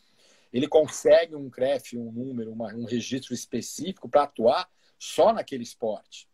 [0.53, 6.27] ele consegue um CREF, um número, uma, um registro específico para atuar só naquele esporte.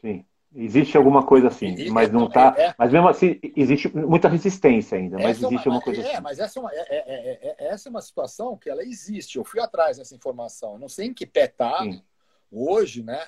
[0.00, 0.26] Sim.
[0.56, 2.54] Existe alguma coisa assim, mas não está.
[2.56, 6.00] É, é, mas mesmo assim, existe muita resistência ainda, mas é existe uma, uma coisa
[6.00, 6.22] é, assim.
[6.22, 9.36] mas essa é, uma, é, é, essa é uma situação que ela existe.
[9.36, 10.78] Eu fui atrás dessa informação.
[10.78, 11.84] não sei em que pé está
[12.52, 13.20] hoje, né?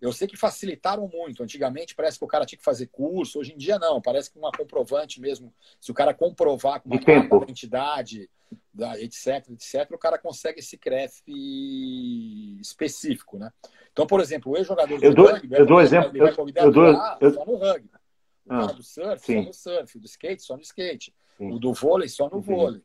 [0.00, 1.42] Eu sei que facilitaram muito.
[1.42, 4.00] Antigamente parece que o cara tinha que fazer curso, hoje em dia não.
[4.00, 8.30] Parece que uma comprovante mesmo, se o cara comprovar com uma entidade,
[8.72, 11.22] da, etc, etc, o cara consegue esse CREF
[12.60, 13.50] específico, né?
[13.92, 16.86] Então, por exemplo, o ex-jogador do dou, rugby, eu dou exemplo, eu, eu dou,
[17.20, 17.90] eu, só no rugby.
[18.46, 19.42] O ah, cara do surf, sim.
[19.42, 19.98] só no surf.
[19.98, 21.14] O do skate, só no skate.
[21.36, 21.52] Sim.
[21.52, 22.82] O do vôlei, só no vôlei.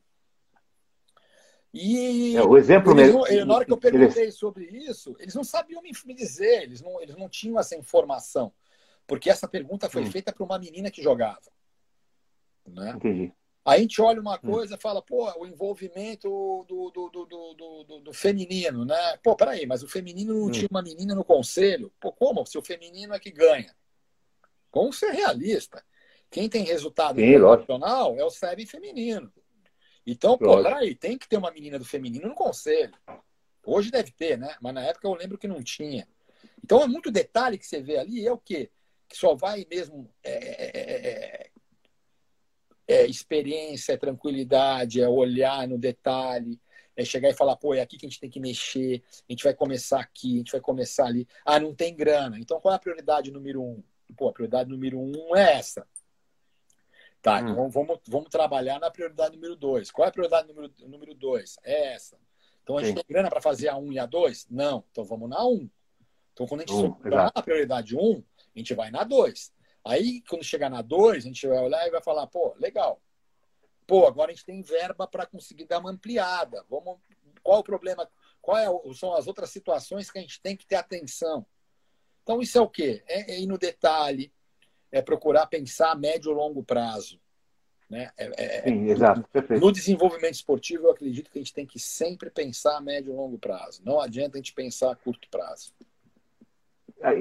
[1.76, 3.24] E é, o exemplo mesmo.
[3.44, 7.02] na hora que eu perguntei sobre isso, eles não sabiam me, me dizer, eles não,
[7.02, 8.52] eles não tinham essa informação.
[9.08, 10.10] Porque essa pergunta foi hum.
[10.10, 11.50] feita para uma menina que jogava.
[12.64, 12.92] Né?
[12.94, 13.32] Entendi.
[13.64, 14.52] Aí a gente olha uma hum.
[14.52, 16.28] coisa e fala, pô, o envolvimento
[16.68, 19.16] do, do, do, do, do, feminino, né?
[19.20, 20.50] Pô, peraí, mas o feminino não hum.
[20.52, 21.92] tinha uma menina no conselho?
[21.98, 22.46] Pô, como?
[22.46, 23.74] Se o feminino é que ganha.
[24.72, 25.84] Vamos ser realista.
[26.30, 29.32] Quem tem resultado Sim, internacional é o SEB feminino.
[30.06, 32.94] Então, pô, peraí, tem que ter uma menina do feminino no conselho.
[33.64, 34.56] Hoje deve ter, né?
[34.60, 36.06] Mas na época eu lembro que não tinha.
[36.62, 38.70] Então é muito detalhe que você vê ali, é o quê?
[39.08, 40.70] que só vai mesmo é, é,
[41.08, 41.50] é,
[42.88, 46.60] é experiência, é tranquilidade, é olhar no detalhe,
[46.96, 49.44] é chegar e falar, pô, é aqui que a gente tem que mexer, a gente
[49.44, 51.26] vai começar aqui, a gente vai começar ali.
[51.44, 52.38] Ah, não tem grana.
[52.38, 53.82] Então qual é a prioridade número um?
[54.16, 55.86] Pô, a prioridade número um é essa.
[57.24, 57.48] Tá, hum.
[57.48, 59.90] então vamos, vamos trabalhar na prioridade número dois.
[59.90, 61.56] Qual é a prioridade número, número dois?
[61.64, 62.18] É essa.
[62.62, 63.02] Então a gente Sim.
[63.02, 64.46] tem grana para fazer a um e a dois?
[64.50, 64.84] Não.
[64.90, 65.68] Então vamos na um.
[66.34, 68.22] Então quando a gente um, na prioridade um,
[68.54, 69.54] a gente vai na dois.
[69.82, 73.02] Aí, quando chegar na dois, a gente vai olhar e vai falar, pô, legal,
[73.86, 76.64] Pô, agora a gente tem verba para conseguir dar uma ampliada.
[76.70, 76.98] Vamos,
[77.42, 78.08] qual o problema?
[78.40, 81.46] Qual é, são as outras situações que a gente tem que ter atenção?
[82.22, 83.02] Então, isso é o quê?
[83.06, 84.32] É, é ir no detalhe,
[84.94, 87.18] é procurar pensar a médio e longo prazo.
[87.90, 88.10] Né?
[88.16, 89.24] É, é, é Sim, exato.
[89.32, 89.60] Perfeito.
[89.60, 93.16] No desenvolvimento esportivo, eu acredito que a gente tem que sempre pensar a médio e
[93.16, 93.82] longo prazo.
[93.84, 95.72] Não adianta a gente pensar a curto prazo.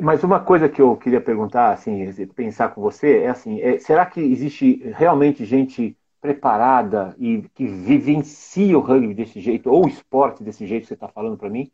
[0.04, 4.06] Mas uma coisa que eu queria perguntar, assim, pensar com você, é assim, é, será
[4.06, 10.44] que existe realmente gente preparada e que vivencia o rugby desse jeito, ou o esporte
[10.44, 11.70] desse jeito que você está falando para mim,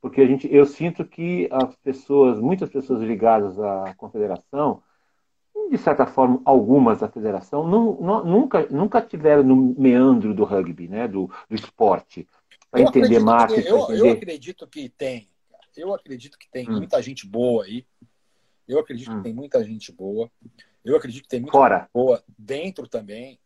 [0.00, 4.82] porque a gente, eu sinto que as pessoas, muitas pessoas ligadas à confederação,
[5.70, 10.88] de certa forma, algumas da federação, não, não, nunca, nunca tiveram no meandro do rugby,
[10.88, 12.28] né, do, do esporte,
[12.70, 13.68] para entender marketing.
[13.68, 14.00] Eu, entender...
[14.00, 15.28] eu acredito que tem,
[15.76, 16.76] eu acredito que tem hum.
[16.76, 17.86] muita gente boa aí,
[18.66, 19.16] eu acredito hum.
[19.18, 20.30] que tem muita gente boa,
[20.84, 21.78] eu acredito que tem muita Fora.
[21.80, 23.38] gente boa dentro também,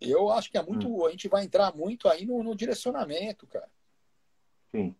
[0.00, 0.88] eu acho que é muito.
[0.88, 1.06] Hum.
[1.06, 3.68] A gente vai entrar muito aí no, no, direcionamento, cara.
[4.70, 4.94] Sim.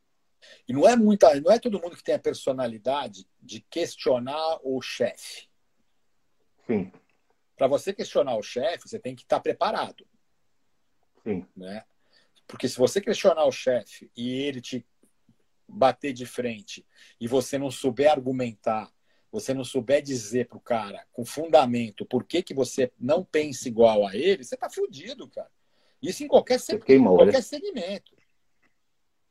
[0.67, 4.81] E não é muita, não é todo mundo que tem a personalidade de questionar o
[4.81, 5.49] chefe.
[6.67, 6.93] Sim.
[7.57, 10.07] Para você questionar o chefe, você tem que estar tá preparado.
[11.23, 11.47] Sim.
[11.57, 11.85] Né?
[12.47, 14.85] Porque se você questionar o chefe e ele te
[15.69, 16.85] bater de frente
[17.21, 18.93] e você não souber argumentar
[19.33, 24.07] você não souber dizer pro cara com fundamento por que, que você não pensa igual
[24.07, 25.51] a ele, você tá fudido, cara.
[26.03, 27.41] Isso em qualquer, queimou, em qualquer né?
[27.41, 28.13] segmento.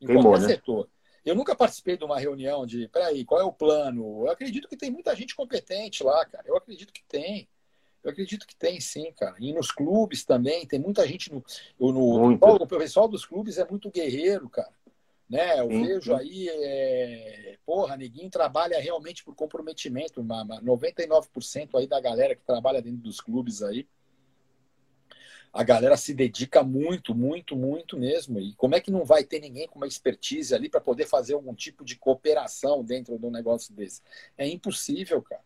[0.00, 0.48] Em queimou, qualquer né?
[0.48, 0.90] setor.
[1.24, 4.24] Eu nunca participei de uma reunião de, peraí, qual é o plano?
[4.26, 6.44] Eu acredito que tem muita gente competente lá, cara.
[6.46, 7.48] Eu acredito que tem.
[8.02, 9.36] Eu acredito que tem, sim, cara.
[9.38, 11.44] E nos clubes também, tem muita gente no.
[11.78, 14.72] no o pessoal dos clubes é muito guerreiro, cara.
[15.30, 15.60] Né?
[15.60, 16.20] Eu sim, vejo sim.
[16.20, 17.56] aí, é...
[17.64, 20.22] porra, Neguinho trabalha realmente por comprometimento.
[20.22, 23.86] 99% aí da galera que trabalha dentro dos clubes aí,
[25.52, 28.40] a galera se dedica muito, muito, muito mesmo.
[28.40, 31.34] E como é que não vai ter ninguém com uma expertise ali para poder fazer
[31.34, 34.00] algum tipo de cooperação dentro de um negócio desse?
[34.38, 35.42] É impossível, cara,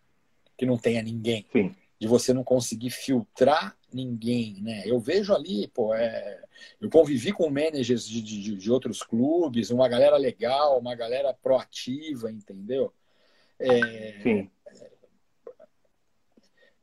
[0.57, 1.47] que não tenha ninguém.
[1.53, 4.83] Sim de você não conseguir filtrar ninguém, né?
[4.85, 6.43] Eu vejo ali, pô, é...
[6.81, 12.31] eu convivi com managers de, de, de, outros clubes, uma galera legal, uma galera proativa,
[12.31, 12.93] entendeu?
[13.59, 14.21] É...
[14.23, 14.51] Sim.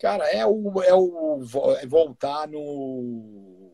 [0.04, 1.40] Cara, é o, é o
[1.80, 3.72] é voltar no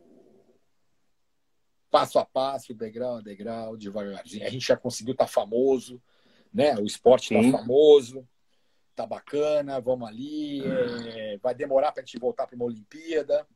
[1.90, 4.46] passo a passo, degrau a degrau, devagarzinho.
[4.46, 6.00] A gente já conseguiu estar tá famoso,
[6.54, 6.76] né?
[6.76, 8.24] O esporte está famoso
[8.96, 10.62] tá bacana, vamos ali.
[10.64, 13.48] É, vai demorar para a gente voltar para uma Olimpíada,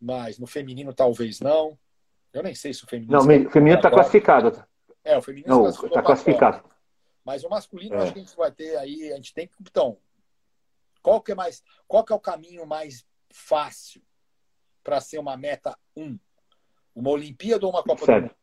[0.00, 1.76] mas no feminino talvez não.
[2.32, 3.12] Eu nem sei se o feminino.
[3.12, 4.64] Não, o feminino está classificado.
[5.02, 6.62] É, o feminino está classificado.
[7.24, 8.04] Mas o masculino, é.
[8.04, 9.12] acho que a gente vai ter aí.
[9.12, 9.54] A gente tem que.
[9.60, 9.98] Então,
[11.04, 11.62] qual que é mais.
[11.86, 14.00] Qual que é o caminho mais fácil
[14.82, 16.02] para ser uma meta 1?
[16.02, 16.18] Um?
[16.94, 18.22] Uma Olimpíada ou uma Copa Sério?
[18.22, 18.36] do Mundo?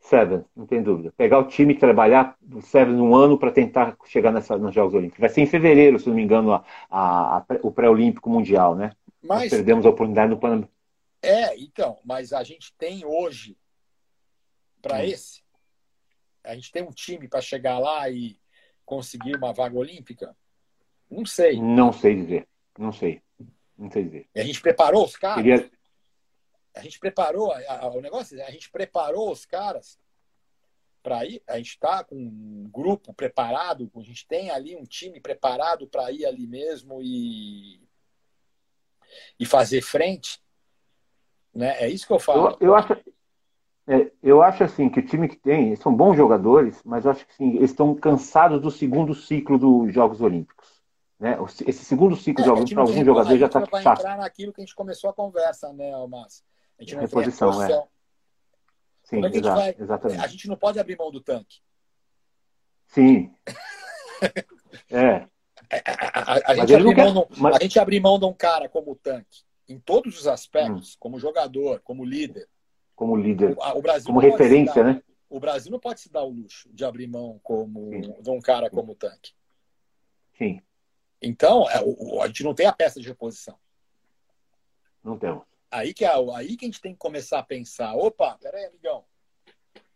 [0.00, 1.12] Seven, não tem dúvida.
[1.16, 4.94] Pegar o time e trabalhar o Seven um ano para tentar chegar nessa, nos Jogos
[4.94, 5.20] Olímpicos.
[5.20, 8.92] Vai ser em fevereiro, se não me engano, a, a, a o pré-olímpico mundial, né?
[9.20, 10.68] Mas, Nós perdemos a oportunidade no Pan.
[11.20, 13.58] É, então, mas a gente tem hoje
[14.80, 15.42] para esse.
[16.44, 18.38] A gente tem um time para chegar lá e
[18.84, 20.36] conseguir uma vaga olímpica?
[21.10, 21.60] Não sei.
[21.60, 22.48] Não sei dizer.
[22.78, 23.22] Não sei.
[23.76, 24.28] Não sei dizer.
[24.34, 25.42] E a gente preparou os caras?
[25.42, 25.70] Queria
[26.78, 29.98] a gente preparou a, a, o negócio, a gente preparou os caras
[31.02, 31.42] para ir.
[31.46, 36.10] A gente está com um grupo preparado, a gente tem ali um time preparado para
[36.12, 37.80] ir ali mesmo e
[39.40, 40.40] e fazer frente.
[41.54, 41.82] Né?
[41.82, 42.56] É isso que eu falo.
[42.60, 42.92] Eu, eu acho,
[43.86, 47.26] é, eu acho assim que o time que tem são bons jogadores, mas eu acho
[47.26, 50.77] que sim, eles estão cansados do segundo ciclo dos Jogos Olímpicos.
[51.18, 51.36] Né?
[51.66, 53.70] Esse segundo ciclo é, de para alguns jogadores já está chato.
[53.70, 56.44] vai entrar naquilo que a gente começou a conversa, né, Márcio?
[56.78, 57.82] A gente não reposição, tem a posição.
[57.82, 57.98] É.
[59.02, 59.76] Sim, é exato, vai...
[59.78, 60.24] exatamente.
[60.24, 61.60] A gente não pode abrir mão do tanque.
[62.86, 63.34] Sim.
[64.90, 65.26] é.
[65.70, 67.12] A, a, a, gente abrir quer...
[67.12, 67.56] mão, Mas...
[67.56, 70.96] a gente abrir mão de um cara como o tanque, em todos os aspectos, hum.
[71.00, 72.48] como jogador, como líder.
[72.94, 73.56] Como líder.
[73.58, 75.02] O, o Brasil como referência, dar, né?
[75.28, 78.70] O Brasil não pode se dar o luxo de abrir mão como, de um cara
[78.70, 79.32] como o tanque.
[80.38, 80.62] Sim.
[81.20, 81.78] Então, é,
[82.22, 83.58] a gente não tem a peça de reposição.
[85.02, 85.42] Não temos.
[85.70, 89.04] Aí que, é, aí que a gente tem que começar a pensar: opa, peraí, amigão,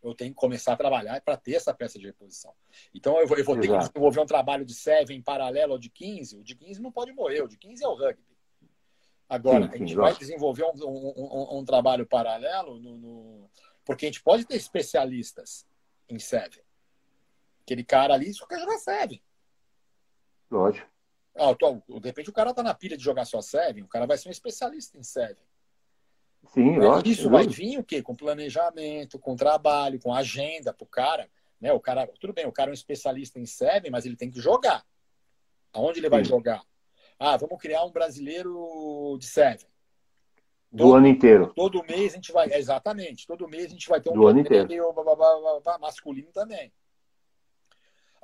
[0.03, 2.53] eu tenho que começar a trabalhar para ter essa peça de reposição.
[2.94, 5.78] Então, eu vou, eu vou ter que desenvolver um trabalho de 7 em paralelo ao
[5.78, 6.39] de 15.
[6.39, 8.32] O de 15 não pode morrer, o de 15 é o rugby.
[9.28, 13.51] Agora, sim, sim, a gente vai desenvolver um, um, um, um trabalho paralelo, no, no,
[13.85, 15.66] porque a gente pode ter especialistas
[16.07, 16.62] em Seven.
[17.62, 19.23] Aquele cara ali só quer jogar Seven.
[20.51, 20.91] Lógico.
[21.34, 24.06] Ah, tô, de repente o cara tá na pilha de jogar só Seven, o cara
[24.06, 25.44] vai ser um especialista em Seven.
[26.48, 27.09] Sim, lógico.
[27.09, 28.02] Isso vai vir o quê?
[28.02, 31.30] Com planejamento, com trabalho, com agenda pro cara.
[31.60, 31.72] Né?
[31.72, 34.40] O cara, tudo bem, o cara é um especialista em Seven, mas ele tem que
[34.40, 34.84] jogar.
[35.72, 36.62] Aonde ele vai jogar?
[37.18, 39.66] Ah, vamos criar um brasileiro de Seven.
[40.70, 41.52] Do todo, ano inteiro.
[41.54, 42.52] Todo mês a gente vai.
[42.52, 44.68] Exatamente, todo mês a gente vai ter um Do ano inteiro.
[45.80, 46.72] masculino também.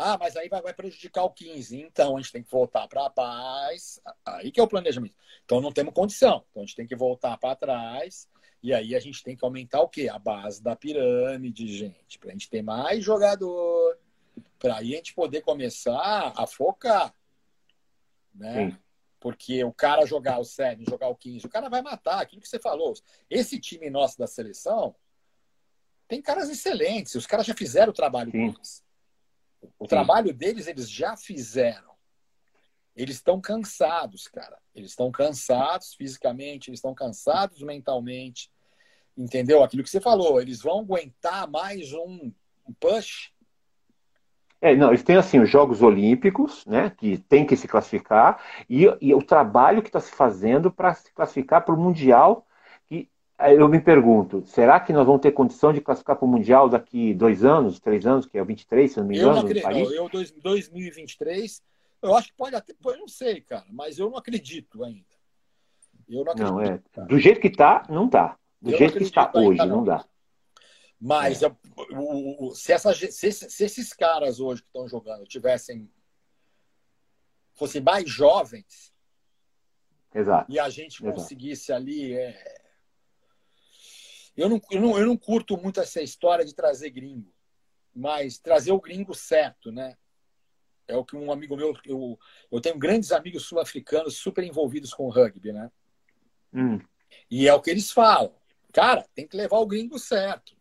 [0.00, 1.80] Ah, mas aí vai, vai, prejudicar o 15.
[1.80, 4.00] Então a gente tem que voltar para a paz.
[4.24, 5.16] Aí que é o planejamento.
[5.44, 6.44] Então não temos condição.
[6.50, 8.28] Então a gente tem que voltar para trás.
[8.62, 10.08] E aí a gente tem que aumentar o quê?
[10.08, 12.16] A base da pirâmide, gente.
[12.16, 13.98] Para a gente ter mais jogador.
[14.56, 17.12] Para aí a gente poder começar a focar.
[18.32, 18.70] Né?
[18.70, 18.78] Sim.
[19.18, 22.20] Porque o cara jogar o 7, jogar o 15, o cara vai matar.
[22.20, 22.94] Aquilo que você falou.
[23.28, 24.94] Esse time nosso da seleção
[26.06, 27.16] tem caras excelentes.
[27.16, 28.86] Os caras já fizeram o trabalho deles.
[29.78, 29.88] O Sim.
[29.88, 31.88] trabalho deles, eles já fizeram.
[32.94, 34.58] Eles estão cansados, cara.
[34.74, 38.50] Eles estão cansados fisicamente, eles estão cansados mentalmente.
[39.16, 39.62] Entendeu?
[39.62, 40.40] Aquilo que você falou.
[40.40, 42.32] Eles vão aguentar mais um,
[42.80, 43.32] push.
[44.60, 48.86] É, não, eles têm assim os Jogos Olímpicos, né, que tem que se classificar, e,
[49.00, 52.44] e o trabalho que está se fazendo para se classificar para o Mundial
[53.38, 57.14] eu me pergunto, será que nós vamos ter condição de classificar para o Mundial daqui
[57.14, 59.30] dois anos, três anos, que é o 23, se não me engano?
[59.30, 59.92] Eu não acredito.
[59.92, 61.62] Eu, 2023,
[62.02, 65.06] eu acho que pode até, eu não sei, cara, mas eu não acredito ainda.
[66.08, 66.52] Eu não acredito.
[66.52, 67.06] Não, é.
[67.06, 68.36] Do jeito que está, não está.
[68.60, 69.68] Do eu jeito que está hoje, não.
[69.68, 70.04] não dá.
[71.00, 71.56] Mas é.
[71.92, 75.88] o, o, se, essa, se, se, esses caras hoje que estão jogando tivessem.
[77.54, 78.92] fossem mais jovens.
[80.12, 80.50] Exato.
[80.50, 81.80] E a gente conseguisse Exato.
[81.80, 82.14] ali.
[82.14, 82.67] É,
[84.38, 87.34] eu não, eu, não, eu não curto muito essa história de trazer gringo,
[87.94, 89.96] mas trazer o gringo certo, né?
[90.86, 91.76] É o que um amigo meu.
[91.84, 92.18] Eu,
[92.50, 95.70] eu tenho grandes amigos sul-africanos super envolvidos com o rugby, né?
[96.54, 96.80] Hum.
[97.28, 98.34] E é o que eles falam.
[98.72, 100.56] Cara, tem que levar o gringo certo.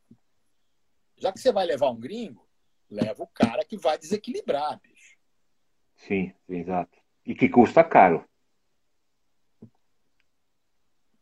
[1.15, 2.47] Já que você vai levar um gringo,
[2.89, 5.17] leva o cara que vai desequilibrar, bicho.
[5.95, 6.97] Sim, exato.
[7.25, 8.27] E que custa caro.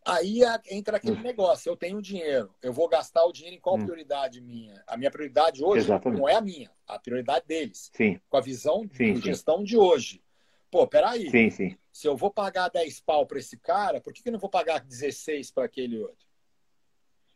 [0.06, 3.84] Aí entra aquele negócio, eu tenho dinheiro, eu vou gastar o dinheiro em qual hum.
[3.84, 4.84] prioridade minha?
[4.86, 6.20] A minha prioridade hoje Exatamente.
[6.20, 7.90] não é a minha, a prioridade deles.
[7.92, 8.20] Sim.
[8.30, 9.22] Com a visão sim, de sim.
[9.22, 10.24] gestão de hoje.
[10.70, 11.32] Pô, peraí.
[11.32, 11.78] Sim, sim.
[11.92, 14.50] Se eu vou pagar 10 pau para esse cara, por que, que eu não vou
[14.50, 16.28] pagar 16 para aquele outro?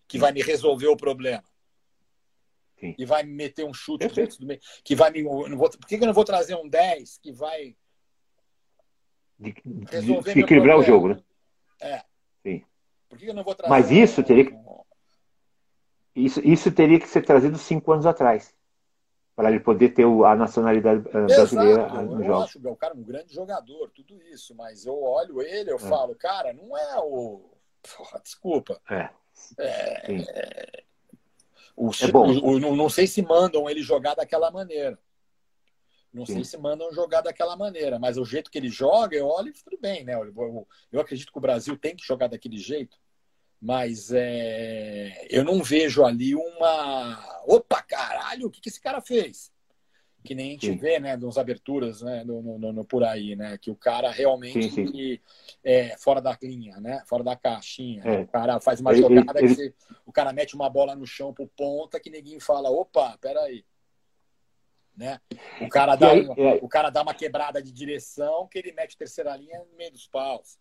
[0.08, 0.22] Que sim.
[0.22, 1.44] vai me resolver o problema.
[2.80, 2.94] Sim.
[2.98, 4.60] E vai me meter um chute dentro do meio.
[4.84, 5.24] Que vai me.
[5.24, 7.76] Não vou, por que, que eu não vou trazer um 10 que vai.
[9.40, 9.56] De,
[9.90, 11.24] resolver de equilibrar o jogo, né?
[11.82, 12.09] É.
[13.10, 13.70] Por que eu não vou trazer?
[13.70, 14.56] Mas isso teria que...
[16.16, 18.56] isso, isso teria que ser trazido cinco anos atrás
[19.36, 22.24] para ele poder ter a nacionalidade eh, brasileira Exato, no jogo.
[22.24, 25.80] Eu acho o cara um grande jogador, tudo isso, mas eu olho ele, eu é.
[25.80, 27.50] falo, cara, não é o.
[27.82, 28.82] Porra, desculpa.
[28.90, 29.10] É.
[29.58, 30.84] É, é...
[31.74, 32.28] O, é bom.
[32.28, 35.00] O, o, não sei se mandam ele jogar daquela maneira.
[36.14, 36.36] Não Sim.
[36.36, 39.78] sei se mandam jogar daquela maneira, mas o jeito que ele joga, eu olho tudo
[39.80, 40.16] bem, né?
[40.16, 42.98] Eu, eu acredito que o Brasil tem que jogar daquele jeito,
[43.62, 47.44] mas é, eu não vejo ali uma.
[47.46, 49.52] Opa, caralho, o que, que esse cara fez?
[50.24, 50.78] Que nem a gente sim.
[50.78, 54.70] vê, né, nas aberturas, né, no, no, no, por aí, né, que o cara realmente
[54.70, 55.20] sim, sim.
[55.64, 58.04] é fora da linha, né, fora da caixinha.
[58.04, 58.22] É.
[58.22, 59.70] O cara faz uma jogada ele, que ele...
[59.70, 59.76] Você,
[60.06, 63.64] o cara mete uma bola no chão pro ponta que ninguém fala, opa, peraí.
[65.00, 65.18] Né?
[65.62, 66.60] O, cara dá aí, uma, é...
[66.62, 70.06] o cara dá uma quebrada de direção que ele mete terceira linha no meio dos
[70.06, 70.60] paus.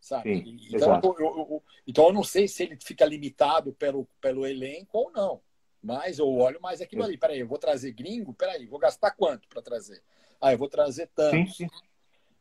[0.00, 0.42] Sabe?
[0.42, 4.46] Sim, então, eu, eu, eu, então eu não sei se ele fica limitado pelo, pelo
[4.46, 5.42] elenco ou não.
[5.82, 7.18] Mas eu olho mais aquilo ali.
[7.18, 8.32] Peraí, eu vou trazer gringo?
[8.32, 10.02] Peraí, vou gastar quanto para trazer?
[10.40, 11.36] Ah, eu vou trazer tanto.
[11.36, 11.68] Sim, sim.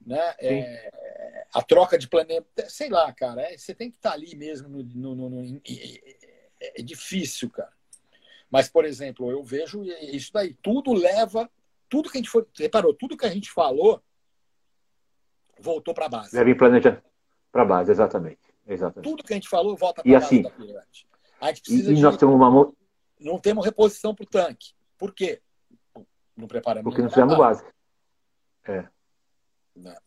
[0.06, 0.36] Né?
[0.40, 4.38] É, a troca de planeta, sei lá, cara, é, você tem que estar tá ali
[4.38, 4.70] mesmo.
[4.70, 7.74] No, no, no, no é, é difícil, cara.
[8.54, 10.54] Mas, por exemplo, eu vejo isso daí.
[10.62, 11.50] Tudo leva.
[11.90, 12.46] Tudo que a gente foi.
[12.56, 14.00] Reparou, tudo que a gente falou
[15.60, 16.36] voltou para a base.
[16.36, 17.02] Leva em planejamento
[17.52, 18.54] para a base, exatamente.
[18.68, 19.10] exatamente.
[19.10, 21.08] Tudo que a gente falou volta para a base assim, da pirâmide.
[21.42, 22.20] A gente precisa e, e nós de...
[22.20, 22.72] temos uma.
[23.20, 24.76] Não temos reposição para o tanque.
[25.00, 25.42] Por quê?
[26.38, 27.66] Não preparamos Porque não fizemos base.
[28.66, 28.88] É.
[29.76, 29.98] Né?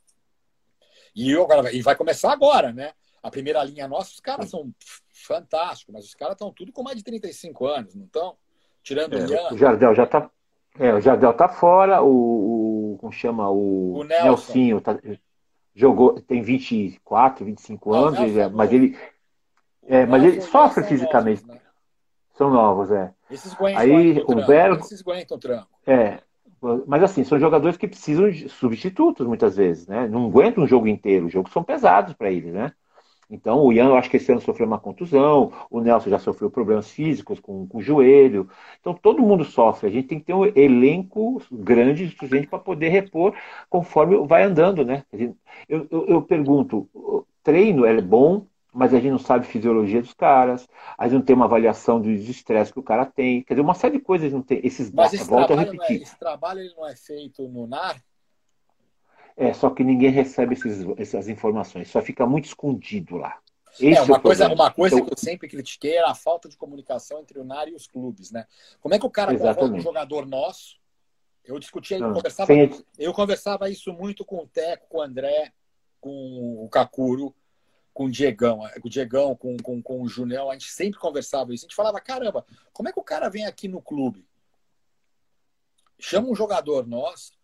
[1.16, 2.93] E, eu, agora, e vai começar agora, né?
[3.27, 4.70] A primeira linha nossa, os caras são
[5.12, 8.36] fantásticos, mas os caras estão tudo com mais de 35 anos, não estão?
[8.85, 9.53] Tirando é, o Ian.
[9.53, 10.31] O Jardel já tá.
[10.78, 13.51] É, o Jardel tá fora, o, o como chama?
[13.51, 14.24] O, O Nelson.
[14.24, 14.98] Nelsinho tá-
[15.74, 18.98] jogou, tem 24, 25 Não, anos, Nelson é- é mas ele
[19.89, 21.43] é, mas ele sofre são fisicamente.
[21.44, 21.66] novos, né?
[22.35, 23.12] São novos, é.
[23.31, 25.69] Esses aguentam, Aí, o Bergo- Esses aguentam tranco.
[25.86, 26.20] É,
[26.86, 30.07] mas assim, são jogadores que precisam de substitutos muitas vezes, né?
[30.07, 32.73] Não aguentam um jogo inteiro, os jogos são pesados para eles, né?
[33.28, 36.48] Então, o Ian, eu acho que esse ano sofreu uma contusão, o Nelson já sofreu
[36.51, 38.48] problemas físicos com, com o joelho.
[38.81, 39.89] Então, todo mundo sofre.
[39.89, 43.35] A gente tem que ter um elenco grande suficiente para poder repor
[43.69, 45.05] conforme vai andando, né?
[45.69, 46.89] Eu, eu, eu pergunto,
[47.43, 51.24] treino é bom, mas a gente não sabe a fisiologia dos caras, a gente não
[51.24, 53.43] tem uma avaliação do estresse que o cara tem.
[53.43, 54.61] Quer dizer, uma série de coisas não tem.
[54.62, 56.03] Esses Mas dados, esse volta a é, repetir.
[56.03, 57.97] esse trabalho ele não é feito no NAR?
[59.36, 63.38] É, só que ninguém recebe esses, essas informações, só fica muito escondido lá.
[63.74, 64.64] Esse É, é o uma coisa, problema.
[64.64, 67.68] uma coisa Então, que eu sempre critiquei era a falta de comunicação entre o NAR
[67.68, 68.46] e os clubes, né?
[68.80, 69.82] Como é que o cara convoca um Exatamente.
[69.82, 70.78] jogador nosso?
[71.44, 75.02] Eu discutia, eu não, conversava, sem- eu conversava isso muito com o Teco, com o
[75.02, 75.52] André,
[76.00, 77.34] com o Kakuro,
[77.92, 81.52] com o Diegão, com o Diegão, com, com, com o Junel, a gente sempre conversava
[81.54, 81.66] isso.
[81.66, 84.26] A gente falava, caramba, como é que o cara vem aqui no clube?
[85.98, 87.35] Chama um jogador nosso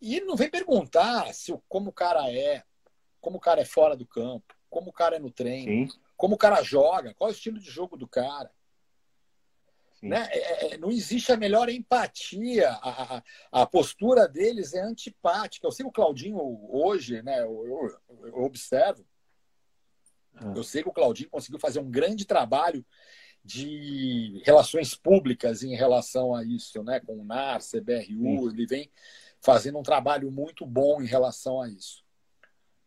[0.00, 2.62] e ele não vem perguntar se, o- como o cara é,
[3.20, 6.34] como o cara é fora do campo, como o cara é no treino, sim, como
[6.34, 8.50] o cara joga, qual é o estilo de jogo do cara.
[9.98, 10.08] sim.
[10.08, 10.28] Né?
[10.30, 12.70] É- é- não existe a melhor empatia.
[12.70, 15.66] A, a- a postura deles é antipática.
[15.66, 16.38] Eu sei que o Claudinho
[16.70, 19.04] hoje, né, eu, eu- eu observo,
[20.36, 20.52] Ah.
[20.56, 22.86] eu sei que o Claudinho conseguiu fazer um grande trabalho
[23.44, 27.00] de relações públicas em relação a isso, né?
[27.00, 28.90] com o NAR, CBRU, ele vem
[29.40, 32.04] fazendo um trabalho muito bom em relação a isso.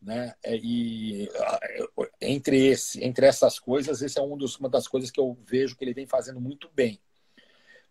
[0.02, 0.34] Né?
[0.44, 1.60] É, E ah,
[2.20, 5.76] entre, esse, entre essas coisas, esse é um dos, uma das coisas que eu vejo
[5.78, 7.00] que ele vem fazendo muito bem.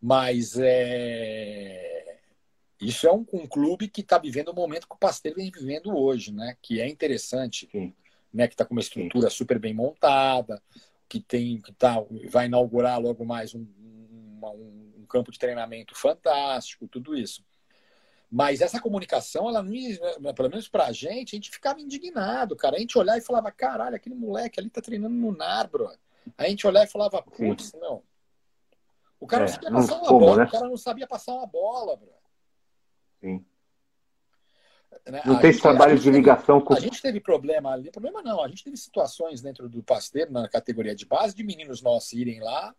[0.03, 2.19] Mas é,
[2.81, 5.95] isso é um, um clube que está vivendo o momento que o Pasteiro vem vivendo
[5.97, 6.57] hoje, né?
[6.62, 7.95] que é interessante, Sim.
[8.32, 8.49] né?
[8.49, 10.62] que está com uma estrutura super bem montada,
[11.09, 11.97] que tem que tá,
[12.28, 17.45] vai inaugurar logo mais um, um- um campo de treinamento fantástico, tudo isso.
[18.31, 22.77] Mas essa comunicação, ela não, né, pelo menos pra gente, a gente ficava indignado, cara.
[22.77, 25.90] A gente olhava e falava, caralho, aquele moleque ali tá treinando no NAR, bro.
[26.39, 28.02] A gente olhava e falava, putz, não.
[29.19, 30.44] O cara É, não sabia passar uma como, bola, né?
[30.44, 32.12] o cara não sabia passar uma bola, bro.
[33.20, 33.44] Sim.
[35.07, 35.23] Né?
[35.27, 36.73] Não A tem gente- esse trabalho de teve- ligação com.
[36.74, 40.48] A gente teve problema ali, problema não, a gente teve situações dentro do Pasteiro, na
[40.48, 42.74] categoria de base, de meninos nossos irem lá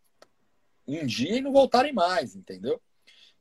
[0.88, 2.82] um dia e não voltarem mais, entendeu?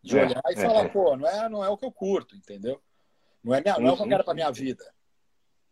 [0.03, 0.89] De É, olhar e é, falar, é.
[0.89, 2.81] pô, não é, não é o que eu curto, entendeu?
[3.45, 4.35] Não é, minha, não é o que eu sim, quero sim.
[4.35, 4.95] minha vida.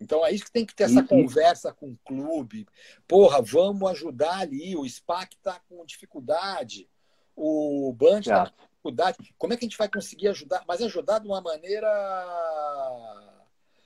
[0.00, 2.66] Então é isso que tem que ter essa e- conversa com o clube.
[3.06, 4.76] Porra, vamos ajudar ali.
[4.76, 6.88] O SPAC tá com dificuldade.
[7.34, 8.52] O Band tá Certo.
[8.52, 9.34] com dificuldade.
[9.38, 10.62] Como é que a gente vai conseguir ajudar?
[10.68, 11.88] Mas ajudar de uma maneira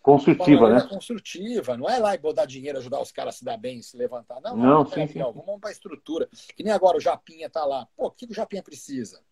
[0.02, 0.90] Construtiva, uma maneira né?
[0.90, 1.76] construtiva.
[1.76, 4.40] Não é lá e botar dinheiro, ajudar os caras a se dar bem, se levantar.
[4.40, 5.40] Não, Não, peraí, sim, ó, sim.
[5.46, 6.28] Vamos para a estrutura.
[6.56, 7.86] Que nem agora o Japinha tá lá.
[7.96, 9.22] Pô, o que o Japinha precisa?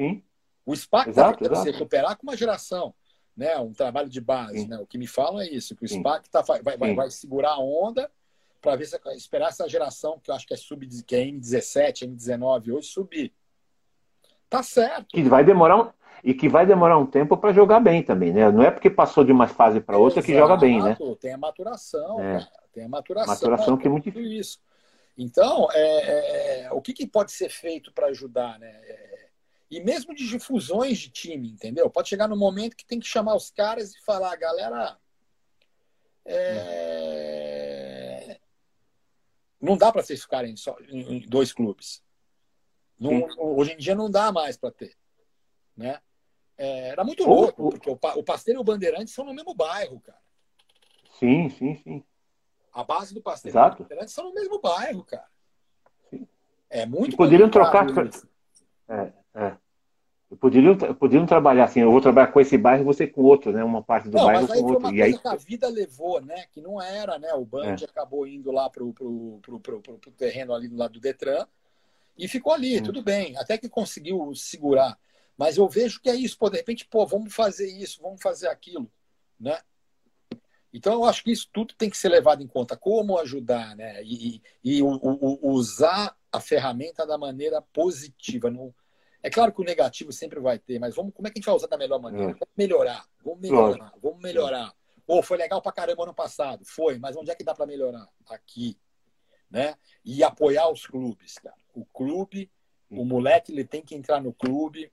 [0.00, 0.22] Sim.
[0.64, 1.78] O SPAC Exato, está tentando se exato.
[1.78, 2.94] recuperar com uma geração,
[3.36, 3.58] né?
[3.58, 4.60] um trabalho de base.
[4.60, 4.68] Sim.
[4.68, 4.78] Né?
[4.78, 6.00] O que me falam é isso, que o Sim.
[6.00, 8.10] SPAC tá, vai, vai, vai segurar a onda
[8.60, 12.06] para ver se esperar essa geração, que eu acho que é sub que é M17,
[12.08, 13.32] M19 hoje, subir.
[14.48, 15.08] Tá certo.
[15.08, 15.90] Que vai demorar um...
[16.22, 18.50] E que vai demorar um tempo para jogar bem também, né?
[18.50, 20.90] Não é porque passou de uma fase para outra que joga bem, né?
[20.90, 22.32] Exato, Tem a maturação, É.
[22.32, 22.50] cara.
[22.72, 23.34] Tem a maturação.
[23.34, 24.60] Maturação que é muito isso.
[25.16, 28.80] Então, é, é, é, o que, que pode ser feito para ajudar, né?
[29.70, 31.88] E mesmo de difusões de time, entendeu?
[31.88, 34.98] Pode chegar no momento que tem que chamar os caras e falar, galera,
[37.10, 38.40] é,
[39.60, 42.02] não dá para vocês ficarem só em dois clubes.
[42.98, 44.96] Não- hoje em dia não dá mais para ter,
[45.76, 46.00] né?
[46.58, 49.32] É, era muito Ou- louco, ou- porque o, o Pasteiro e o Bandeirantes são no
[49.32, 50.18] mesmo bairro, cara.
[51.18, 52.04] Sim, sim, sim.
[52.72, 53.76] A base do Pasteiro Exato.
[53.76, 55.26] e o Bandeirantes são no mesmo bairro, cara.
[56.10, 56.26] Sim.
[56.68, 57.86] É muito E poderiam trocar-.
[58.88, 59.56] É, é.
[60.38, 63.64] Poderiam, poderiam trabalhar assim, eu vou trabalhar com esse bairro, você com outro, né?
[63.64, 64.94] Uma parte do Não, bairro com outro.
[64.94, 66.44] E aí, a vida levou, né?
[66.52, 67.34] Que não era, né?
[67.34, 67.84] O Band É.
[67.84, 71.44] acabou indo lá pro, pro, pro, pro, pro- pro terreno ali do lado do Detran
[72.16, 72.82] e ficou ali, Hum.
[72.84, 73.36] tudo bem.
[73.38, 74.96] Até que conseguiu segurar.
[75.36, 78.46] Mas eu vejo que é isso, pô, de repente, pô, vamos fazer isso, vamos fazer
[78.46, 78.88] aquilo,
[79.38, 79.58] né?
[80.72, 82.76] Então eu acho que isso tudo tem que ser levado em conta.
[82.76, 84.00] Como ajudar, né?
[84.04, 88.48] E, e, e o- o- usar a ferramenta da maneira positiva.
[88.48, 88.72] Não,
[89.22, 91.46] É claro que o negativo sempre vai ter, mas vamos, como é que a gente
[91.46, 92.32] vai usar da melhor maneira?
[92.32, 92.34] É.
[92.34, 94.74] Vamos melhorar, vamos melhorar, vamos melhorar.
[95.06, 98.08] Ou foi legal pra caramba ano passado, foi, mas onde é que dá para melhorar?
[98.28, 98.78] Aqui,
[99.50, 99.74] né?
[100.04, 101.56] E apoiar os clubes, cara.
[101.74, 102.50] O clube,
[102.88, 104.90] o moleque, ele tem que entrar no clube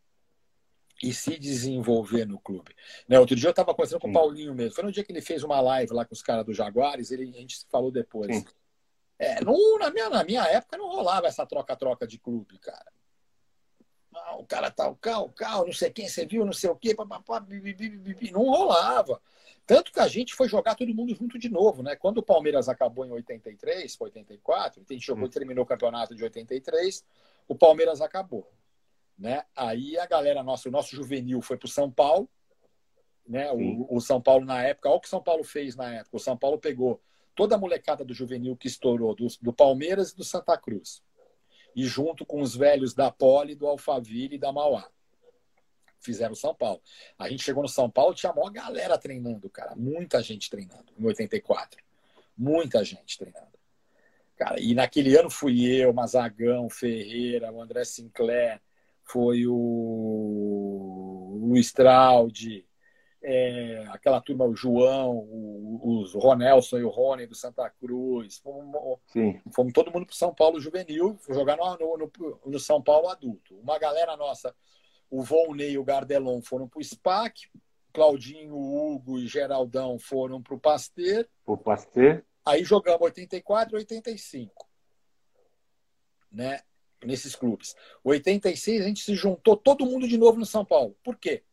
[1.02, 2.76] e se desenvolver no clube.
[3.08, 3.20] Né?
[3.20, 4.74] Outro dia eu estava conversando com o Paulinho mesmo.
[4.74, 7.30] Foi no dia que ele fez uma live lá com os caras do Jaguares, ele,
[7.36, 8.44] a gente falou depois.
[9.20, 12.92] É, não, na, minha, na minha época não rolava essa troca-troca de clube, cara.
[14.26, 16.70] Não, o cara tá o carro, o carro, não sei quem você viu, não sei
[16.70, 17.46] o quê, papapá,
[18.32, 19.22] não rolava.
[19.66, 21.96] Tanto que a gente foi jogar todo mundo junto de novo, né?
[21.96, 25.30] Quando o Palmeiras acabou em 83, 84, a gente jogou e hum.
[25.30, 27.06] terminou o campeonato de 83,
[27.48, 28.50] o Palmeiras acabou.
[29.18, 29.44] Né?
[29.56, 32.30] Aí a galera nossa, o nosso juvenil foi para o São Paulo,
[33.28, 33.52] né?
[33.52, 36.16] O, o, São Paulo na época, olha o que o São Paulo fez na época.
[36.16, 37.02] O São Paulo pegou
[37.36, 41.04] toda a molecada do juvenil que estourou do, do Palmeiras e do Santa Cruz.
[41.78, 44.90] E junto com os velhos da Poli, do Alphaville e da Mauá.
[46.00, 46.82] Fizeram São Paulo.
[47.20, 49.76] A gente chegou no São Paulo, tinha a maior galera treinando, cara.
[49.76, 51.80] Muita gente treinando, em 84.
[52.36, 53.56] Muita gente treinando.
[54.36, 58.60] Cara, e naquele ano fui eu, Mazagão, Ferreira, o André Sinclair,
[59.04, 62.67] foi o Luiz Traude,
[63.30, 68.38] é, aquela turma, o João, o, os Ronelson e o Rony do Santa Cruz.
[68.38, 69.02] Fomos,
[69.54, 73.54] fomos todo mundo para São Paulo juvenil, jogar no, no, no, São Paulo adulto.
[73.58, 74.56] Uma galera nossa,
[75.12, 77.50] o Volney e o Gardelon foram para o SPAC,
[77.92, 81.28] Claudinho, Hugo e Geraldão foram para o Pasteur.
[81.46, 82.24] O Pasteur.
[82.46, 84.70] Aí jogamos 84 e 85.
[86.32, 86.62] Né?
[87.04, 87.76] Nesses clubes.
[88.06, 90.96] 86 a gente se juntou todo mundo de novo no São Paulo.
[91.04, 91.44] Por quê?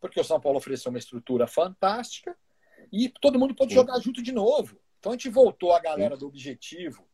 [0.00, 2.36] Porque o São Paulo ofereceu uma estrutura fantástica
[2.92, 4.78] e todo mundo pôde jogar junto de novo.
[4.98, 7.06] Então a gente voltou a galera do objetivo,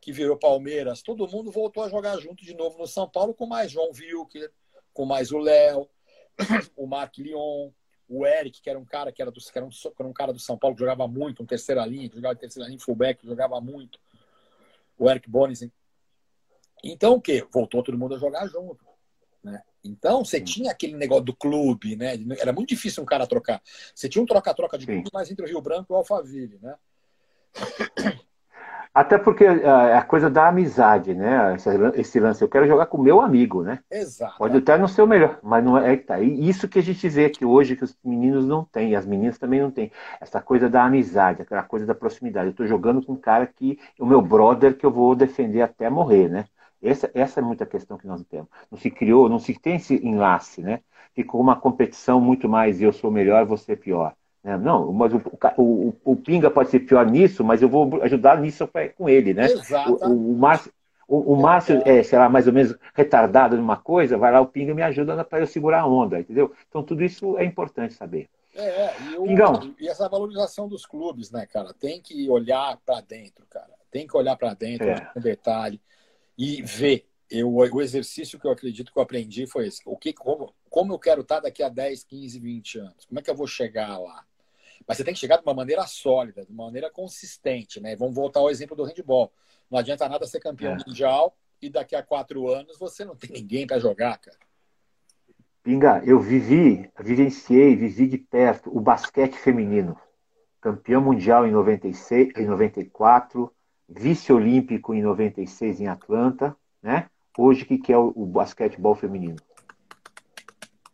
[0.00, 3.46] que virou Palmeiras, todo mundo voltou a jogar junto de novo no São Paulo com
[3.46, 4.52] mais João Wilker,
[4.92, 5.88] com mais o Léo,
[6.76, 7.70] o Mark Lyon,
[8.08, 10.12] o Eric, que era um cara que era, do, que era, um, que era um
[10.12, 13.20] cara do São Paulo que jogava muito, um terceira linha, que jogava terceira linha, fullback,
[13.20, 13.98] que jogava muito.
[14.98, 15.68] O Eric Bonis.
[16.82, 17.46] Então o quê?
[17.52, 18.84] Voltou todo mundo a jogar junto.
[19.42, 19.62] Né?
[19.86, 20.44] Então você Sim.
[20.44, 22.14] tinha aquele negócio do clube, né?
[22.38, 23.60] Era muito difícil um cara trocar.
[23.94, 26.74] Você tinha um troca-troca de clube, mas entre o Rio Branco e o Alphaville, né?
[28.96, 31.54] Até porque é a coisa da amizade, né?
[31.96, 33.80] Esse lance, eu quero jogar com o meu amigo, né?
[33.90, 34.38] Exato.
[34.38, 36.18] Pode até não ser o melhor, mas não é, é que tá.
[36.18, 39.04] E isso que a gente vê que hoje que os meninos não têm, e as
[39.04, 39.92] meninas também não têm.
[40.18, 42.46] Essa coisa da amizade, aquela coisa da proximidade.
[42.46, 45.90] Eu tô jogando com um cara que, o meu brother, que eu vou defender até
[45.90, 46.46] morrer, né?
[46.82, 48.48] Essa, essa é muita questão que nós temos.
[48.70, 50.80] Não se criou, não se tem esse enlace, né?
[51.14, 54.14] Ficou uma competição muito mais eu sou melhor, você é pior.
[54.44, 55.20] É, não, mas o,
[55.56, 59.46] o, o, Pinga pode ser pior nisso, mas eu vou ajudar nisso com ele, né?
[59.46, 59.92] Exato.
[60.06, 60.72] O, o, Márcio,
[61.08, 64.46] o, o Márcio é, sei lá, mais ou menos retardado numa coisa, vai lá, o
[64.46, 66.52] Pinga me ajuda para eu segurar a onda, entendeu?
[66.68, 68.28] Então tudo isso é importante saber.
[68.54, 69.26] É, e, o,
[69.80, 71.74] e essa valorização dos clubes, né, cara?
[71.74, 73.74] Tem que olhar para dentro, cara.
[73.90, 75.10] Tem que olhar para dentro, é.
[75.12, 75.80] com detalhe,
[76.36, 77.08] e ver.
[77.28, 79.82] Eu, o exercício que eu acredito que eu aprendi foi esse.
[79.84, 83.04] O que, como, como eu quero estar daqui a 10, 15, 20 anos?
[83.04, 84.24] Como é que eu vou chegar lá?
[84.86, 87.96] Mas você tem que chegar de uma maneira sólida, de uma maneira consistente, né?
[87.96, 89.32] Vamos voltar ao exemplo do handball.
[89.68, 90.78] Não adianta nada ser campeão é.
[90.86, 94.38] mundial e daqui a quatro anos você não tem ninguém para jogar, cara.
[95.62, 99.98] Pinga, eu vivi, vivenciei, vivi de perto o basquete feminino.
[100.60, 103.52] Campeão mundial em 96, em 94,
[103.88, 107.08] vice-olímpico em 96 em Atlanta, né?
[107.38, 109.36] Hoje o que, que é o, o basquetebol feminino?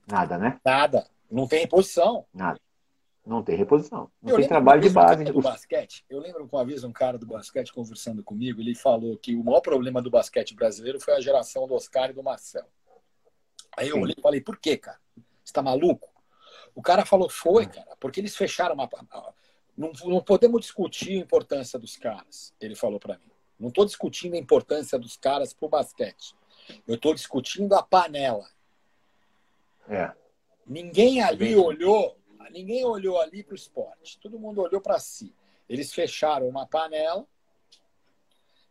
[0.07, 0.61] Nada, né?
[0.65, 1.07] Nada.
[1.31, 2.27] Não tem posição.
[2.35, 2.61] Nada.
[3.25, 4.11] Não tem reposição.
[4.21, 5.25] Não eu tem trabalho de base.
[5.25, 9.37] Do basquete, eu lembro uma vez um cara do basquete conversando comigo, ele falou que
[9.37, 12.67] o maior problema do basquete brasileiro foi a geração do Oscar e do Marcel.
[13.77, 14.99] Aí eu olhei e falei, por quê, cara?
[15.45, 16.11] Você tá maluco?
[16.75, 18.89] O cara falou, foi, cara, porque eles fecharam uma.
[19.77, 23.31] Não, não podemos discutir a importância dos caras, ele falou para mim.
[23.59, 26.35] Não estou discutindo a importância dos caras pro basquete.
[26.87, 28.49] Eu estou discutindo a panela.
[29.89, 30.13] É.
[30.67, 32.17] Ninguém ali olhou
[32.53, 35.35] Ninguém olhou ali para o esporte, todo mundo olhou para si.
[35.69, 37.27] Eles fecharam uma panela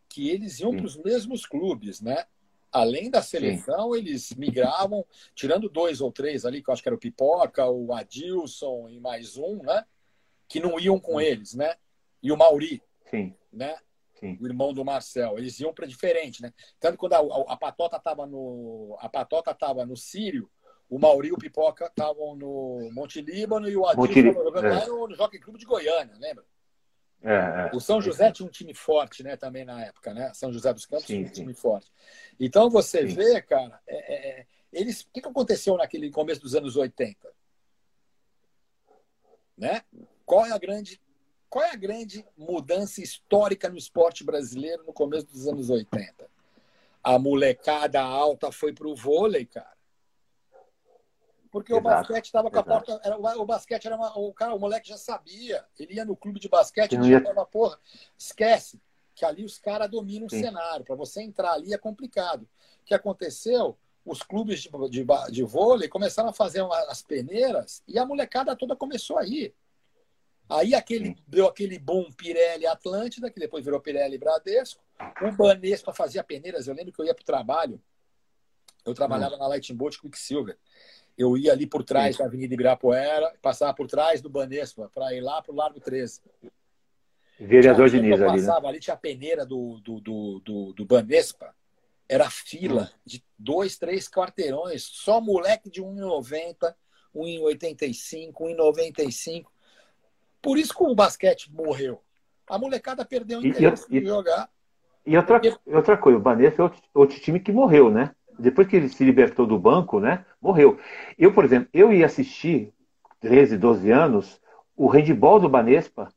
[0.07, 2.25] que eles iam para os mesmos clubes, né?
[2.71, 3.97] Além da seleção, Sim.
[3.97, 7.93] eles migravam, tirando dois ou três ali, que eu acho que era o Pipoca, o
[7.93, 9.85] Adilson e mais um, né?
[10.51, 11.25] Que não iam com Sim.
[11.25, 11.75] eles, né?
[12.21, 13.33] E o Mauri, Sim.
[13.51, 13.77] né?
[14.19, 14.37] Sim.
[14.41, 15.37] O irmão do Marcel.
[15.37, 16.53] Eles iam para diferente, né?
[16.77, 20.49] Tanto quando a, a, a Patota estava no a Patota tava no Sírio,
[20.89, 23.83] o Mauri e o Pipoca estavam no Monte Líbano e o
[24.43, 24.69] jogando é.
[24.71, 26.45] lá no, Jockey Clube de Goiânia, lembra?
[27.23, 27.71] É, é.
[27.73, 30.33] O São José tinha um time forte, né, também na época, né?
[30.33, 31.89] São José dos Campos sim, tinha um time forte.
[32.37, 33.15] Então você sim.
[33.15, 37.31] vê, cara, é, é, é, eles, o que, que aconteceu naquele começo dos anos 80?
[39.57, 39.81] Né?
[40.25, 41.01] Qual é a grande
[41.51, 46.29] qual é a grande mudança histórica no esporte brasileiro no começo dos anos 80?
[47.03, 49.75] A molecada alta foi pro vôlei, cara.
[51.51, 53.01] Porque exato, o basquete estava com a porta.
[53.03, 55.65] Era, o basquete era uma, o cara, o moleque já sabia.
[55.77, 57.21] Ele ia no clube de basquete e ia...
[57.21, 57.77] falava, porra,
[58.17, 58.81] esquece
[59.13, 60.37] que ali os caras dominam Sim.
[60.37, 60.85] o cenário.
[60.85, 62.43] Para você entrar ali é complicado.
[62.81, 63.77] O que aconteceu?
[64.05, 68.73] Os clubes de, de, de vôlei começaram a fazer as peneiras e a molecada toda
[68.73, 69.53] começou a ir.
[70.51, 74.83] Aí aquele, deu aquele boom Pirelli Atlântida, que depois virou Pirelli Bradesco.
[75.21, 76.67] O Banespa fazia peneiras.
[76.67, 77.81] Eu lembro que eu ia para o trabalho.
[78.85, 79.39] Eu trabalhava hum.
[79.39, 80.57] na Lightning Boat Quicksilver
[81.17, 82.23] eu ia ali por trás Sim.
[82.23, 86.21] da Avenida Ibirapuera, passava por trás do Banespa para ir lá para o Largo 13.
[87.39, 88.27] Vereador Diniz ali, né?
[88.27, 88.69] passava, né?
[88.69, 91.55] ali tinha a peneira do, do, do, do, do Banespa,
[92.07, 92.99] era fila hum.
[93.05, 96.73] de dois, três quarteirões, só moleque de 1,90,
[97.15, 99.45] 1,85, 1,95.
[100.41, 102.01] Por isso que o basquete morreu.
[102.49, 104.49] A molecada perdeu o interesse e, e, de jogar.
[105.05, 105.57] E outra, Porque...
[105.69, 108.11] outra coisa, o Banespa é outro, outro time que morreu, né?
[108.41, 110.79] depois que ele se libertou do banco, né, morreu.
[111.17, 112.73] Eu, por exemplo, eu ia assistir,
[113.19, 114.41] 13, 12 anos,
[114.75, 116.11] o handball do Banespa,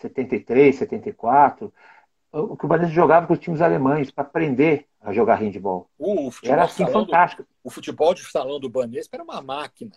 [0.00, 1.72] 73, 74,
[2.32, 5.88] o que o Banespa jogava com os times alemães para aprender a jogar handball.
[5.98, 7.42] O era assim fantástico.
[7.42, 9.92] Do, o futebol de salão do Banespa era uma máquina.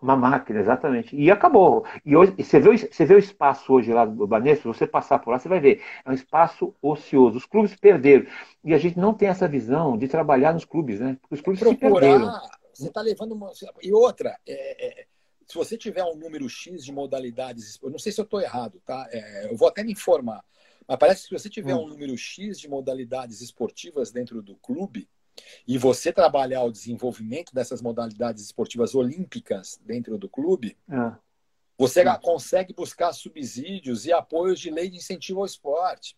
[0.00, 1.16] Uma máquina, exatamente.
[1.16, 1.84] E acabou.
[2.04, 5.18] E hoje, você vê, você vê o espaço hoje lá do Banespa, se você passar
[5.18, 5.82] por lá, você vai ver.
[6.04, 7.36] É um espaço ocioso.
[7.36, 8.26] Os clubes perderam.
[8.62, 11.18] E a gente não tem essa visão de trabalhar nos clubes, né?
[11.20, 12.40] Porque os clubes Procurar, se perderam.
[12.72, 13.50] Você está levando uma.
[13.82, 15.06] E outra, é, é,
[15.48, 18.80] se você tiver um número X de modalidades, eu não sei se eu estou errado,
[18.86, 19.08] tá?
[19.10, 20.44] É, eu vou até me informar.
[20.86, 21.84] Mas parece que se você tiver hum.
[21.84, 25.08] um número X de modalidades esportivas dentro do clube,
[25.66, 31.12] e você trabalhar o desenvolvimento dessas modalidades esportivas olímpicas dentro do clube, é.
[31.76, 32.20] você Sim.
[32.22, 36.16] consegue buscar subsídios e apoios de lei de incentivo ao esporte.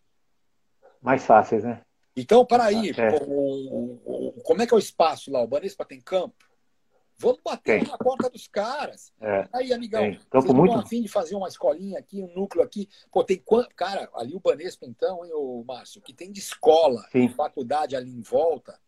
[1.00, 1.82] Mais fáceis, né?
[2.16, 3.10] Então, para aí, é.
[4.44, 5.40] como é que é o espaço lá?
[5.42, 6.50] O Banespa tem campo?
[7.20, 7.88] Vamos bater tem.
[7.88, 9.12] na porta dos caras.
[9.20, 9.46] É.
[9.52, 10.18] Aí, amigão, tem.
[10.32, 10.78] Vocês muito...
[10.78, 12.88] afim de fazer uma escolinha aqui, um núcleo aqui.
[13.12, 13.74] Pô, tem quanto.
[13.74, 17.04] Cara, ali o Banespa, então, hein, o Márcio, que tem de escola,
[17.36, 18.80] faculdade ali em volta.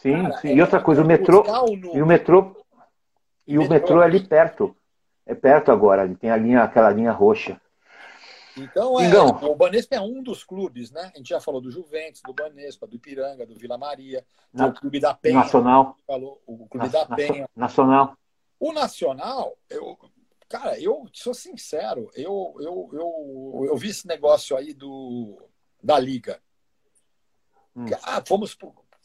[0.00, 0.48] Sim, Cara, sim.
[0.48, 1.44] É, e outra coisa, o metrô.
[1.92, 2.56] E o metrô.
[3.46, 4.76] E o metrô, metrô é ali perto.
[5.26, 7.60] É perto agora, ele tem a linha, aquela linha roxa.
[8.56, 11.12] Então, é, então, o Banespa é um dos clubes, né?
[11.14, 14.98] A gente já falou do Juventus, do Banespa, do Ipiranga, do Vila Maria, do Clube
[14.98, 15.36] da Penha.
[15.36, 15.96] Nacional.
[16.06, 17.48] Falou, o Clube na, da Penha.
[17.54, 18.16] Nacional.
[18.58, 19.96] O Nacional, eu,
[20.48, 25.40] cara, eu sou sincero, eu, eu, eu, eu vi esse negócio aí do,
[25.82, 26.40] da Liga.
[27.74, 27.86] Hum.
[28.02, 28.54] Ah, fomos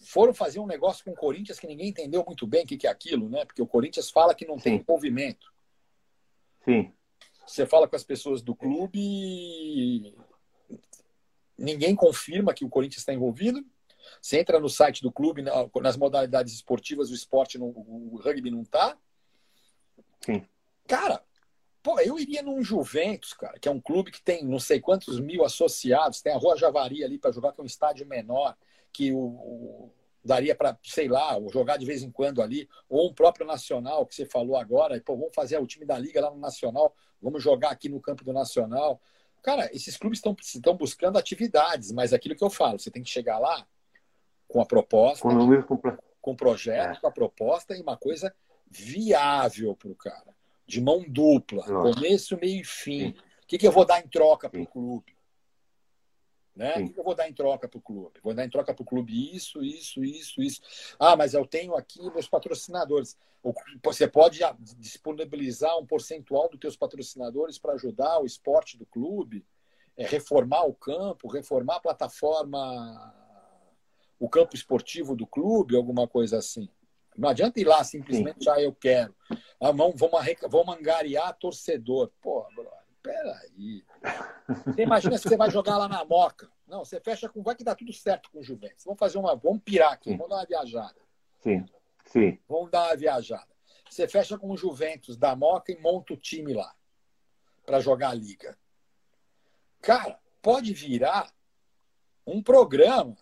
[0.06, 2.88] foram fazer um negócio com o Corinthians que ninguém entendeu muito bem o que, que
[2.88, 3.45] é aquilo, né?
[3.45, 4.64] Porque o Corinthians fala que não Sim.
[4.64, 5.52] tem envolvimento.
[6.64, 6.91] Sim.
[7.45, 10.15] Você fala com as pessoas do clube e
[11.57, 13.64] ninguém confirma que o Corinthians está envolvido.
[14.22, 15.44] Você entra no site do clube,
[15.82, 18.98] nas modalidades esportivas, o esporte, não, o rugby não está.
[20.22, 20.45] Sim.
[20.88, 21.23] Cara,
[21.82, 25.19] pô, eu iria num Juventus, cara, que é um clube que tem não sei quantos
[25.19, 28.56] mil associados, tem a Rua Javari ali para jogar, que é um estádio menor
[28.95, 29.91] que o, o
[30.23, 34.15] daria para, sei lá, jogar de vez em quando ali, ou um próprio Nacional, que
[34.15, 37.69] você falou agora, pô, vamos fazer o time da Liga lá no Nacional, vamos jogar
[37.69, 38.99] aqui no campo do Nacional.
[39.43, 43.38] Cara, esses clubes estão buscando atividades, mas aquilo que eu falo, você tem que chegar
[43.38, 43.67] lá
[44.47, 45.77] com a proposta, com, número, com...
[46.19, 47.01] com o projeto, é.
[47.01, 48.34] com a proposta e uma coisa
[48.67, 50.35] viável para o cara,
[50.65, 51.93] de mão dupla, Nossa.
[51.93, 53.09] começo, meio e fim.
[53.09, 55.14] O que, que eu vou dar em troca para o clube?
[56.56, 56.73] Né?
[56.77, 58.19] O que eu vou dar em troca para o clube?
[58.23, 60.61] Vou dar em troca para o clube isso, isso, isso, isso.
[60.98, 63.18] Ah, mas eu tenho aqui meus patrocinadores.
[63.84, 64.40] Você pode
[64.77, 69.45] disponibilizar um percentual dos teus patrocinadores para ajudar o esporte do clube,
[69.98, 73.14] é, reformar o campo, reformar a plataforma,
[74.18, 76.69] o campo esportivo do clube, alguma coisa assim.
[77.18, 79.14] Não adianta ir lá simplesmente, já ah, eu quero.
[79.60, 80.19] Ah, vamos, vamos,
[80.49, 82.11] vamos angariar torcedor.
[82.22, 83.84] Pô, brother peraí.
[84.65, 86.49] Você imagina se você vai jogar lá na Moca.
[86.68, 87.41] Não, você fecha com.
[87.41, 88.84] Vai que dá tudo certo com o Juventus.
[88.86, 89.36] Vamos fazer uma.
[89.36, 90.18] Vamos pirar aqui, Sim.
[90.18, 91.02] vamos dar uma viajada.
[91.40, 91.65] Sim.
[92.06, 92.40] Sim.
[92.48, 93.48] Vamos dar uma viajada.
[93.90, 96.73] Você fecha com o Juventus da Moca e monta o time lá
[97.65, 98.57] para jogar a liga.
[99.82, 101.32] Cara, pode virar
[102.26, 103.18] um programa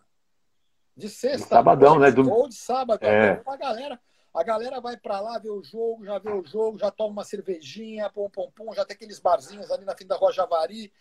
[0.96, 1.44] de sexta.
[1.44, 2.12] De sabadão, né?
[2.12, 2.30] Do...
[2.30, 3.36] Ou de sábado, é.
[3.36, 4.00] pra galera.
[4.34, 7.24] A galera vai para lá ver o jogo, já vê o jogo, já toma uma
[7.24, 10.92] cervejinha, pum, pum, pum, já tem aqueles barzinhos ali na fim da Rua Javari.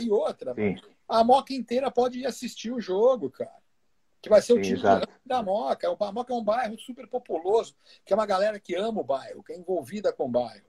[0.00, 0.54] E outra,
[1.08, 3.58] a Moca inteira pode ir assistir o jogo, cara.
[4.22, 4.80] Que vai ser o time
[5.26, 5.88] da Moca.
[5.88, 7.74] A Moca é um bairro super populoso,
[8.04, 10.66] que é uma galera que ama o bairro, que é envolvida com o bairro.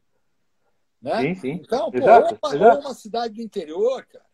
[0.99, 1.21] Né?
[1.21, 1.51] Sim, sim.
[1.63, 2.79] Então, pô, exato, uma, exato.
[2.79, 4.25] uma cidade do interior, cara.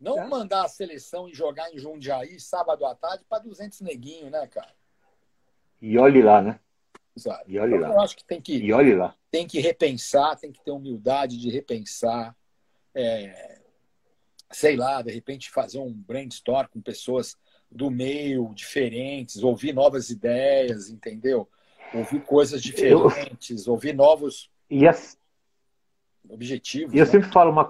[0.00, 0.26] Não é.
[0.26, 4.74] mandar a seleção e jogar em Jundiaí sábado à tarde para 200 neguinho, né, cara?
[5.82, 6.60] E olhe lá, né?
[7.16, 7.44] Exato.
[7.50, 7.94] E olhe então, lá.
[7.96, 9.14] Eu acho que tem que, e olhe lá.
[9.30, 12.34] tem que repensar, tem que ter humildade de repensar.
[12.94, 13.60] É,
[14.52, 17.36] sei lá, de repente fazer um brainstorm com pessoas
[17.70, 21.48] do meio diferentes, ouvir novas ideias, entendeu?
[21.92, 23.72] Ouvir coisas diferentes, eu...
[23.72, 25.18] ouvir novos e as...
[26.28, 26.94] objetivos.
[26.94, 27.10] E eu né?
[27.10, 27.64] sempre falo uma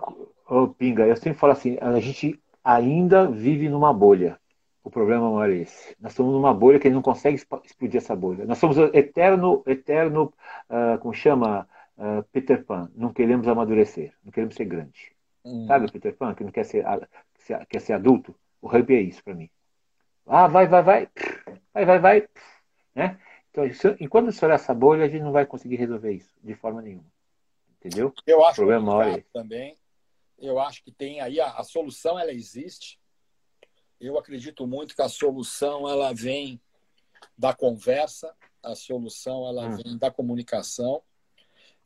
[0.53, 4.39] Ô, Pinga, eu sempre falo assim, a gente ainda vive numa bolha.
[4.85, 5.97] O problema maior é esse.
[6.01, 8.45] Nós estamos numa bolha que a gente não consegue explodir essa bolha.
[8.45, 10.33] Nós somos eterno, eterno,
[10.69, 12.91] uh, como chama, uh, Peter Pan.
[12.95, 15.13] Não queremos amadurecer, não queremos ser grande.
[15.45, 15.67] Hum.
[15.67, 16.85] Sabe Peter Pan, que não quer ser,
[17.69, 18.35] quer ser adulto?
[18.61, 19.49] O rugby é isso para mim.
[20.27, 21.09] Ah, vai, vai, vai,
[21.73, 22.29] vai, vai, vai.
[22.95, 23.19] Né?
[23.51, 23.65] Então,
[24.01, 27.05] enquanto estourar essa bolha, a gente não vai conseguir resolver isso de forma nenhuma.
[27.79, 28.13] Entendeu?
[28.27, 29.77] Eu acho o problema maior é também
[30.43, 32.99] eu acho que tem aí a, a solução, ela existe.
[34.03, 36.61] Eu acredito muito que a solução ela vem
[37.39, 39.77] da conversa, a solução ela hum.
[39.77, 41.01] vem da comunicação,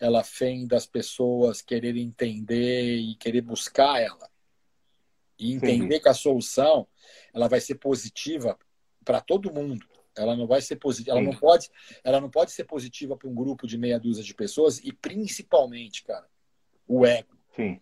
[0.00, 4.30] ela vem das pessoas quererem entender e querer buscar ela.
[5.38, 6.00] E entender Sim.
[6.00, 6.88] que a solução
[7.34, 8.58] ela vai ser positiva
[9.04, 9.86] para todo mundo.
[10.16, 11.70] Ela não vai ser positiva, ela não pode,
[12.02, 16.02] ela não pode ser positiva para um grupo de meia dúzia de pessoas e principalmente,
[16.02, 16.26] cara,
[16.88, 17.36] o ego.
[17.54, 17.78] Sim.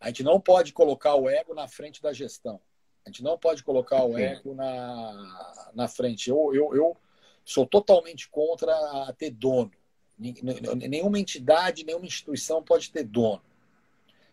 [0.00, 2.60] A gente não pode colocar o ego na frente da gestão.
[3.04, 6.30] A gente não pode colocar o ego na, na frente.
[6.30, 6.96] Eu, eu, eu
[7.44, 8.72] sou totalmente contra
[9.18, 9.70] ter dono.
[10.18, 13.42] Nenhuma entidade, nenhuma instituição pode ter dono.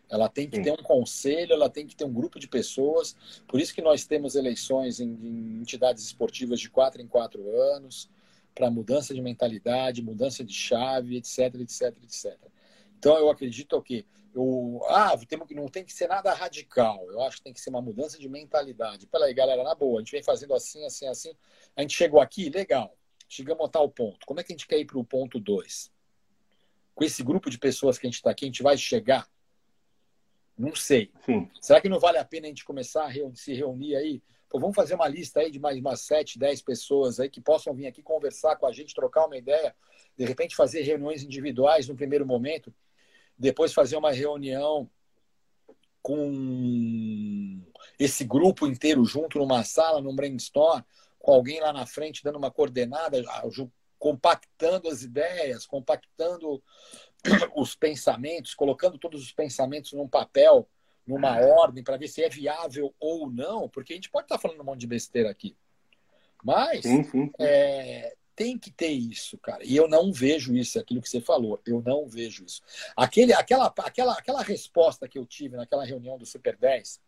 [0.09, 0.63] Ela tem que Sim.
[0.63, 3.15] ter um conselho, ela tem que ter um grupo de pessoas.
[3.47, 8.09] Por isso que nós temos eleições em, em entidades esportivas de quatro em quatro anos,
[8.53, 12.37] para mudança de mentalidade, mudança de chave, etc, etc, etc.
[13.01, 14.05] Então eu acredito o quê?
[14.31, 15.19] Eu, ah,
[15.55, 17.03] não tem que ser nada radical.
[17.11, 19.07] Eu acho que tem que ser uma mudança de mentalidade.
[19.07, 21.35] Peraí, galera, na boa, a gente vem fazendo assim, assim, assim.
[21.75, 22.95] A gente chegou aqui, legal.
[23.27, 24.23] Chegamos a tal ponto.
[24.23, 25.91] Como é que a gente quer ir para o ponto 2?
[26.93, 29.27] Com esse grupo de pessoas que a gente está aqui, a gente vai chegar?
[30.55, 31.11] Não sei.
[31.25, 31.49] Sim.
[31.59, 34.21] Será que não vale a pena a gente começar a reunir, se reunir aí?
[34.47, 37.73] Pô, vamos fazer uma lista aí de mais umas 7, 10 pessoas aí que possam
[37.73, 39.75] vir aqui conversar com a gente, trocar uma ideia,
[40.15, 42.71] de repente fazer reuniões individuais no primeiro momento
[43.41, 44.89] depois fazer uma reunião
[46.01, 47.61] com
[47.99, 50.81] esse grupo inteiro junto numa sala, num brainstorm,
[51.19, 53.21] com alguém lá na frente dando uma coordenada,
[53.99, 56.61] compactando as ideias, compactando
[57.55, 60.67] os pensamentos, colocando todos os pensamentos num papel,
[61.05, 64.61] numa ordem, para ver se é viável ou não, porque a gente pode estar falando
[64.61, 65.55] um monte de besteira aqui.
[66.43, 67.31] Mas sim, sim, sim.
[67.39, 69.63] É, tem que ter isso, cara.
[69.63, 71.61] E eu não vejo isso, aquilo que você falou.
[71.63, 72.59] Eu não vejo isso.
[72.97, 76.99] Aquele, aquela, aquela, aquela resposta que eu tive naquela reunião do Super 10,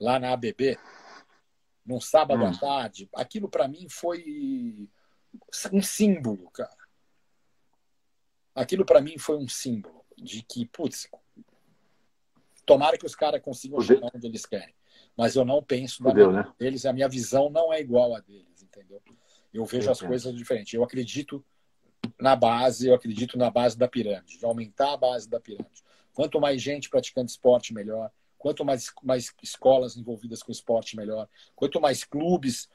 [0.00, 0.76] lá na ABB,
[1.86, 2.48] num sábado hum.
[2.48, 4.88] à tarde, aquilo para mim foi
[5.72, 6.76] um símbolo, cara.
[8.52, 11.08] Aquilo para mim foi um símbolo de que, putz,
[12.66, 13.96] tomara que os caras consigam Fudeu.
[13.96, 14.74] chegar onde eles querem.
[15.16, 16.52] Mas eu não penso Fudeu, né?
[16.58, 19.00] deles, a minha visão não é igual a deles, entendeu?
[19.54, 20.74] Eu vejo as coisas diferentes.
[20.74, 21.44] Eu acredito
[22.20, 25.82] na base, eu acredito na base da pirâmide, de aumentar a base da pirâmide.
[26.12, 28.10] Quanto mais gente praticando esporte, melhor.
[28.36, 31.28] Quanto mais, mais escolas envolvidas com esporte, melhor.
[31.54, 32.68] Quanto mais clubes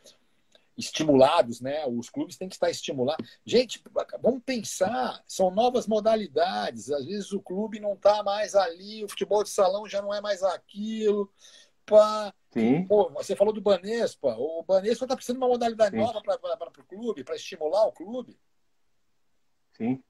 [0.80, 1.86] estimulados, né?
[1.86, 3.30] Os clubes têm que estar estimulados.
[3.46, 3.84] Gente,
[4.22, 6.90] vamos pensar, são novas modalidades.
[6.90, 10.22] Às vezes o clube não está mais ali, o futebol de salão já não é
[10.22, 11.30] mais aquilo.
[11.90, 12.86] Pá, Sim.
[12.88, 14.36] Pô, você falou do Banespa.
[14.38, 16.02] O Banespa está precisando de uma modalidade sim.
[16.02, 18.40] nova para o clube, para estimular o clube.
[19.74, 20.04] Sim.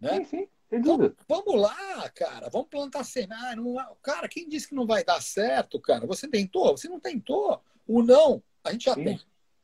[0.00, 0.16] Né?
[0.16, 0.48] Sim, sim.
[0.70, 1.16] Então, dúvida.
[1.28, 2.50] Vamos lá, cara.
[2.50, 3.64] Vamos plantar cenário.
[4.02, 6.06] Cara, quem disse que não vai dar certo, cara?
[6.06, 6.76] Você tentou?
[6.76, 7.62] Você não tentou.
[7.86, 9.04] O não, a gente já sim.
[9.04, 9.20] tem.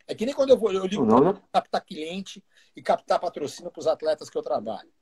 [0.06, 2.44] É que nem quando eu vou, eu ligo para captar cliente
[2.76, 4.92] e captar patrocínio para os atletas que eu trabalho.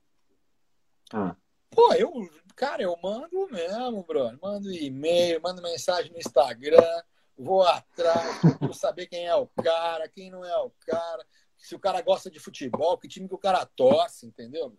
[1.13, 1.35] Ah.
[1.73, 2.11] Pô, eu,
[2.55, 4.37] cara, eu mando mesmo, brother.
[4.41, 7.01] Mando e-mail, mando mensagem no Instagram,
[7.37, 11.25] vou atrás, procuro saber quem é o cara, quem não é o cara,
[11.57, 14.77] se o cara gosta de futebol, que time que o cara torce, entendeu?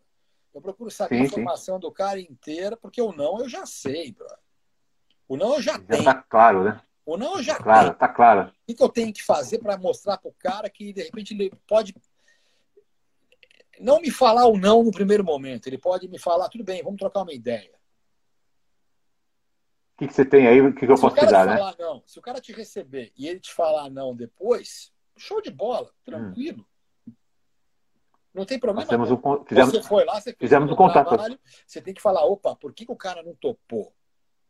[0.54, 1.80] Eu procuro saber sim, a informação sim.
[1.80, 4.26] do cara inteira, porque o não eu já sei, bro.
[5.26, 6.04] O não eu já, já tenho.
[6.04, 6.82] Tá claro, né?
[7.06, 7.98] O não eu já claro, tenho.
[7.98, 8.52] Tá claro.
[8.68, 11.94] O que eu tenho que fazer para mostrar pro cara que, de repente, ele pode
[13.80, 15.66] não me falar o não no primeiro momento.
[15.66, 17.72] Ele pode me falar, tudo bem, vamos trocar uma ideia.
[19.94, 20.60] O que, que você tem aí?
[20.60, 21.74] O que, que eu se posso te dar, né?
[21.78, 25.90] Não, se o cara te receber e ele te falar não depois, show de bola,
[26.04, 26.60] tranquilo.
[26.60, 26.72] Hum.
[28.34, 28.86] Não tem problema.
[28.86, 31.08] Fizemos um, fizemos, você foi lá, você fizemos um contato.
[31.08, 33.92] Trabalho, você tem que falar, opa, por que, que o cara não topou?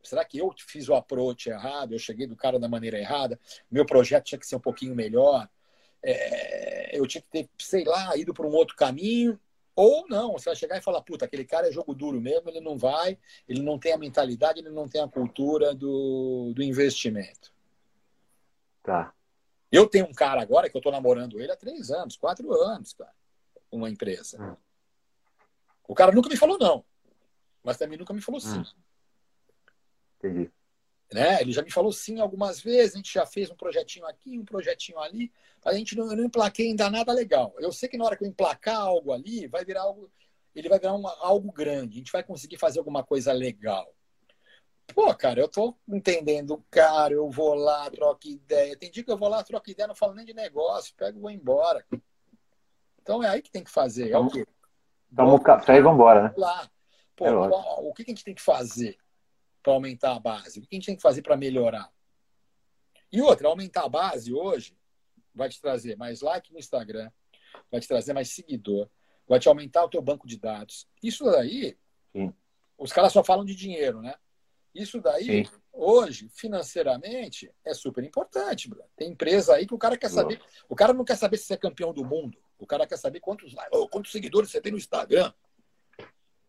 [0.03, 1.93] Será que eu fiz o approach errado?
[1.93, 3.39] Eu cheguei do cara da maneira errada?
[3.71, 5.49] Meu projeto tinha que ser um pouquinho melhor?
[6.05, 9.39] É, eu tinha que ter, sei lá, ido por um outro caminho?
[9.75, 12.61] Ou não, você vai chegar e falar, puta, aquele cara é jogo duro mesmo, ele
[12.61, 13.19] não vai,
[13.49, 17.53] ele não tem a mentalidade, ele não tem a cultura do, do investimento.
[18.83, 19.15] Tá.
[19.71, 22.93] Eu tenho um cara agora que eu estou namorando ele há três anos, quatro anos,
[22.93, 23.15] cara,
[23.71, 24.43] uma empresa.
[24.43, 24.57] Hum.
[25.89, 26.85] O cara nunca me falou não,
[27.65, 28.59] mas também nunca me falou sim.
[28.59, 28.65] Hum.
[30.19, 30.51] Entendi.
[31.13, 31.41] Né?
[31.41, 34.45] Ele já me falou sim algumas vezes, a gente já fez um projetinho aqui, um
[34.45, 35.31] projetinho ali,
[35.65, 37.55] mas a gente não, não emplaquei ainda nada legal.
[37.59, 40.11] Eu sei que na hora que eu emplacar algo ali, vai virar algo,
[40.55, 43.93] ele vai virar uma, algo grande, a gente vai conseguir fazer alguma coisa legal.
[44.95, 48.77] Pô, cara, eu tô entendendo, cara, eu vou lá, troco ideia.
[48.77, 51.21] Tem dia que eu vou lá, troco ideia, não falo nem de negócio, pego e
[51.21, 51.85] vou embora.
[53.01, 54.11] Então é aí que tem que fazer.
[54.11, 54.47] É o quê?
[55.15, 56.35] Toma o café e vamos embora, né?
[56.37, 56.71] Lá.
[57.17, 58.97] Pô, é o que a gente tem que fazer?
[59.63, 60.59] Para aumentar a base?
[60.59, 61.91] O que a gente tem que fazer para melhorar?
[63.13, 64.77] E outra, aumentar a base hoje
[65.35, 67.11] vai te trazer mais like no Instagram,
[67.71, 68.89] vai te trazer mais seguidor,
[69.27, 70.87] vai te aumentar o teu banco de dados.
[71.03, 71.77] Isso daí,
[72.15, 72.33] Sim.
[72.79, 74.15] os caras só falam de dinheiro, né?
[74.75, 75.51] Isso daí, Sim.
[75.71, 78.69] hoje, financeiramente, é super importante.
[78.69, 78.83] Bro.
[78.97, 80.41] Tem empresa aí que o cara quer saber.
[80.69, 82.39] O cara não quer saber se você é campeão do mundo.
[82.59, 83.55] O cara quer saber quantos,
[83.91, 85.33] quantos seguidores você tem no Instagram.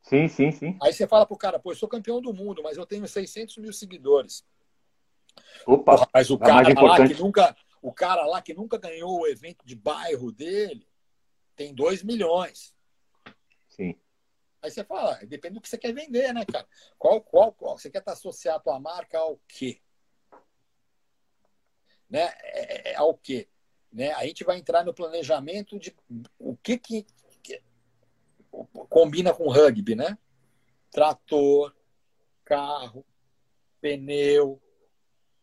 [0.03, 0.77] Sim, sim, sim.
[0.81, 3.57] Aí você fala pro cara, pô, eu sou campeão do mundo, mas eu tenho 600
[3.57, 4.45] mil seguidores.
[5.65, 9.27] Opa, Porra, mas o cara lá que nunca, o cara lá que nunca ganhou o
[9.27, 10.85] evento de bairro dele
[11.55, 12.75] tem 2 milhões.
[13.69, 13.95] Sim.
[14.61, 16.67] Aí você fala, depende do que você quer vender, né, cara?
[16.97, 17.77] Qual, qual, qual?
[17.77, 19.81] Você quer estar associado a tua marca ao quê?
[22.09, 22.31] Né?
[22.41, 23.47] É, é, é, ao quê?
[23.91, 24.11] Né?
[24.13, 25.95] A gente vai entrar no planejamento de
[26.37, 27.05] o que, que
[28.89, 30.17] combina com rugby, né?
[30.91, 31.75] Trator,
[32.45, 33.05] carro,
[33.81, 34.61] pneu,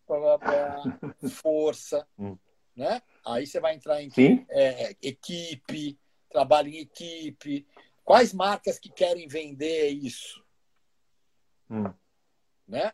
[0.06, 0.82] blá, blá, blá,
[1.30, 2.38] força, hum.
[2.74, 3.02] né?
[3.24, 4.10] Aí você vai entrar em
[4.48, 7.66] é, equipe, trabalho em equipe.
[8.04, 10.44] Quais marcas que querem vender isso?
[11.68, 11.92] Hum.
[12.66, 12.92] Né?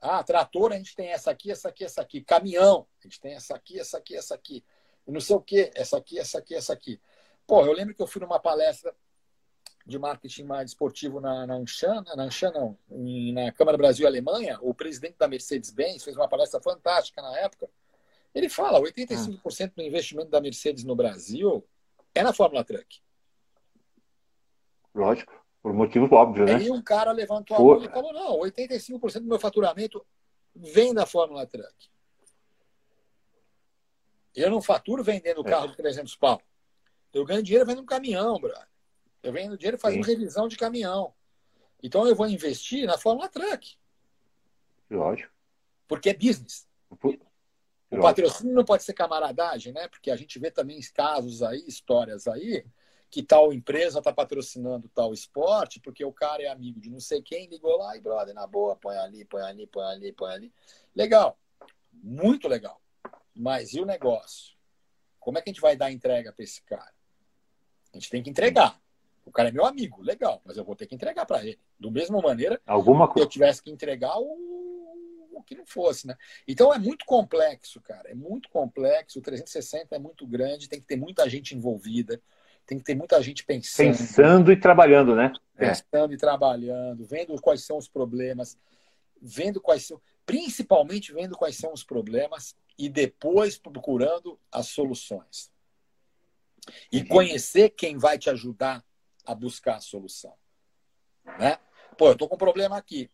[0.00, 2.22] Ah, trator, a gente tem essa aqui, essa aqui, essa aqui.
[2.22, 4.64] Caminhão, a gente tem essa aqui, essa aqui, essa aqui.
[5.06, 7.00] não sei o que, essa aqui, essa aqui, essa aqui.
[7.50, 8.94] Pô, eu lembro que eu fui numa palestra
[9.84, 12.78] de marketing mais esportivo na, na Anshan, na Anshan não,
[13.34, 17.68] na Câmara Brasil Alemanha, o presidente da Mercedes-Benz fez uma palestra fantástica na época.
[18.32, 21.66] Ele fala, 85% do investimento da Mercedes no Brasil
[22.14, 23.02] é na Fórmula Truck.
[24.94, 26.54] Lógico, por motivos óbvios, né?
[26.54, 30.06] Aí um cara levantou a mão e falou, não, 85% do meu faturamento
[30.54, 31.90] vem da Fórmula Truck.
[34.36, 36.40] Eu não faturo vendendo carro de 300 pau.
[37.12, 38.68] Eu ganho dinheiro vendendo um caminhão, brother.
[39.22, 40.12] Eu ganho dinheiro fazendo Sim.
[40.12, 41.14] revisão de caminhão.
[41.82, 43.76] Então eu vou investir na Fórmula Truck.
[44.90, 45.32] Lógico.
[45.86, 46.68] Porque é business.
[46.90, 47.26] Lógico.
[47.90, 49.88] O patrocínio não pode ser camaradagem, né?
[49.88, 52.64] Porque a gente vê também casos aí, histórias aí,
[53.10, 57.20] que tal empresa está patrocinando tal esporte, porque o cara é amigo de não sei
[57.20, 60.52] quem, ligou lá e, brother, na boa, põe ali, põe ali, põe ali, põe ali.
[60.94, 61.36] Legal.
[61.92, 62.80] Muito legal.
[63.34, 64.54] Mas e o negócio?
[65.18, 66.94] Como é que a gente vai dar entrega para esse cara?
[67.92, 68.80] A gente tem que entregar.
[69.24, 71.58] O cara é meu amigo, legal, mas eu vou ter que entregar para ele.
[71.78, 74.24] Do mesma maneira Alguma que eu tivesse que entregar o...
[75.32, 76.16] o que não fosse, né?
[76.48, 78.10] Então é muito complexo, cara.
[78.10, 79.18] É muito complexo.
[79.18, 82.20] O 360 é muito grande, tem que ter muita gente envolvida,
[82.66, 83.86] tem que ter muita gente pensando.
[83.88, 85.32] Pensando e trabalhando, né?
[85.56, 85.68] É.
[85.68, 86.14] Pensando é.
[86.14, 88.58] e trabalhando, vendo quais são os problemas,
[89.20, 95.52] vendo quais são, principalmente vendo quais são os problemas e depois procurando as soluções.
[96.90, 98.84] E conhecer quem vai te ajudar
[99.24, 100.34] a buscar a solução.
[101.38, 101.58] Né?
[101.96, 103.10] Pô, eu tô com um problema aqui.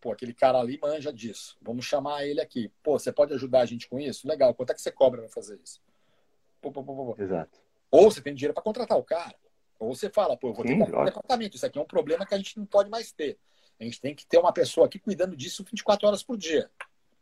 [0.00, 1.56] Pô, aquele cara ali manja disso.
[1.60, 2.70] Vamos chamar ele aqui.
[2.82, 4.28] Pô, você pode ajudar a gente com isso?
[4.28, 4.54] Legal.
[4.54, 5.80] Quanto é que você cobra para fazer isso?
[6.60, 7.58] Pô, pô, pô, Exato.
[7.90, 9.34] Ou você tem dinheiro para contratar o cara.
[9.78, 11.56] Ou você fala, pô, eu vou Sim, ter que um departamento.
[11.56, 13.38] Isso aqui é um problema que a gente não pode mais ter.
[13.78, 16.70] A gente tem que ter uma pessoa aqui cuidando disso 24 horas por dia.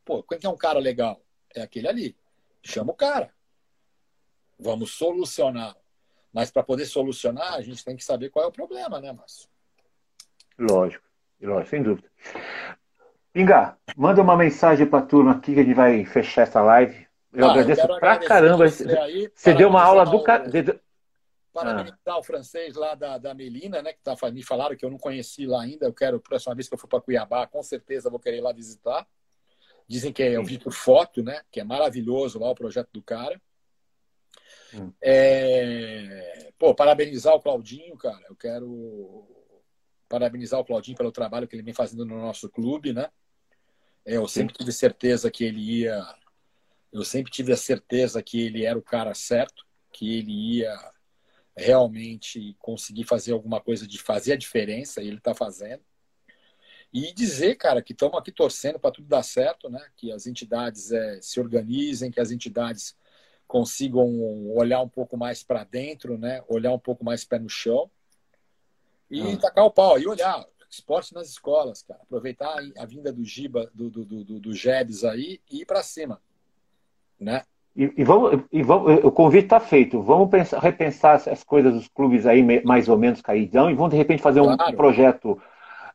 [0.04, 1.20] Pô, quem é um cara legal?
[1.54, 2.16] É aquele ali.
[2.62, 3.32] Chama o cara.
[4.58, 5.76] Vamos solucionar
[6.34, 9.48] mas para poder solucionar, a gente tem que saber qual é o problema, né, Márcio?
[10.58, 11.04] Lógico,
[11.40, 12.10] lógico, sem dúvida.
[13.32, 17.06] Pinga, manda uma mensagem para a turma aqui que a gente vai fechar essa live.
[17.32, 18.68] Eu ah, agradeço eu pra caramba.
[18.68, 20.50] Você, aí, você deu uma aula do cara.
[21.52, 22.18] parabenizar ah.
[22.18, 23.92] o francês lá da, da Melina, né?
[23.92, 25.86] Que tá, me falaram que eu não conheci lá ainda.
[25.86, 28.52] Eu quero, próxima vez que eu for para Cuiabá, com certeza vou querer ir lá
[28.52, 29.06] visitar.
[29.86, 31.42] Dizem que é, eu vi por foto, né?
[31.50, 33.40] Que é maravilhoso lá o projeto do cara.
[34.74, 34.92] Hum.
[35.02, 36.52] É...
[36.58, 38.24] Pô, parabenizar o Claudinho, cara.
[38.28, 39.26] Eu quero
[40.08, 43.10] parabenizar o Claudinho pelo trabalho que ele vem fazendo no nosso clube, né?
[44.04, 46.02] É, eu sempre tive certeza que ele ia.
[46.92, 50.76] Eu sempre tive a certeza que ele era o cara certo, que ele ia
[51.56, 55.82] realmente conseguir fazer alguma coisa de fazer a diferença, e ele está fazendo.
[56.92, 59.84] E dizer, cara, que estamos aqui torcendo para tudo dar certo, né?
[59.96, 62.96] Que as entidades é, se organizem, que as entidades
[63.46, 64.08] consigam
[64.56, 66.42] olhar um pouco mais para dentro, né?
[66.48, 67.90] Olhar um pouco mais pé no chão
[69.10, 69.36] e ah.
[69.38, 72.00] tacar o pau e olhar esporte nas escolas, cara.
[72.02, 76.20] Aproveitar a vinda do Giba, do, do, do, do Jebs aí e ir para cima,
[77.18, 77.42] né?
[77.76, 80.00] E, e, vamos, e vamos, o convite está feito.
[80.00, 83.96] Vamos pensar, repensar as coisas dos clubes aí mais ou menos caidão e vamos de
[83.96, 84.72] repente fazer claro.
[84.72, 85.40] um projeto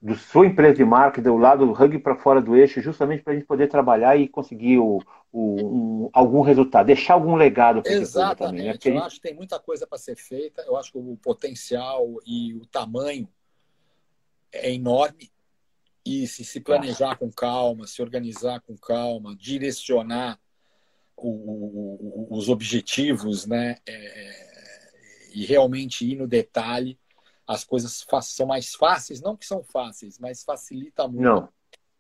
[0.02, 3.34] do sua empresa de marketing do lado do rugby para fora do eixo, justamente para
[3.34, 5.02] a gente poder trabalhar e conseguir o,
[5.32, 8.38] o um, algum resultado, deixar algum legado para Exatamente.
[8.38, 8.70] Também, né?
[8.70, 9.06] Eu gente...
[9.06, 10.62] acho que tem muita coisa para ser feita.
[10.62, 13.28] Eu acho que o potencial e o tamanho
[14.52, 15.30] é enorme
[16.06, 20.40] e se se planejar com calma, se organizar com calma, direcionar
[21.16, 23.78] o, o, os objetivos, né?
[23.86, 24.50] É,
[25.34, 26.98] e realmente ir no detalhe,
[27.50, 31.50] as coisas são mais fáceis, não que são fáceis, mas facilita muito não.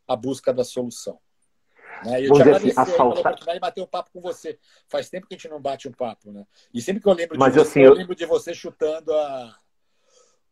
[0.07, 1.19] a busca da solução.
[2.05, 2.23] Né?
[2.23, 4.59] Eu Vamos te assim, pela oportunidade de bater um papo com você.
[4.87, 6.45] Faz tempo que a gente não bate um papo, né?
[6.71, 9.57] E sempre que eu lembro de mas, você, assim, eu lembro de você chutando a,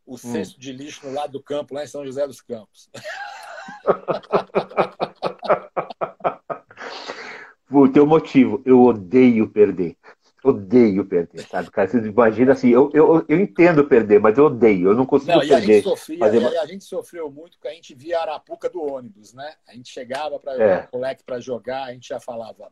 [0.04, 0.16] o hum.
[0.16, 2.90] cesto de lixo no lado do campo, lá em São José dos Campos.
[7.70, 9.96] o teu motivo, eu odeio perder.
[10.44, 11.88] Odeio perder, sabe, cara?
[11.88, 15.40] Você imagina assim, eu, eu, eu entendo perder, mas eu odeio, eu não consigo não,
[15.40, 15.54] perder.
[15.54, 16.58] A gente, sofria, fazer...
[16.58, 19.54] a gente sofreu muito porque a gente via a arapuca do ônibus, né?
[19.66, 20.88] A gente chegava para é.
[20.92, 22.70] o moleque para jogar, a gente já falava.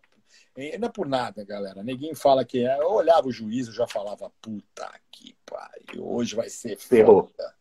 [0.78, 1.82] Não é por nada, galera.
[1.82, 2.80] Ninguém fala que é.
[2.80, 7.24] Eu olhava o juiz, eu já falava, puta que pariu, hoje vai ser Ferrou.
[7.24, 7.54] foda.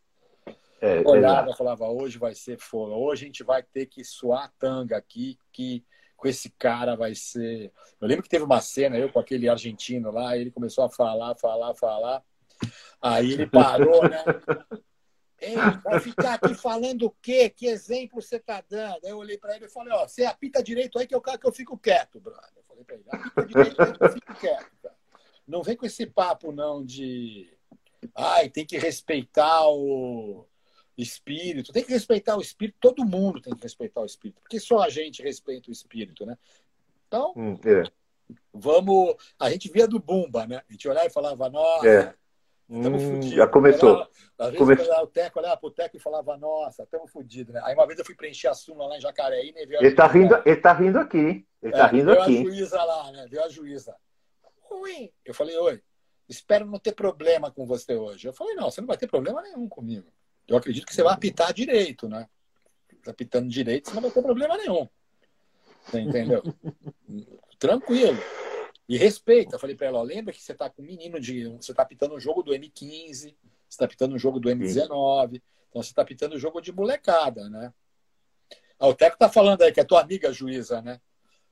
[0.82, 2.94] É, olhava e falava, hoje vai ser foda.
[2.94, 5.84] Hoje a gente vai ter que suar tanga aqui, que
[6.26, 7.72] com esse cara vai ser.
[8.02, 11.36] Eu lembro que teve uma cena, eu com aquele argentino lá, ele começou a falar,
[11.36, 12.24] falar, falar.
[13.00, 14.24] Aí ele parou, né?
[15.40, 17.48] Ei, vai ficar aqui falando o quê?
[17.48, 19.06] Que exemplo você tá dando?
[19.06, 21.46] Aí eu olhei para ele e falei, ó, você apita direito aí que eu, que
[21.46, 22.50] eu fico quieto, brother.
[22.56, 24.96] Eu falei para ele, apita direito aí que eu fico quieto, cara.
[25.48, 27.56] Não vem com esse papo, não, de.
[28.16, 30.48] Ai, tem que respeitar o
[30.98, 31.74] espírito.
[31.74, 34.90] Tem que respeitar o espírito, todo mundo tem que respeitar o espírito, porque só a
[34.90, 36.38] gente respeita o espírito, né?
[37.08, 37.84] Então, hum, é.
[38.54, 39.16] vamos.
[39.40, 40.62] A gente via do Bumba, né?
[40.68, 41.88] A gente olhava e falava, nossa.
[41.88, 42.14] É.
[42.68, 44.08] Hum, já começou.
[44.40, 44.74] Às vezes Come...
[45.04, 47.62] o Teco olhava pro Teco e falava, nossa, estamos fodidos, né?
[47.64, 49.62] Aí uma vez eu fui preencher a súmula lá em Jacareí, né?
[49.62, 51.46] Ele tá, rindo, ele tá rindo aqui.
[51.62, 52.40] Ele tá é, tá rindo aqui.
[52.40, 53.28] a juíza lá, né?
[53.30, 53.96] Viu a juíza.
[54.72, 55.14] Oi.
[55.24, 55.82] Eu falei, oi,
[56.28, 58.28] espero não ter problema com você hoje.
[58.28, 60.12] Eu falei, não, você não vai ter problema nenhum comigo.
[60.48, 62.28] Eu acredito que você vai apitar direito, né?
[63.08, 64.88] Apitando direito, você não vai ter problema nenhum.
[65.86, 66.44] Você entendeu?
[67.60, 68.18] Tranquilo.
[68.88, 69.56] E respeita.
[69.56, 71.46] Eu falei para ela, ó, lembra que você está com um menino de.
[71.50, 73.36] Você está apitando um jogo do M15, você
[73.70, 77.74] está apitando um jogo do M19, então você está apitando um jogo de molecada, né?
[78.80, 81.00] Ah, o Teco tá falando aí que é tua amiga juíza, né?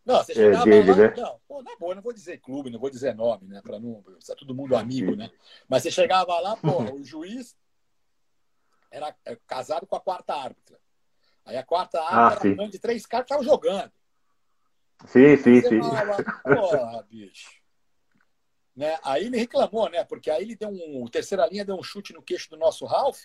[0.05, 1.13] Não, você chegava é dele, lá, né?
[1.15, 3.61] não, pô, na boa, não vou dizer clube, não vou dizer nome, né?
[3.61, 4.03] Para não.
[4.19, 5.31] Está todo mundo amigo, né?
[5.67, 7.55] Mas você chegava lá, pô, o juiz
[8.93, 10.79] era é, casado com a quarta árbitra.
[11.43, 13.91] Aí a quarta ah, árbitra ah, era de três caras que estavam jogando.
[15.07, 15.79] Sim, sim, sim.
[15.79, 17.49] Porra, bicho.
[18.75, 18.97] Né?
[19.03, 20.03] Aí ele reclamou, né?
[20.03, 21.07] Porque aí ele deu um.
[21.07, 23.23] Terceira linha deu um chute no queixo do nosso Ralph.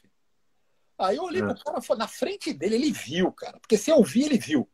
[0.98, 1.44] Aí eu olhei é.
[1.44, 3.60] pro cara na frente dele, ele viu, cara.
[3.60, 4.68] Porque se eu vi, ele viu.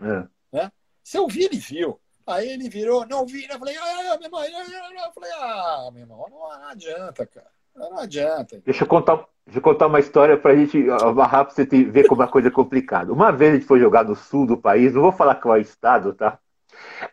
[0.00, 0.28] É.
[0.50, 0.72] Né?
[1.04, 2.00] Se eu vi, ele viu.
[2.26, 3.54] Aí ele virou, não vi, né?
[3.54, 7.57] Eu falei, ah, meu irmão, eu falei, ah, meu irmão, não adianta, cara.
[7.78, 8.60] Não adianta.
[8.64, 12.06] Deixa eu contar, deixa eu contar uma história para a gente amarrar para você ver
[12.06, 13.12] como a coisa é complicada.
[13.12, 15.58] Uma vez a gente foi jogar no sul do país, não vou falar qual é
[15.58, 16.38] o estado, tá?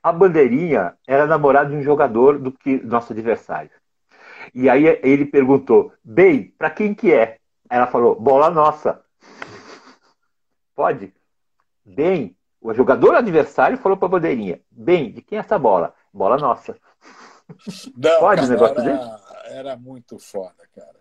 [0.02, 3.72] A bandeirinha era namorada de um jogador do que nosso adversário.
[4.54, 7.38] E aí ele perguntou: Bem, para quem que é?
[7.70, 9.02] Ela falou: Bola nossa.
[10.76, 11.14] Pode?
[11.86, 15.94] Bem, o jogador adversário falou para a bandeirinha: Bem, de quem é essa bola?
[16.14, 16.76] Bola nossa.
[17.96, 19.12] Não, Pode cara, negócio era, dele?
[19.46, 21.00] Era muito foda, cara.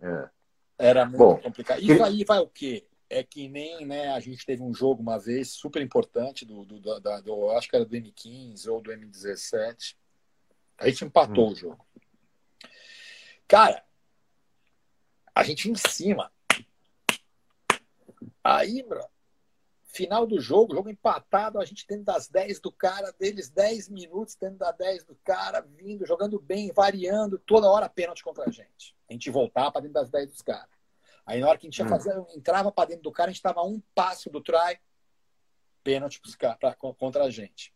[0.00, 0.30] É.
[0.78, 1.80] Era muito Bom, complicado.
[1.80, 2.86] Isso aí vai o quê?
[3.08, 6.80] É que nem né, a gente teve um jogo uma vez super importante do, do,
[6.80, 9.96] do, do acho que era do M15 ou do M17.
[10.78, 11.52] A gente empatou hum.
[11.52, 11.86] o jogo.
[13.46, 13.84] cara,
[15.34, 16.32] a gente em cima.
[18.42, 19.04] Aí, bro,
[19.94, 24.34] final do jogo, jogo empatado, a gente dentro das 10 do cara, deles 10 minutos
[24.34, 28.96] dentro das 10 do cara, vindo, jogando bem, variando, toda hora pênalti contra a gente.
[29.08, 30.68] A gente voltava para dentro das 10 dos caras.
[31.24, 31.88] Aí na hora que a gente ia hum.
[31.88, 34.80] fazer, entrava para dentro do cara, a gente estava um passo do try,
[35.84, 36.20] pênalti
[36.58, 37.72] pra, contra a gente.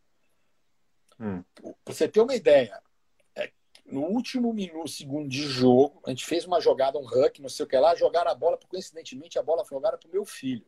[1.20, 1.44] Hum.
[1.54, 2.82] Pra você ter uma ideia,
[3.36, 3.52] é,
[3.86, 7.64] no último minuto, segundo de jogo, a gente fez uma jogada, um huck, não sei
[7.64, 10.66] o que lá, jogaram a bola, coincidentemente a bola foi jogada pro meu filho.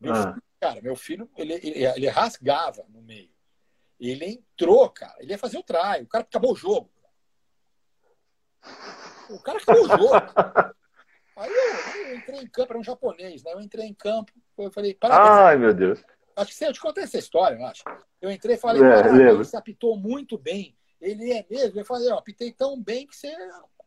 [0.00, 0.32] Meu ah.
[0.32, 3.30] filho cara, meu filho, ele, ele, ele rasgava no meio.
[4.00, 6.90] Ele entrou, cara, ele ia fazer o try, o cara acabou o jogo.
[9.28, 10.08] O cara acabou o jogo.
[11.36, 13.52] Aí eu, eu, entrei em campo, era um japonês, né?
[13.52, 15.30] Eu entrei em campo, eu falei, parabéns.
[15.30, 16.02] Ai, meu Deus.
[16.36, 17.82] Acho que você, eu te contei essa história, eu acho.
[18.20, 20.76] Eu entrei e falei, é, parabéns, você apitou muito bem.
[21.00, 21.78] Ele é mesmo.
[21.78, 23.36] Eu falei, ó, apitei tão bem que você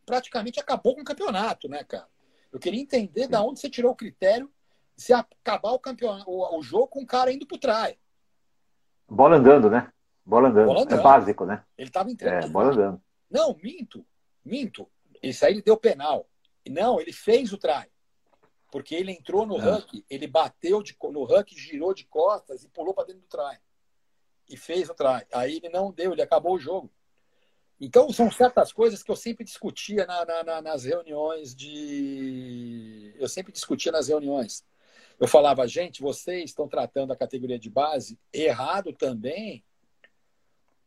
[0.05, 2.07] praticamente acabou com o campeonato, né, cara?
[2.51, 4.51] Eu queria entender da onde você tirou o critério
[4.97, 7.95] se acabar o campeonato, o, o jogo com o cara indo pro trás.
[9.07, 9.91] Bola andando, né?
[10.25, 10.65] Bola andando.
[10.65, 10.99] Bola andando.
[10.99, 11.63] É básico, né?
[11.77, 12.45] Ele tava entrando.
[12.45, 13.01] É, bola andando.
[13.29, 14.05] Não, minto.
[14.43, 14.89] Minto.
[15.21, 16.27] Isso aí ele deu penal.
[16.67, 17.89] Não, ele fez o try.
[18.71, 19.75] Porque ele entrou no é.
[19.75, 23.57] huck, ele bateu de, no huck, girou de costas e pulou para dentro do try.
[24.49, 25.25] E fez o try.
[25.31, 26.91] Aí ele não deu, ele acabou o jogo.
[27.79, 33.13] Então, são certas coisas que eu sempre discutia na, na, na, nas reuniões de.
[33.17, 34.65] Eu sempre discutia nas reuniões.
[35.19, 39.63] Eu falava, gente, vocês estão tratando a categoria de base errado também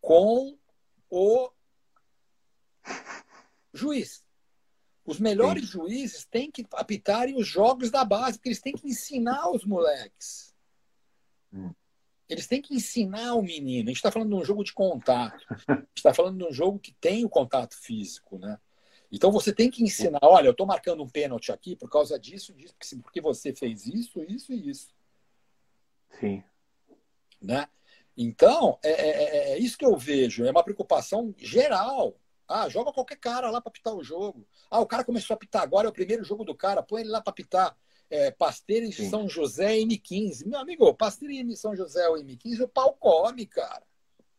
[0.01, 0.57] com
[1.11, 1.51] o
[3.75, 4.25] juiz.
[5.05, 5.73] Os melhores Sim.
[5.73, 10.55] juízes têm que apitarem os jogos da base, porque eles têm que ensinar os moleques.
[11.53, 11.73] Hum.
[12.29, 13.89] Eles têm que ensinar o menino.
[13.89, 15.45] A gente está falando de um jogo de contato.
[15.67, 18.57] A gente está falando de um jogo que tem o contato físico, né?
[19.11, 22.55] Então você tem que ensinar, olha, eu estou marcando um pênalti aqui por causa disso,
[22.55, 24.95] disso, porque você fez isso, isso e isso.
[26.19, 26.43] Sim.
[27.41, 27.69] Né?
[28.17, 32.17] Então, é, é, é, é isso que eu vejo, é uma preocupação geral
[32.51, 34.45] ah, joga qualquer cara lá para pitar o jogo.
[34.69, 37.11] Ah, o cara começou a pitar agora, é o primeiro jogo do cara, põe ele
[37.11, 37.77] lá para pitar.
[38.11, 40.45] É, Pasteiros de São José M15.
[40.45, 43.85] Meu amigo, Pasteiros de São José ou M15, o pau come, cara.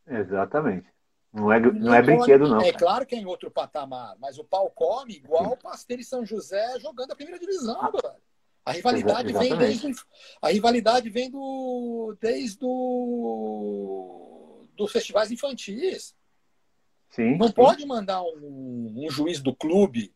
[0.06, 0.90] Exatamente.
[1.34, 2.60] Não é, não é brinquedo, não.
[2.62, 6.10] É claro que é em outro patamar, mas o pau come igual o Pasteiros de
[6.10, 8.22] São José jogando a primeira divisão, ah, velho.
[8.66, 9.92] A rivalidade vem desde.
[10.42, 12.16] A rivalidade vem do.
[12.20, 14.28] desde do,
[14.76, 16.14] dos festivais infantis.
[17.10, 17.54] Sim, não sim.
[17.54, 20.14] pode mandar um, um, juiz do clube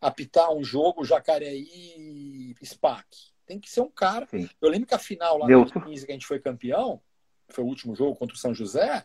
[0.00, 3.06] apitar um jogo Jacareí SPAC.
[3.46, 4.26] Tem que ser um cara.
[4.26, 4.48] Sim.
[4.60, 7.00] Eu lembro que a final lá em 2015 que a gente foi campeão,
[7.48, 9.04] foi o último jogo contra o São José.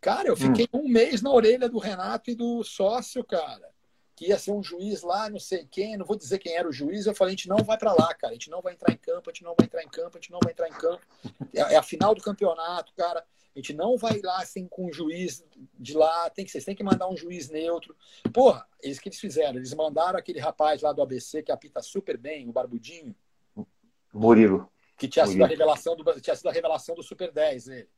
[0.00, 0.80] Cara, eu fiquei hum.
[0.84, 3.74] um mês na orelha do Renato e do sócio, cara.
[4.14, 6.72] Que ia ser um juiz lá, não sei quem, não vou dizer quem era o
[6.72, 7.06] juiz.
[7.06, 8.30] Eu falei, a gente não vai para lá, cara.
[8.30, 10.20] A gente não vai entrar em campo, a gente não vai entrar em campo, a
[10.20, 11.06] gente não vai entrar em campo.
[11.54, 13.24] É, é a final do campeonato, cara.
[13.56, 15.42] A gente não vai lá assim com um juiz
[15.78, 17.96] de lá, tem que vocês têm que mandar um juiz neutro.
[18.30, 22.18] Porra, eles que eles fizeram, eles mandaram aquele rapaz lá do ABC que apita super
[22.18, 23.16] bem, o Barbudinho.
[24.12, 24.70] Murilo.
[24.96, 25.32] Que tinha Murilo.
[25.32, 27.88] sido a revelação do tinha sido a revelação do Super 10, ele,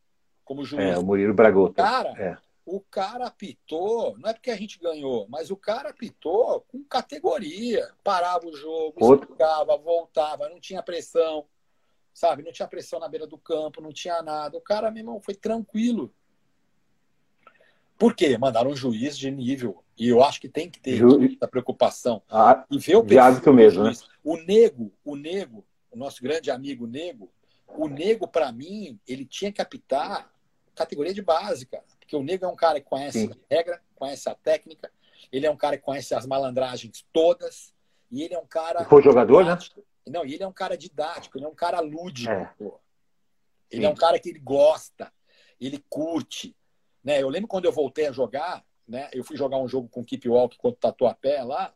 [0.48, 0.82] como juiz.
[0.82, 1.74] É, o Murilo Bragotto.
[1.74, 2.36] Cara, é.
[2.64, 7.88] o cara apitou, não é porque a gente ganhou, mas o cara apitou com categoria.
[8.02, 9.24] Parava o jogo, Outro.
[9.24, 11.44] explicava, voltava, não tinha pressão
[12.18, 12.42] sabe?
[12.42, 14.58] Não tinha pressão na beira do campo, não tinha nada.
[14.58, 16.12] O cara, meu irmão, foi tranquilo.
[17.96, 18.36] Por quê?
[18.36, 19.84] Mandaram um juiz de nível.
[19.96, 21.24] E eu acho que tem que ter Ju...
[21.24, 22.20] essa preocupação.
[22.28, 23.92] Ah, e ver o hábito mesmo, né?
[24.24, 27.30] O Nego, o Nego, o nosso grande amigo Nego,
[27.68, 30.28] o Nego, para mim, ele tinha que apitar
[30.78, 31.84] categoria de base, cara.
[31.98, 33.32] Porque o Nego é um cara que conhece Sim.
[33.32, 34.90] a regra, conhece a técnica,
[35.30, 37.74] ele é um cara que conhece as malandragens todas,
[38.10, 38.84] e ele é um cara.
[38.84, 39.58] Foi jogador, né?
[40.06, 42.32] Não, e ele é um cara didático, ele é um cara lúdico.
[42.32, 42.54] É.
[43.70, 43.86] Ele Sim.
[43.86, 45.12] é um cara que ele gosta,
[45.60, 46.56] ele curte.
[47.04, 47.22] Né?
[47.22, 49.10] Eu lembro quando eu voltei a jogar, né?
[49.12, 51.74] eu fui jogar um jogo com o Keep Walk contra o Tatuapé lá,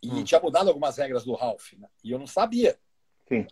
[0.00, 0.22] e hum.
[0.22, 1.88] tinha mudado algumas regras do Ralph, né?
[2.04, 2.78] e eu não sabia.
[3.28, 3.46] Sim,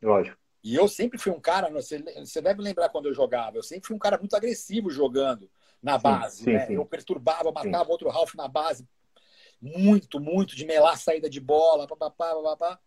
[0.00, 0.38] lógico.
[0.64, 3.86] E eu sempre fui um cara, você, você deve lembrar quando eu jogava, eu sempre
[3.86, 5.50] fui um cara muito agressivo jogando
[5.82, 6.42] na base.
[6.42, 6.66] Sim, né?
[6.66, 8.88] sim, Eu perturbava, matava outro Ralph na base,
[9.60, 12.80] muito, muito, de melar saída de bola, papapá, papapá.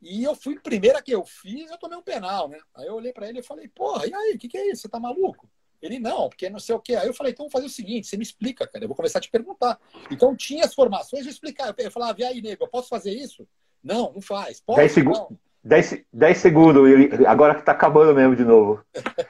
[0.00, 2.58] E eu fui, primeira que eu fiz, eu tomei um penal, né?
[2.74, 4.82] Aí eu olhei para ele e falei, porra, e aí, o que, que é isso?
[4.82, 5.48] Você tá maluco?
[5.80, 6.96] Ele, não, porque não sei o quê.
[6.96, 9.18] Aí eu falei, então vamos fazer o seguinte, você me explica, cara, eu vou começar
[9.18, 9.80] a te perguntar.
[10.10, 11.72] Então tinha as formações, eu explicar.
[11.78, 13.46] Eu falava, e aí, nego, eu posso fazer isso?
[13.80, 14.60] Não, não faz.
[14.60, 15.38] Pode, 10 segundos.
[15.64, 16.82] 10, 10 segundos,
[17.26, 18.82] agora que tá acabando mesmo de novo.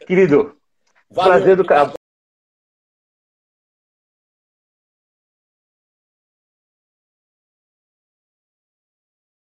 [0.06, 0.56] Querido,
[1.10, 1.92] Valeu, prazer do cara.